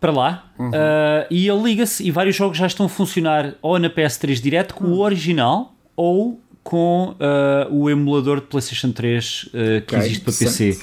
[0.00, 0.50] para lá.
[0.58, 4.74] Ah, e ele liga-se e vários jogos já estão a funcionar ou na PS3 direto
[4.74, 10.24] com o original ou com ah, o emulador de PlayStation 3 ah, que Ok, existe
[10.24, 10.78] para PC.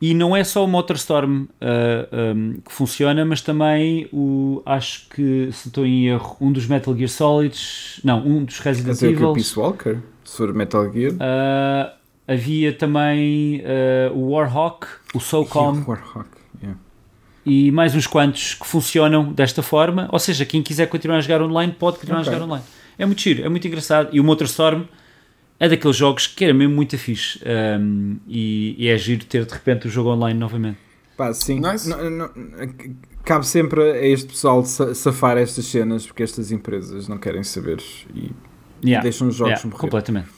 [0.00, 5.48] E não é só o Motorstorm ah, um, que funciona, mas também o, acho que,
[5.52, 9.16] se estou em erro, um dos Metal Gear Solids, não, um dos Resident Quer dizer
[9.16, 9.32] que o Evil.
[9.34, 11.12] Peace Walker, for Metal Gear.
[11.20, 11.94] Ah,
[12.26, 16.30] havia também ah, o Warhawk, o SOCOM E Warhawk,
[16.60, 16.80] yeah.
[17.46, 20.08] e mais uns quantos que funcionam desta forma.
[20.10, 22.30] Ou seja, quem quiser continuar a jogar online pode continuar Ok.
[22.32, 22.64] a jogar online.
[22.98, 24.08] É muito giro, é muito engraçado.
[24.12, 24.82] E o Motorstorm
[25.64, 27.38] é daqueles jogos que era mesmo muito fixe.
[27.78, 30.78] Um, e, e é giro ter de repente o jogo online novamente.
[31.16, 31.60] Pá, sim.
[31.60, 31.88] Nice.
[31.88, 32.30] Não- não-
[33.24, 37.78] cabe sempre a este pessoal sa- safar estas cenas porque estas empresas não querem saber
[38.12, 38.32] e
[38.84, 39.02] Yeah.
[39.04, 39.80] deixam os jogos Yeah, morrer.
[39.80, 40.28] completamente.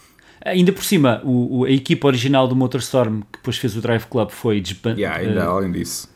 [0.45, 4.05] Ainda por cima, o, o- a equipa original do Motorstorm, que depois fez o Drive
[4.05, 4.63] Club, foi
[4.99, 6.07] Yeah, ainda eh, além disso.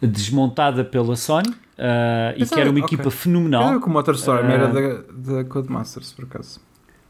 [0.00, 1.54] desmontada pela Sony uh,
[2.36, 2.94] e que era uma okay.
[2.96, 3.68] equipa fenomenal.
[3.68, 4.72] Era como MotorStorm, uh, era Ah.
[4.72, 6.60] da, da Codemasters, por acaso.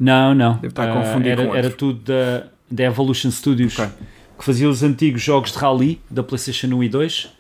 [0.03, 0.55] Não, não.
[0.55, 3.93] Deve estar Uh, confundir era, com era tudo da, da Evolution Studios Ok.
[4.39, 7.25] que fazia os antigos jogos de rally da PlayStation 1 e 2.
[7.25, 7.31] Uh,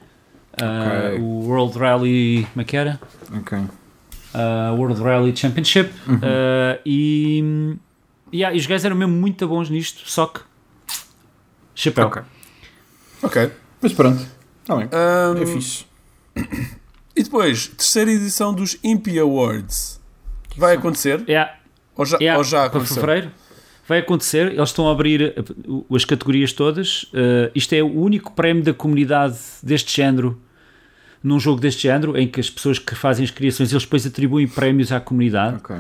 [0.59, 1.19] Ok.
[1.21, 2.47] O World Rally.
[2.53, 3.01] Como é que era?
[3.37, 3.59] Ok.
[3.59, 5.91] Uh, World Rally Championship.
[6.07, 6.17] Uhum.
[6.17, 7.77] Uh, e,
[8.33, 10.41] yeah, e os gajos eram mesmo muito bons nisto, só que.
[11.75, 12.07] Chapéu.
[12.07, 12.23] Ok.
[13.23, 13.51] Ok.
[13.81, 14.25] Mas pronto,
[14.61, 14.89] está bem.
[14.93, 15.85] Um, É fixe.
[17.17, 20.01] e depois, terceira edição dos Impi Awards.
[20.57, 21.25] Vai acontecer?
[21.29, 21.55] Yeah,
[21.97, 22.95] Ou já, yeah, ou já para aconteceu?
[22.97, 23.31] fevereiro.
[23.87, 25.35] Vai acontecer, eles estão a abrir
[25.67, 27.03] uh, as categorias todas.
[27.05, 30.41] Uh, isto é o único prémio da comunidade deste género,
[31.23, 34.47] num jogo deste género, em que as pessoas que fazem as criações eles depois atribuem
[34.47, 35.57] prémios à comunidade.
[35.57, 35.77] Ok.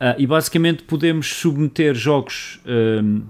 [0.00, 3.22] Ah, e basicamente podemos submeter jogos ahm,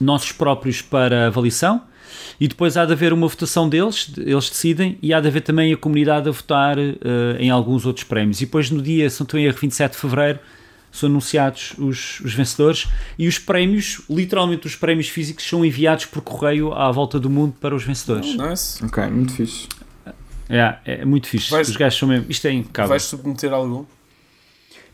[0.00, 1.82] nossos próprios para avaliação
[2.40, 5.72] e depois há de haver uma votação deles, eles decidem, e há de haver também
[5.72, 8.40] a comunidade a votar ah, em alguns outros prémios.
[8.40, 10.40] E depois no dia, se não estou em erro, 27 de Fevereiro,
[10.90, 12.88] são anunciados os, os vencedores
[13.18, 17.54] e os prémios, literalmente os prémios físicos, são enviados por correio à volta do mundo
[17.60, 18.34] para os vencedores.
[18.38, 18.84] Oh, nice.
[18.84, 19.68] Ok, muito fixe.
[20.48, 21.50] É, é muito fixe.
[21.50, 22.26] Vais- os gajos são mesmo.
[22.28, 22.88] Isto é impecável.
[22.90, 23.84] Vais submeter algum?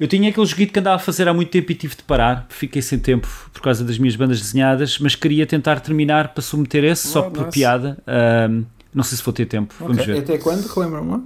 [0.01, 2.47] Eu tinha aquele joguito que andava a fazer há muito tempo e tive de parar,
[2.49, 6.83] fiquei sem tempo por causa das minhas bandas desenhadas, mas queria tentar terminar para submeter
[6.83, 7.53] esse, só Oh, por nice.
[7.53, 7.97] piada.
[8.05, 10.13] Ahm, não sei se vou ter tempo, vamos Ok.
[10.13, 10.19] ver.
[10.21, 10.67] Até quando?
[10.67, 11.23] Relembra-me?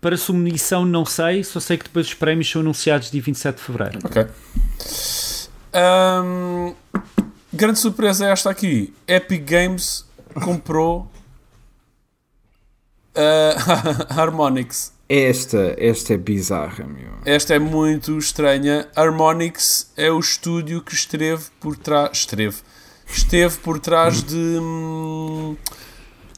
[0.00, 3.62] Para submissão não sei, só sei que depois os prémios são anunciados dia 27 de
[3.62, 3.98] Fevereiro.
[4.04, 4.26] Ok.
[5.74, 6.74] Um,
[7.52, 8.94] grande surpresa é esta aqui.
[9.06, 10.04] Epic Games
[10.44, 11.10] comprou
[13.16, 14.92] uh, Harmonix.
[15.08, 17.14] Esta, esta é bizarra, meu.
[17.24, 18.86] Esta é muito estranha.
[18.94, 22.18] Harmonix é o estúdio que esteve por trás.
[22.18, 22.56] Esteve.
[23.06, 24.36] Esteve por trás de.
[24.36, 25.56] hum,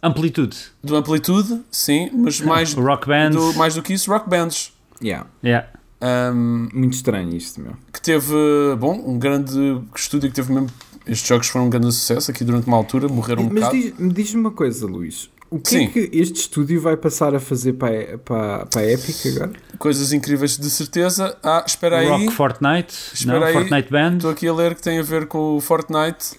[0.02, 4.72] Amplitude, do Amplitude, sim, mas mais, Rock Band, do, mais do que isso, Rock Bands.
[5.02, 5.26] Yeah.
[5.44, 5.68] yeah.
[6.02, 7.74] Um, Muito estranho isto, meu.
[7.92, 8.32] que teve,
[8.78, 10.68] bom, um grande estúdio que teve mesmo.
[11.06, 13.72] Estes jogos foram um grande sucesso aqui durante uma altura, morreram um Mas bocado.
[13.76, 15.28] diz- me diz-me uma coisa, Luís.
[15.50, 15.84] O que Sim.
[15.84, 19.52] é que este estúdio vai passar a fazer para, a- para, para a Epic agora?
[19.78, 21.36] Coisas incríveis de certeza.
[21.42, 22.06] Ah, espera aí.
[22.08, 23.52] Rock Fortnite, Espera não, aí.
[23.52, 24.16] Fortnite Band.
[24.16, 26.36] Estou aqui a ler que tem a ver com o Fortnite.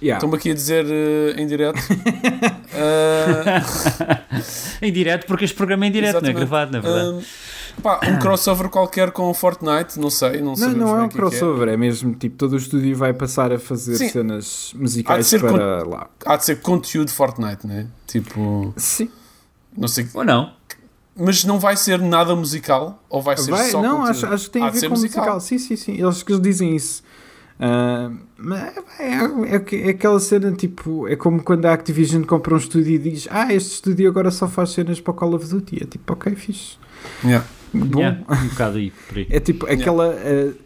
[0.00, 0.18] Yeah.
[0.18, 1.80] Estão-me aqui a dizer eh, em direto.
[2.74, 4.24] Ah,
[4.82, 7.26] Em direto, porque este programa é em direto, não é gravado, na verdade.
[7.78, 10.38] ah, pá, um crossover qualquer com o Fortnite, não sei.
[10.40, 11.08] Não, Não, sabemos não é um é é.
[11.08, 14.08] crossover, é mesmo tipo todo o estúdio vai passar a fazer Sim.
[14.08, 16.08] cenas musicais para lá.
[16.24, 17.88] Há de ser conteúdo Fortnite, né?
[18.06, 19.10] Tipo, Sim.
[19.76, 20.06] não sei.
[20.14, 20.52] Ou não?
[21.16, 23.02] Mas não vai ser nada musical?
[23.10, 24.10] Ou vai ser Vai, só não, conteúdo?
[24.10, 25.40] acho, acho que tem Há a de ver ser com musical.
[25.40, 26.00] Sim, sim, sim.
[26.00, 27.02] Eles que eles dizem isso.
[27.60, 29.14] Ah, mas é,
[29.56, 33.26] é- é aquela cena tipo, é como quando a Activision compra um estúdio e diz:
[33.30, 35.82] Ah, este estúdio agora só faz cenas para o Call of Duty.
[35.82, 36.76] É tipo, ok, fixe.
[37.24, 37.44] Yeah.
[37.74, 37.98] Bom.
[38.00, 39.26] Yeah, um bocado aí, por aí.
[39.28, 40.14] É tipo aquela.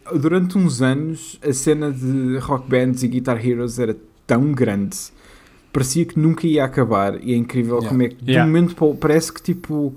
[0.07, 3.97] ah, durante uns anos, a cena de rock bands e guitar heroes era
[4.27, 4.97] tão grande,
[5.73, 7.19] parecia que nunca ia acabar.
[7.25, 7.89] E é incrível Yeah.
[7.89, 8.45] como é que de Yeah.
[8.45, 9.97] um momento para o parece que tipo,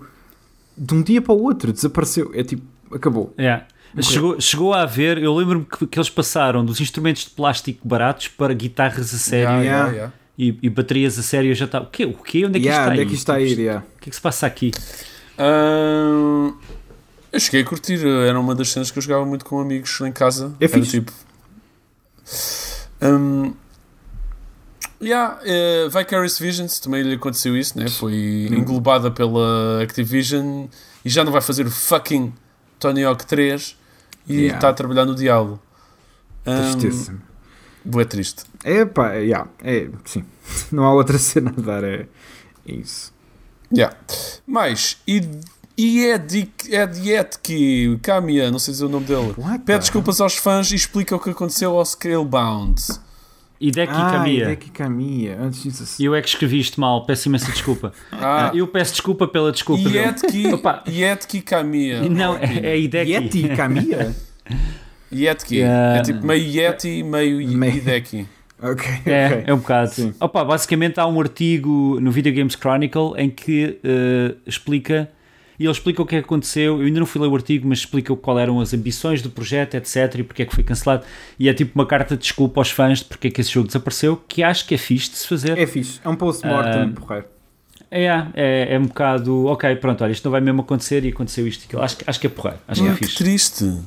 [0.77, 2.31] de um dia para o outro desapareceu.
[2.33, 3.33] É tipo, acabou.
[3.37, 3.65] Yeah.
[4.01, 8.27] Chegou, chegou a haver, eu lembro-me que, que eles passaram dos instrumentos de plástico baratos
[8.27, 9.91] para guitarras a sério Yeah, Yeah.
[9.91, 10.13] yeah, yeah.
[10.37, 11.51] e, e baterias a sério.
[11.51, 11.85] Eu já estava.
[11.85, 12.05] O quê?
[12.05, 12.45] O quê?
[12.45, 13.07] Onde é que Yeah, isto está onde é ir?
[13.07, 13.59] que isto está a ir?
[13.59, 13.85] yeah.
[13.95, 14.71] O que é que se passa aqui?
[15.37, 16.53] Ahn,
[17.31, 20.11] eu cheguei a curtir, era uma das cenas que eu jogava muito com amigos em
[20.11, 20.53] casa.
[20.59, 20.91] É era fixe.
[21.01, 21.11] tipo.
[23.01, 23.53] Um,
[25.01, 27.87] yeah, eh, Vicarious Visions também lhe aconteceu isso, né?
[27.87, 28.55] foi Hum.
[28.55, 30.65] englobada pela Activision
[31.03, 32.33] e já não vai fazer o fucking
[32.79, 33.75] Tony Hawk 3
[34.27, 34.57] e Yeah.
[34.57, 35.59] está a trabalhar no Diablo.
[36.45, 37.15] Um, Tristeza.
[37.83, 38.43] bué triste.
[38.63, 40.23] É pá, yeah, é, sim.
[40.71, 42.07] Não há outra cena a dar, é,
[42.67, 43.13] é isso.
[43.73, 43.95] Yeah.
[44.45, 45.21] Mais, e,
[45.77, 50.37] e Ed, Ed Yetke, Kamiya, não sei dizer o nome dele, What pede desculpas aos
[50.37, 52.81] fãs e explica o que aconteceu ao Scalebound.
[53.59, 54.45] E Deki Ah, Kamiya.
[54.45, 55.37] Hideki Kamiya.
[55.41, 56.03] Antes disso.
[56.03, 57.93] Eu é que escrevi isto mal, peço imensa desculpa.
[58.11, 59.87] Ah, Eu peço desculpa pela desculpa.
[59.89, 60.43] Yetki.
[60.89, 62.01] Yetki Kamiya.
[62.09, 63.11] Não, é, é Hideki.
[63.11, 64.13] Yeti Kamiya?
[65.13, 65.57] Yetki.
[65.57, 65.99] Yeah.
[65.99, 68.25] É tipo meio Yeti, meio Hideki.
[68.61, 69.43] ok, É, ok.
[69.47, 69.89] é um bocado.
[69.91, 70.13] Sim.
[70.19, 75.09] Opa, basicamente há um artigo no Video Games Chronicle em que eh, explica,
[75.59, 76.79] e ele explica o que é que aconteceu.
[76.79, 79.75] Eu ainda não fui ler o artigo, mas explica qual eram as ambições do projeto,
[79.75, 80.15] etc.
[80.19, 81.03] e porque é que foi cancelado.
[81.39, 83.67] E é tipo uma carta de desculpa aos fãs de porque é que esse jogo
[83.67, 85.57] desapareceu, que acho que é fixe de se fazer.
[85.57, 85.99] É fixe.
[86.03, 87.25] É um post-mortem Ah, porreiro.
[87.91, 91.47] É, é, é um bocado, ok, pronto, olha, isto não vai mesmo acontecer e aconteceu
[91.47, 91.81] isto e aquilo.
[91.81, 93.15] Acho, que- acho que é porreiro, acho que é que fixe.
[93.17, 93.79] triste.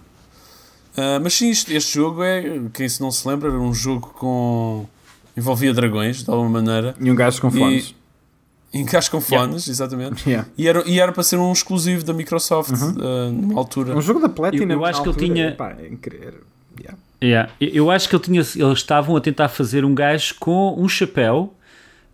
[0.96, 4.08] Ah, mas sim, este, este jogo é, quem se não se lembra, era um jogo
[4.18, 4.86] com.
[5.36, 6.94] envolvia dragões, de alguma maneira.
[7.00, 7.94] E um gajo com E- fones.
[8.72, 9.70] Encaixa com fones, yeah.
[9.70, 10.28] exatamente.
[10.28, 10.48] Yeah.
[10.56, 13.96] E, era, e era para ser um exclusivo da Microsoft uh, numa altura.
[13.96, 14.64] Um jogo da Platinum.
[14.64, 15.48] Eu, eu acho que altura, ele tinha.
[15.48, 16.34] Epá, é incrível.
[16.78, 16.98] Yeah.
[17.22, 17.52] Yeah.
[17.60, 21.54] Eu acho que ele tinha, eles estavam a tentar fazer um gajo com um chapéu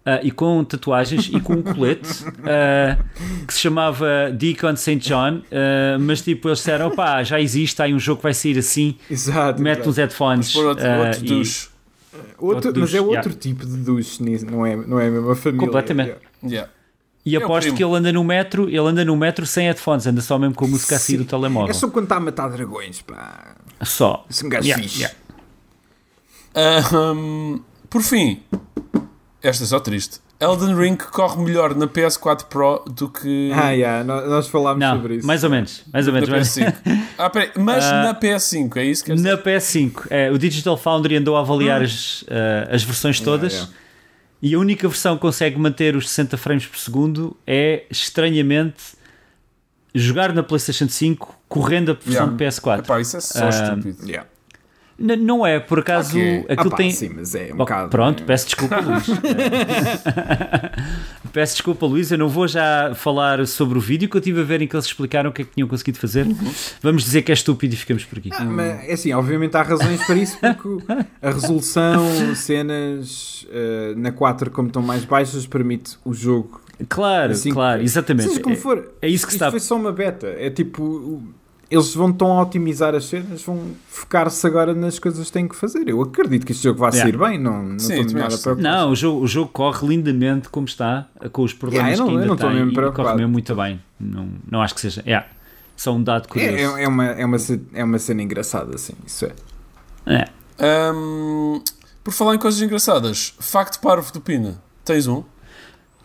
[0.06, 3.02] uh, e com tatuagens e com um colete uh,
[3.46, 4.96] que se chamava Deacon St.
[4.96, 8.34] John, uh, mas tipo eles disseram: pá, já existe, há aí um jogo que vai
[8.34, 9.60] sair assim, Exato.
[9.60, 9.90] mete exato.
[9.90, 10.54] uns headphones.
[10.54, 11.74] Outro, outro e-.
[12.38, 13.40] Outro, outro mas é duche, outro yeah.
[13.40, 15.66] tipo de nisso, não é, não é a mesma família.
[15.66, 16.08] Completamente.
[16.08, 16.24] Yeah.
[16.46, 16.70] Yeah.
[17.26, 20.20] E É aposto que ele anda no metro, ele anda no metro sem headphones, anda
[20.20, 21.70] só mesmo com a música a sair do telemóvel.
[21.70, 23.56] É só quando está a matar dragões, pá.
[23.82, 24.26] Só.
[24.28, 24.98] Esse é um gajo Yeah, fixe.
[25.00, 25.16] yeah.
[26.54, 27.60] Ahm,
[27.90, 28.42] por fim,
[29.42, 30.20] esta é só triste.
[30.40, 35.16] Elden Ring corre melhor na PS4 Pro do que Ah, yeah, nós, falámos Não, sobre
[35.16, 35.26] isso.
[35.26, 35.82] mais ou menos.
[35.92, 36.30] Mais ou na menos.
[36.30, 36.74] mas- PS5.
[37.16, 39.42] Ah, peraí, mas Ah, na PS5, é isso que queres Na dizer?
[39.42, 43.56] PS5, é, o Digital Foundry andou a avaliar as, eh, as versões todas Hum.
[43.56, 43.72] yeah.
[44.46, 48.82] E a única versão que consegue manter os 60 frames por segundo é, estranhamente,
[49.94, 52.36] jogar na PlayStation 5 correndo a versão Yeah.
[52.36, 52.78] de PS4.
[52.80, 54.06] Epá, isso é só Ah, estúpido.
[54.06, 54.28] Yeah.
[54.98, 56.38] N- não é, por acaso, Ok.
[56.48, 56.90] aquilo Ah, pá, tem.
[56.92, 57.90] sim, mas é um Oh, bocado.
[57.90, 58.26] Pronto, né?
[58.26, 59.06] peço desculpa, Luís.
[61.32, 62.10] peço desculpa, Luís.
[62.10, 64.74] Eu não vou já falar sobre o vídeo que eu estive a ver em que
[64.76, 66.26] eles explicaram o que é que tinham conseguido fazer.
[66.80, 68.30] Vamos dizer que é estúpido e ficamos por aqui.
[68.32, 70.84] Ah, mas, é assim, obviamente há razões para isso, porque
[71.20, 76.60] a resolução, cenas eh, na 4 como estão mais baixas, permite o jogo.
[76.88, 78.28] Claro, assim, claro, exatamente.
[78.30, 80.26] Seja como É- for, é isso que isto está- foi só uma beta.
[80.38, 81.22] É tipo,
[81.70, 83.58] eles vão tão a otimizar as cenas, vão
[83.88, 85.88] focar-se agora nas coisas que têm que fazer.
[85.88, 87.10] Eu acredito que este jogo vai Yeah.
[87.18, 88.60] sair bem, não, não Sim, estou nada preocupado.
[88.62, 92.06] Não, o jogo, o jogo corre lindamente como está, com os problemas Yeah, eu não-
[92.06, 93.82] que eu ainda não estou tem mesmo e corre mesmo muito bem.
[93.98, 95.02] Não, não acho que seja.
[95.06, 95.26] Yeah.
[95.76, 96.56] Só um dado curioso.
[96.56, 97.36] É, é, é uma, é, uma,
[97.74, 99.32] é uma cena engraçada, assim, isso é.
[100.06, 100.28] É.
[100.58, 101.60] Ahm,
[102.02, 104.62] por falar em coisas engraçadas, facto parvo do Pina.
[104.84, 105.24] Tens um?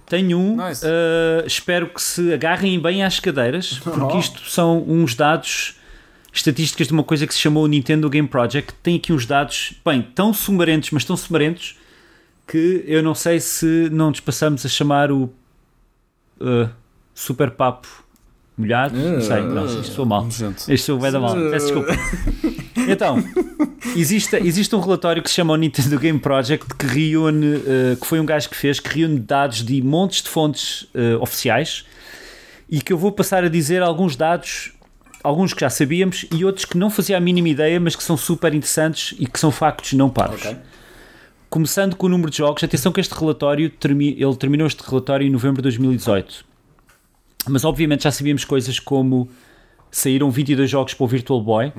[0.09, 0.85] Tenho um, Nice.
[0.85, 5.75] uh, espero que se agarrem bem às cadeiras, porque isto são uns dados
[6.33, 8.73] estatísticas de uma coisa que se chamou Nintendo Game Project.
[8.81, 11.77] Tem aqui uns dados, bem, tão sumarentos, mas tão sumarentos
[12.47, 15.31] que eu não sei se não nos passamos a chamar o
[16.41, 16.69] uh,
[17.13, 17.87] Super Papo
[18.59, 18.97] molhado.
[18.97, 20.27] Não sei, não, isto sou mal.
[20.27, 21.93] Isto sou bué da mal, peço desculpa.
[22.87, 23.23] Então,
[23.95, 28.05] existe, existe um relatório que se chama o Nintendo Game Project que reúne, eh, que
[28.05, 31.85] foi um gajo que fez, que reúne dados de montes de fontes eh, oficiais
[32.69, 34.73] e que eu vou passar a dizer alguns dados,
[35.23, 38.17] alguns que já sabíamos e outros que não fazia a mínima ideia, mas que são
[38.17, 40.55] super interessantes e que são factos não parvos.
[41.49, 45.31] Começando com o número de jogos, atenção que este relatório, ele terminou este relatório em
[45.31, 46.48] novembro de 2018.
[47.47, 49.29] Mas obviamente já sabíamos coisas como
[49.91, 51.71] saíram 22 jogos para o Virtual Boy,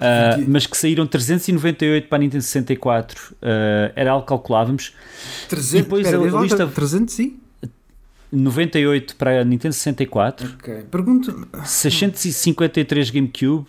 [0.00, 4.92] ah, mas que saíram 398 para a Nintendo 64, ah, era algo que calculávamos.
[5.48, 7.36] 300, depois espera, a lista- 300 e?
[8.32, 10.82] 98 para a Nintendo 64, Ok.
[10.90, 11.46] Pergunto.
[11.64, 13.66] 653 GameCube,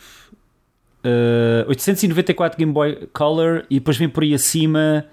[1.04, 5.06] ah, 894 Game Boy Color e depois vem por aí acima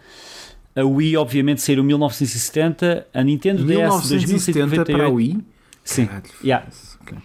[0.76, 3.68] a Wii, obviamente, saíram 1970, a Nintendo DS
[4.10, 5.14] 1970 para a 2198.
[5.14, 5.44] Wii?
[5.84, 6.66] Sim, Caralho, yeah.
[7.02, 7.18] ok.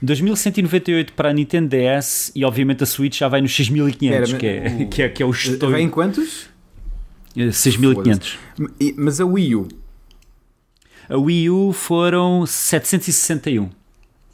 [0.00, 4.46] 2198 para a Nintendo DS e obviamente a Switch já vai nos 6500, Espera, que,
[4.46, 5.74] é, o- que, é, que é o estouro.
[5.74, 6.48] Vem quantos?
[7.36, 8.38] Eh, 6500.
[8.80, 9.68] E- Mas a Wii U?
[11.08, 13.68] A Wii U foram 761.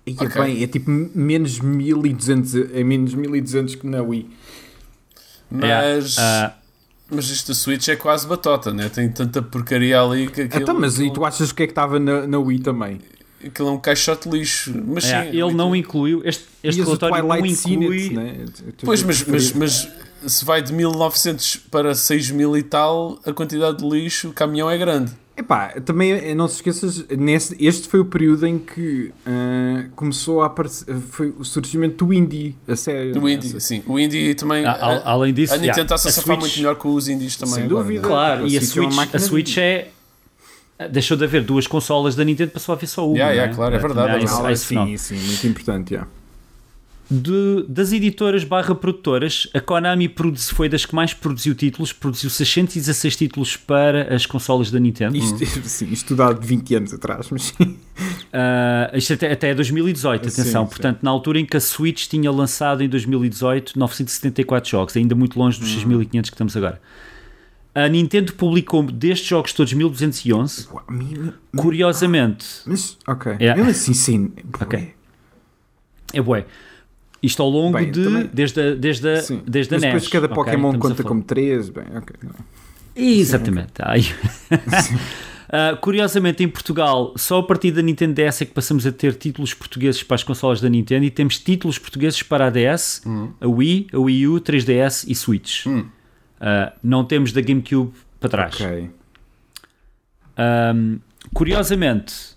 [0.06, 4.28] E é bem, é tipo menos 1200, é menos 1200 que na Wii.
[5.50, 6.54] Mas, Ah,
[7.10, 8.88] mas isto da Switch é quase batota, né?
[8.90, 11.98] Tem tanta porcaria ali que aquilo, Então, mas e tu achas que é que estava
[11.98, 13.00] na, na Wii também?
[13.46, 14.74] Aquilo é um caixote de lixo.
[14.86, 18.10] Mas é, sim, ele muito- não incluiu, este, este relatório não inclui.
[18.10, 18.44] Né?
[18.84, 19.88] Pois, mas, mas, mas
[20.26, 24.78] se vai de 1900 para 6000 e tal, a quantidade de lixo, o caminhão é
[24.78, 25.12] grande.
[25.36, 30.46] Epá, também não se esqueças, nesse, este foi o período em que ah, começou a
[30.46, 33.12] aparecer, foi o surgimento do indie, a sério.
[33.14, 33.82] Do indie, sim.
[33.84, 34.64] O indie também.
[34.64, 37.08] A- a- além disso, a Nintendo yeah, está-se a a safar muito melhor com os
[37.08, 37.54] indies também.
[37.56, 38.02] Sem agora, dúvida.
[38.02, 38.06] né?
[38.08, 39.88] Claro, e a Switch é Switch, a Switch é.
[40.88, 43.16] Deixou de haver duas consolas da Nintendo, passou a haver só uma.
[43.16, 43.56] Yeah, yeah, né?
[43.56, 44.98] claro, é verdade, é há esse fenómeno.
[44.98, 46.06] sim, sim, muito importante, já.
[47.10, 52.30] De- das editoras barra produtoras, a Konami produzi- foi das que mais produziu títulos, produziu
[52.30, 55.14] 616 títulos para as consolas da Nintendo.
[55.14, 57.76] Isto, sim, isto tudo há 20 anos atrás, mas sim.
[58.32, 60.64] Ah, isto até, até é 2018, Sim, atenção.
[60.64, 60.70] sim.
[60.70, 65.38] Portanto, na altura em que a Switch tinha lançado em 2018 974 jogos, ainda muito
[65.38, 66.80] longe dos 6500 que estamos agora.
[67.74, 70.68] A Nintendo publicou destes jogos todos 1211.
[70.72, 73.32] Uau, mi- Curiosamente, Mas, ok.
[73.40, 73.56] Yeah.
[73.56, 74.32] Mesmo assim, sim.
[74.60, 74.94] Ok.
[76.12, 76.46] é bué.
[77.22, 78.04] Isto ao longo Bem, de.
[78.04, 79.42] também- Desde a, desde a, Sim.
[79.46, 79.92] desde a Mas NES.
[79.94, 80.34] depois cada ok?
[80.36, 82.16] Pokémon a conta como 3, bem, ok.
[82.94, 83.72] Exatamente.
[83.80, 84.02] Ai.
[84.52, 89.14] Uh, curiosamente, em Portugal, só a partir da Nintendo DS é que passamos a ter
[89.14, 93.02] títulos portugueses para as consolas da Nintendo e temos títulos portugueses para a DS,
[93.40, 95.64] a Wii, a Wii U, 3DS e Switch.
[96.44, 98.60] Uh, não temos da GameCube para trás.
[98.60, 98.90] Ok.
[100.36, 101.00] Um,
[101.32, 102.36] curiosamente,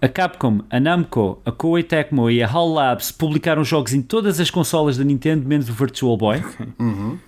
[0.00, 4.40] a Capcom, a Namco, a Koei Tecmo e a HAL Labs publicaram jogos em todas
[4.40, 6.42] as consolas da Nintendo, menos o Virtual Boy.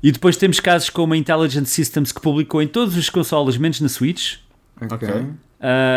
[0.00, 3.80] e depois temos casos como a Intelligent Systems, que publicou em todas as consolas, menos
[3.80, 4.36] na Switch.
[4.80, 5.08] Ok.
[5.08, 5.10] Ok.
[5.10, 5.34] Uh,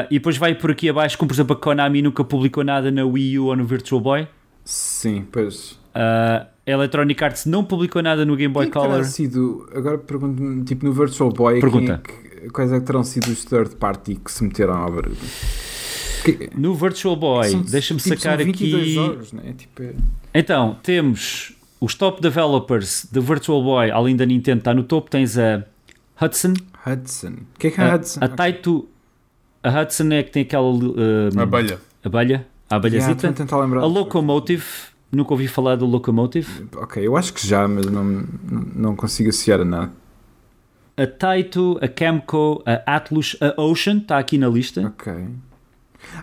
[0.10, 3.06] e depois vai por aqui abaixo, como por exemplo a Konami nunca publicou nada na
[3.06, 4.28] Wii U ou no Virtual Boy.
[4.66, 5.80] Sim, pois.
[5.96, 9.04] Uh, a Electronic Arts não publicou nada no Game Boy Quem é Color.
[9.06, 12.02] sido, agora pergunto-me, tipo no Virtual Boy, Pergunta.
[12.06, 14.88] quem é que- quais é que terão sido os third party que se meteram à?
[16.24, 18.94] Que- No Virtual Boy, deixa-me tipo, sacar são 22 aqui.
[18.94, 19.54] jogos, né?
[19.58, 19.94] Tipo, é-
[20.34, 25.10] Então, temos os top developers da Virtual Boy, além da Nintendo, está no topo.
[25.10, 25.66] Tens a
[26.22, 26.54] Hudson,
[26.88, 27.34] Hudson.
[27.56, 28.20] O que é que é a, Hudson?
[28.24, 28.88] a Taito.
[29.62, 31.80] A Hudson é que tem aquela uh, Abelha.
[32.04, 33.58] abelha, a Yeah, abelhazita.
[33.62, 33.82] lembrar.
[33.82, 34.64] a Locomotive,
[35.14, 36.68] nunca ouvi falar do Locomotive.
[36.76, 38.24] Ok, eu acho que já, mas não,
[38.76, 39.92] não, consigo associar a nada.
[40.98, 44.82] A Taito, a Camco, a Atlus, a Ocean, está aqui na lista.
[44.86, 45.14] Ok.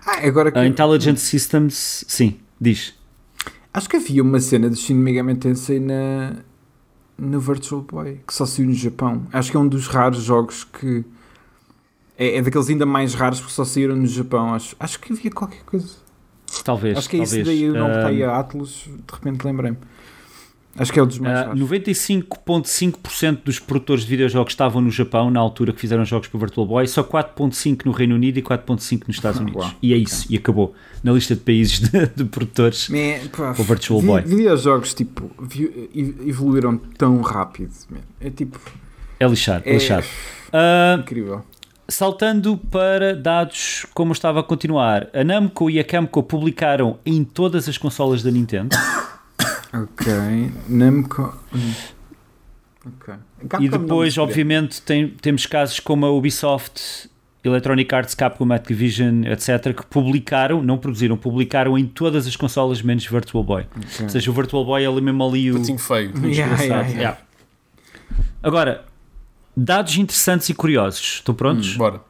[0.05, 0.59] Ah, agora que.
[0.59, 2.93] A Intelligent Systems, sim, diz.
[3.73, 6.35] Acho que havia uma cena de Shin Megami Tensei na,
[7.17, 9.25] no Virtual Boy, que só saiu no Japão.
[9.31, 11.05] Acho que é um dos raros jogos que...
[12.17, 14.53] É, é daqueles ainda mais raros porque só saíram no Japão.
[14.53, 15.95] Acho, acho que havia qualquer coisa.
[16.63, 16.97] Talvez.
[16.97, 17.47] acho que é isso talvez.
[17.47, 19.77] daí, eu não Ah, botei a Atlus, de repente lembrei-me.
[20.77, 21.59] Acho que é um dos mais Ah, raros.
[21.59, 26.39] 95.5% dos produtores de videojogos estavam no Japão na altura que fizeram jogos para o
[26.39, 29.61] Virtual Boy, só 4.5% no Reino Unido e 4.5% nos Estados Ah, Unidos.
[29.65, 29.73] uau.
[29.81, 30.73] E é isso, e acabou.
[31.03, 32.87] Na lista de países de, de produtores.
[32.87, 34.21] Man, pá, O Virtual vi- Boy.
[34.21, 35.29] Videojogos, tipo,
[36.25, 37.71] evoluíram tão rápido.
[37.89, 37.97] man.
[38.21, 38.57] É tipo,
[39.19, 40.05] É lixado, é É- lixado.
[40.53, 41.43] Ah, incrível.
[41.91, 47.23] Saltando para dados, como eu estava a continuar, a Namco e a Camco publicaram em
[47.23, 48.75] todas as consolas da Nintendo
[49.73, 51.37] Ok, Namco...
[52.85, 53.13] Ok.
[53.47, 57.09] Capcom e depois, me obviamente, tem- temos casos como a Ubisoft,
[57.43, 63.05] Electronic Arts, Capcom, Activision, etc., que publicaram, não produziram, publicaram em todas as consolas menos
[63.05, 63.67] Virtual Boy.
[63.75, 64.03] Ok.
[64.03, 66.11] Ou seja, o Virtual Boy é ali mesmo ali o, Patinho feio.
[66.25, 66.87] yeah, yeah.
[66.87, 67.17] Yeah.
[68.41, 68.85] Agora,
[69.55, 71.15] dados interessantes e curiosos.
[71.15, 71.75] Estão prontos?
[71.75, 72.01] Bora.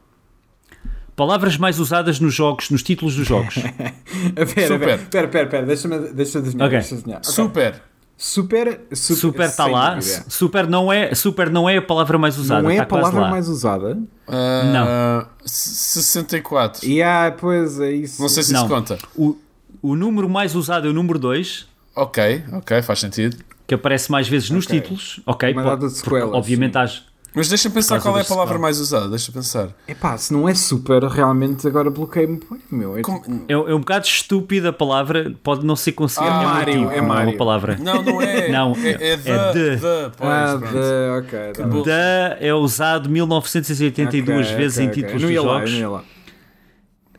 [1.14, 3.54] Palavras mais usadas nos jogos, nos títulos dos jogos.
[4.54, 4.98] Pera, Super.
[5.08, 6.66] pera, pera, pera, deixa-me deixa adivinhar.
[6.68, 6.78] Ok.
[6.78, 7.20] deixa adivinhar.
[7.20, 7.32] Ok.
[7.32, 7.82] Super.
[8.16, 9.94] Super, super, Super está lá.
[9.96, 10.24] dúvida.
[10.28, 12.62] Super não, é, super não é a palavra mais usada.
[12.62, 13.98] Não é está a palavra mais usada?
[14.28, 16.86] Ah, 64.
[16.86, 18.22] E ah, pois é isso.
[18.22, 18.60] Não sei se Não.
[18.60, 18.96] isso conta.
[19.16, 19.36] O,
[19.82, 21.66] o número mais usado é o número 2,
[21.96, 23.36] Ok, ok, faz sentido.
[23.66, 25.20] que aparece mais vezes nos títulos.
[25.26, 26.78] Ok, Uma pode- data de sequelas, obviamente sim.
[26.78, 29.08] há- Mas deixa-me pensar qual é a palavra mais usada.
[29.08, 29.70] Deixa pensar.
[29.88, 32.40] Epá, se não é super, realmente agora bloqueei-me.
[32.70, 36.36] Meu, é Como- tipo- é, é um bocado estúpida a palavra, pode não ser considerada
[36.38, 37.30] Ah, é Mário, é Mário.
[37.30, 37.78] uma palavra.
[37.80, 38.48] Não, não é.
[38.52, 39.80] Não, é, é, é the, de.
[39.80, 41.38] the, pois, ah, de, ok.
[41.54, 41.82] tá bom.
[41.82, 45.70] Da é usado 1982 Ok, vezes ok, em títulos ia lá, jogos.
[45.72, 46.04] não ia lá.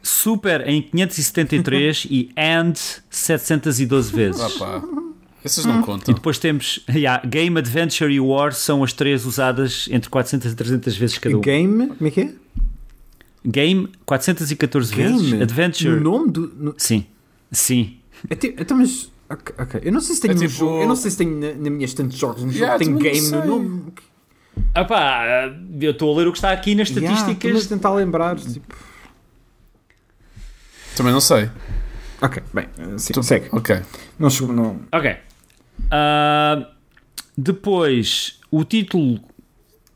[0.02, 2.74] Super em 573 e and
[3.10, 4.62] 712 vezes.
[4.62, 4.82] Ah,
[5.44, 5.48] pá.
[5.48, 6.14] Essas não E contam.
[6.14, 10.98] depois temos yeah, Game, Adventure e War são as três usadas entre 400 e 300
[10.98, 11.42] vezes cada um.
[11.42, 12.34] Game, como é que é?
[13.46, 15.44] Game 414 vezes, Game?
[15.44, 16.48] Adventure No nome do.
[16.56, 17.06] no- sim,
[17.52, 17.98] sim.
[18.30, 19.12] É Então, mas.
[19.30, 19.82] ok, ok.
[19.84, 20.82] Eu não sei se tenho É tipo- jogo.
[20.82, 22.86] Eu não sei se tenho na, na minha estante de jogos um jogo Yeah, que
[22.86, 23.94] tem game no nome.
[24.74, 25.52] Ah pá,
[25.82, 27.66] eu estou a ler o que está aqui nas Yeah, estatísticas.
[27.66, 28.36] A tentar lembrar.
[28.38, 28.76] Tipo...
[30.96, 31.50] Também não sei.
[32.22, 32.68] Ok, bem,
[32.98, 33.50] sim, Tu- segue.
[33.52, 33.82] Ok.
[34.18, 34.56] Não chegou.
[34.56, 34.80] Não...
[34.92, 35.18] Ok.
[35.92, 36.70] Ah,
[37.38, 39.20] depois, o título,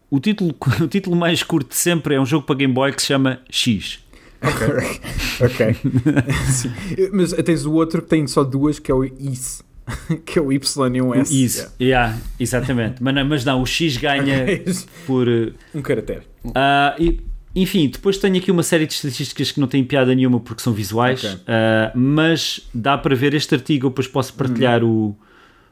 [0.09, 3.01] o título, o título mais curto de sempre é um jogo para Game Boy que
[3.01, 3.99] se chama X.
[5.41, 5.75] ok.
[6.51, 6.71] Sim.
[7.13, 9.63] Mas tens o outro que tem só duas, que é o IS.
[10.25, 11.43] que é o Y e um S.
[11.45, 13.01] Isso, yeah, exatamente.
[13.01, 14.63] Mas não, mas não, o X ganha Yeah.
[15.05, 15.27] por.
[15.27, 16.23] eh, um caractere.
[16.99, 17.21] e,
[17.55, 20.73] enfim, depois tenho aqui uma série de estatísticas que não têm piada nenhuma porque são
[20.73, 21.39] visuais, Ok.
[21.47, 23.87] ah, mas dá para ver este artigo.
[23.87, 25.17] Eu depois posso partilhar o,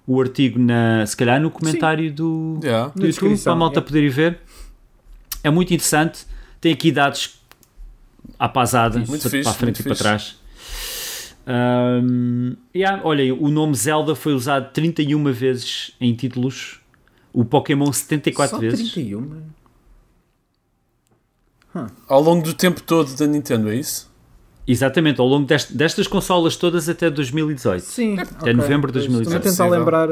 [0.07, 2.91] o artigo, na, se calhar, no comentário do, Yeah.
[2.95, 3.81] do Na YouTube para a malta é.
[3.81, 4.39] poder ir ver.
[5.43, 6.25] É muito interessante.
[6.61, 7.39] Tem aqui dados
[8.39, 10.35] à pasada, Muito para, fixe, para a frente muito e para fixe.
[10.37, 10.45] trás.
[11.47, 16.79] Um, yeah, olhem, o nome Zelda foi usado 31 vezes em títulos.
[17.31, 18.91] O Pokémon 74 Só vezes.
[18.93, 19.41] 31?
[22.07, 24.09] Ao longo do tempo todo da Nintendo, é isso?
[24.67, 27.81] Exatamente, ao longo dest- destas consolas todas até 2018.
[27.83, 28.19] Sim.
[28.19, 29.47] Até novembro de 2017.
[29.47, 30.09] Estou a tentar lembrar.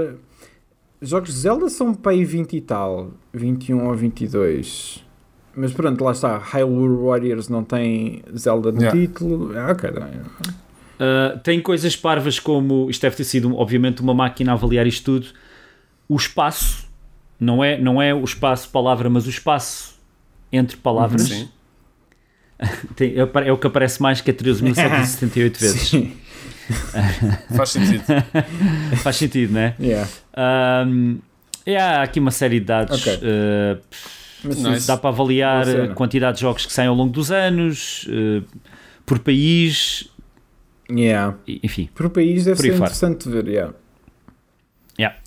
[1.02, 3.12] Jogos de Zelda são para aí 20 e tal.
[3.34, 5.04] 21 ou 22.
[5.56, 6.38] Mas pronto, lá está.
[6.38, 9.00] Hyrule Warriors não tem Zelda no Yeah.
[9.00, 9.52] título.
[9.58, 9.90] Ah, ok.
[9.90, 15.04] Uh, tem coisas parvas como isto deve ter sido obviamente uma máquina a avaliar isto
[15.04, 15.28] tudo
[16.08, 16.88] o espaço
[17.40, 19.96] não é, não é o espaço palavra mas o espaço
[20.52, 21.50] entre palavras Sim.
[22.96, 26.14] tem- é, o que aparece mais que é 13.778 vezes Sim.
[27.56, 28.04] Faz sentido.
[29.04, 29.76] faz sentido, não é?
[29.80, 30.10] Yeah.
[30.88, 31.20] Um,
[31.66, 33.16] é, há aqui uma série de dados Ok.
[33.18, 33.82] uh,
[34.46, 34.88] Mas Nice.
[34.88, 35.92] dá para avaliar Boa cena.
[35.92, 38.44] a quantidade de jogos que saem ao longo dos anos uh,
[39.06, 40.10] por país
[40.90, 41.36] yeah.
[41.48, 43.46] enfim Por país deve Por ser interessante ver.
[43.48, 43.74] Yeah.
[44.98, 45.18] yeah.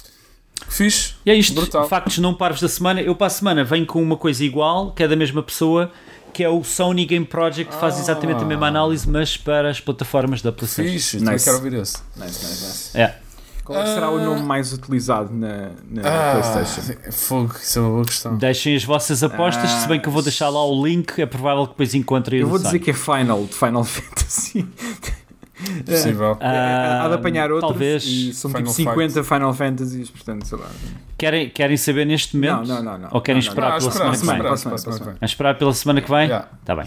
[0.68, 1.14] Fixe.
[1.24, 1.86] E é isto, Brutal.
[1.88, 3.00] factos não parvos da semana.
[3.00, 5.92] Eu para a semana venho com uma coisa igual, que é da mesma pessoa,
[6.36, 8.00] que é o Sony Game Project, que faz Ah.
[8.00, 10.92] exatamente a mesma análise, mas para as plataformas da PlayStation.
[10.92, 11.18] Fixe.
[11.18, 11.44] Também Nice.
[11.46, 11.96] quero ouvir esse.
[12.14, 12.90] Nice, nice, nice.
[12.98, 13.16] É.
[13.64, 14.24] Qual é que será o Ah.
[14.24, 17.10] nome mais utilizado na, na Ah, PlayStation?
[17.10, 17.54] fogo.
[17.60, 18.36] Isso é uma boa questão.
[18.36, 21.64] Deixem as vossas apostas, se bem que eu vou deixar lá o link, é provável
[21.64, 22.82] que depois encontrem Eu vou dizer site.
[22.84, 24.68] que é Final de Final Fantasy.
[25.84, 26.36] Possível.
[26.40, 28.04] Ah, Há de apanhar outros talvez.
[28.04, 30.66] e são Final tipo 50 Final Fantasies, portanto, sei lá.
[31.16, 32.68] Querem, querem saber neste Não, momento?
[32.68, 33.08] não, não, não.
[33.12, 34.34] Ou querem Não, não, esperar Ah, pela esperar, semana que vem?
[34.34, 35.16] esperar, Para a esperar, semana, esperar.
[35.20, 36.22] A esperar pela semana que vem?
[36.26, 36.48] Yeah.
[36.64, 36.84] Tá bem.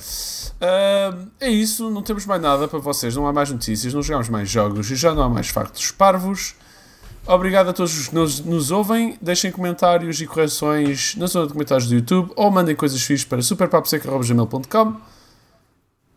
[0.62, 4.30] Ah, é isso, não temos mais nada para vocês, não há mais notícias, não jogamos
[4.30, 6.54] mais jogos e já não há mais factos parvos.
[7.26, 9.18] Obrigado a todos os que nos, nos ouvem.
[9.22, 13.42] Deixem comentários e correções na zona de comentários do YouTube ou mandem coisas fixas para
[13.42, 14.96] superpaposeca.gmail.com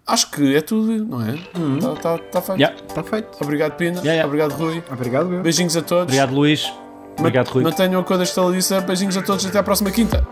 [0.07, 1.35] Acho que é tudo, não é?
[1.35, 2.61] Está tá, tá feito.
[2.61, 2.77] Yeah.
[2.89, 3.29] Está feito.
[3.41, 3.99] Obrigado, Pina.
[3.99, 4.27] Yeah, yeah.
[4.27, 4.83] Obrigado, Rui.
[4.91, 5.43] Obrigado, eu.
[5.43, 6.05] Beijinhos a todos.
[6.05, 6.73] Obrigado, Luís.
[7.19, 7.63] Obrigado, Rui.
[7.63, 8.81] Mantenham a cor da estaladiça.
[8.81, 9.47] Beijinhos a todos.
[9.47, 10.27] Até à próxima quinta.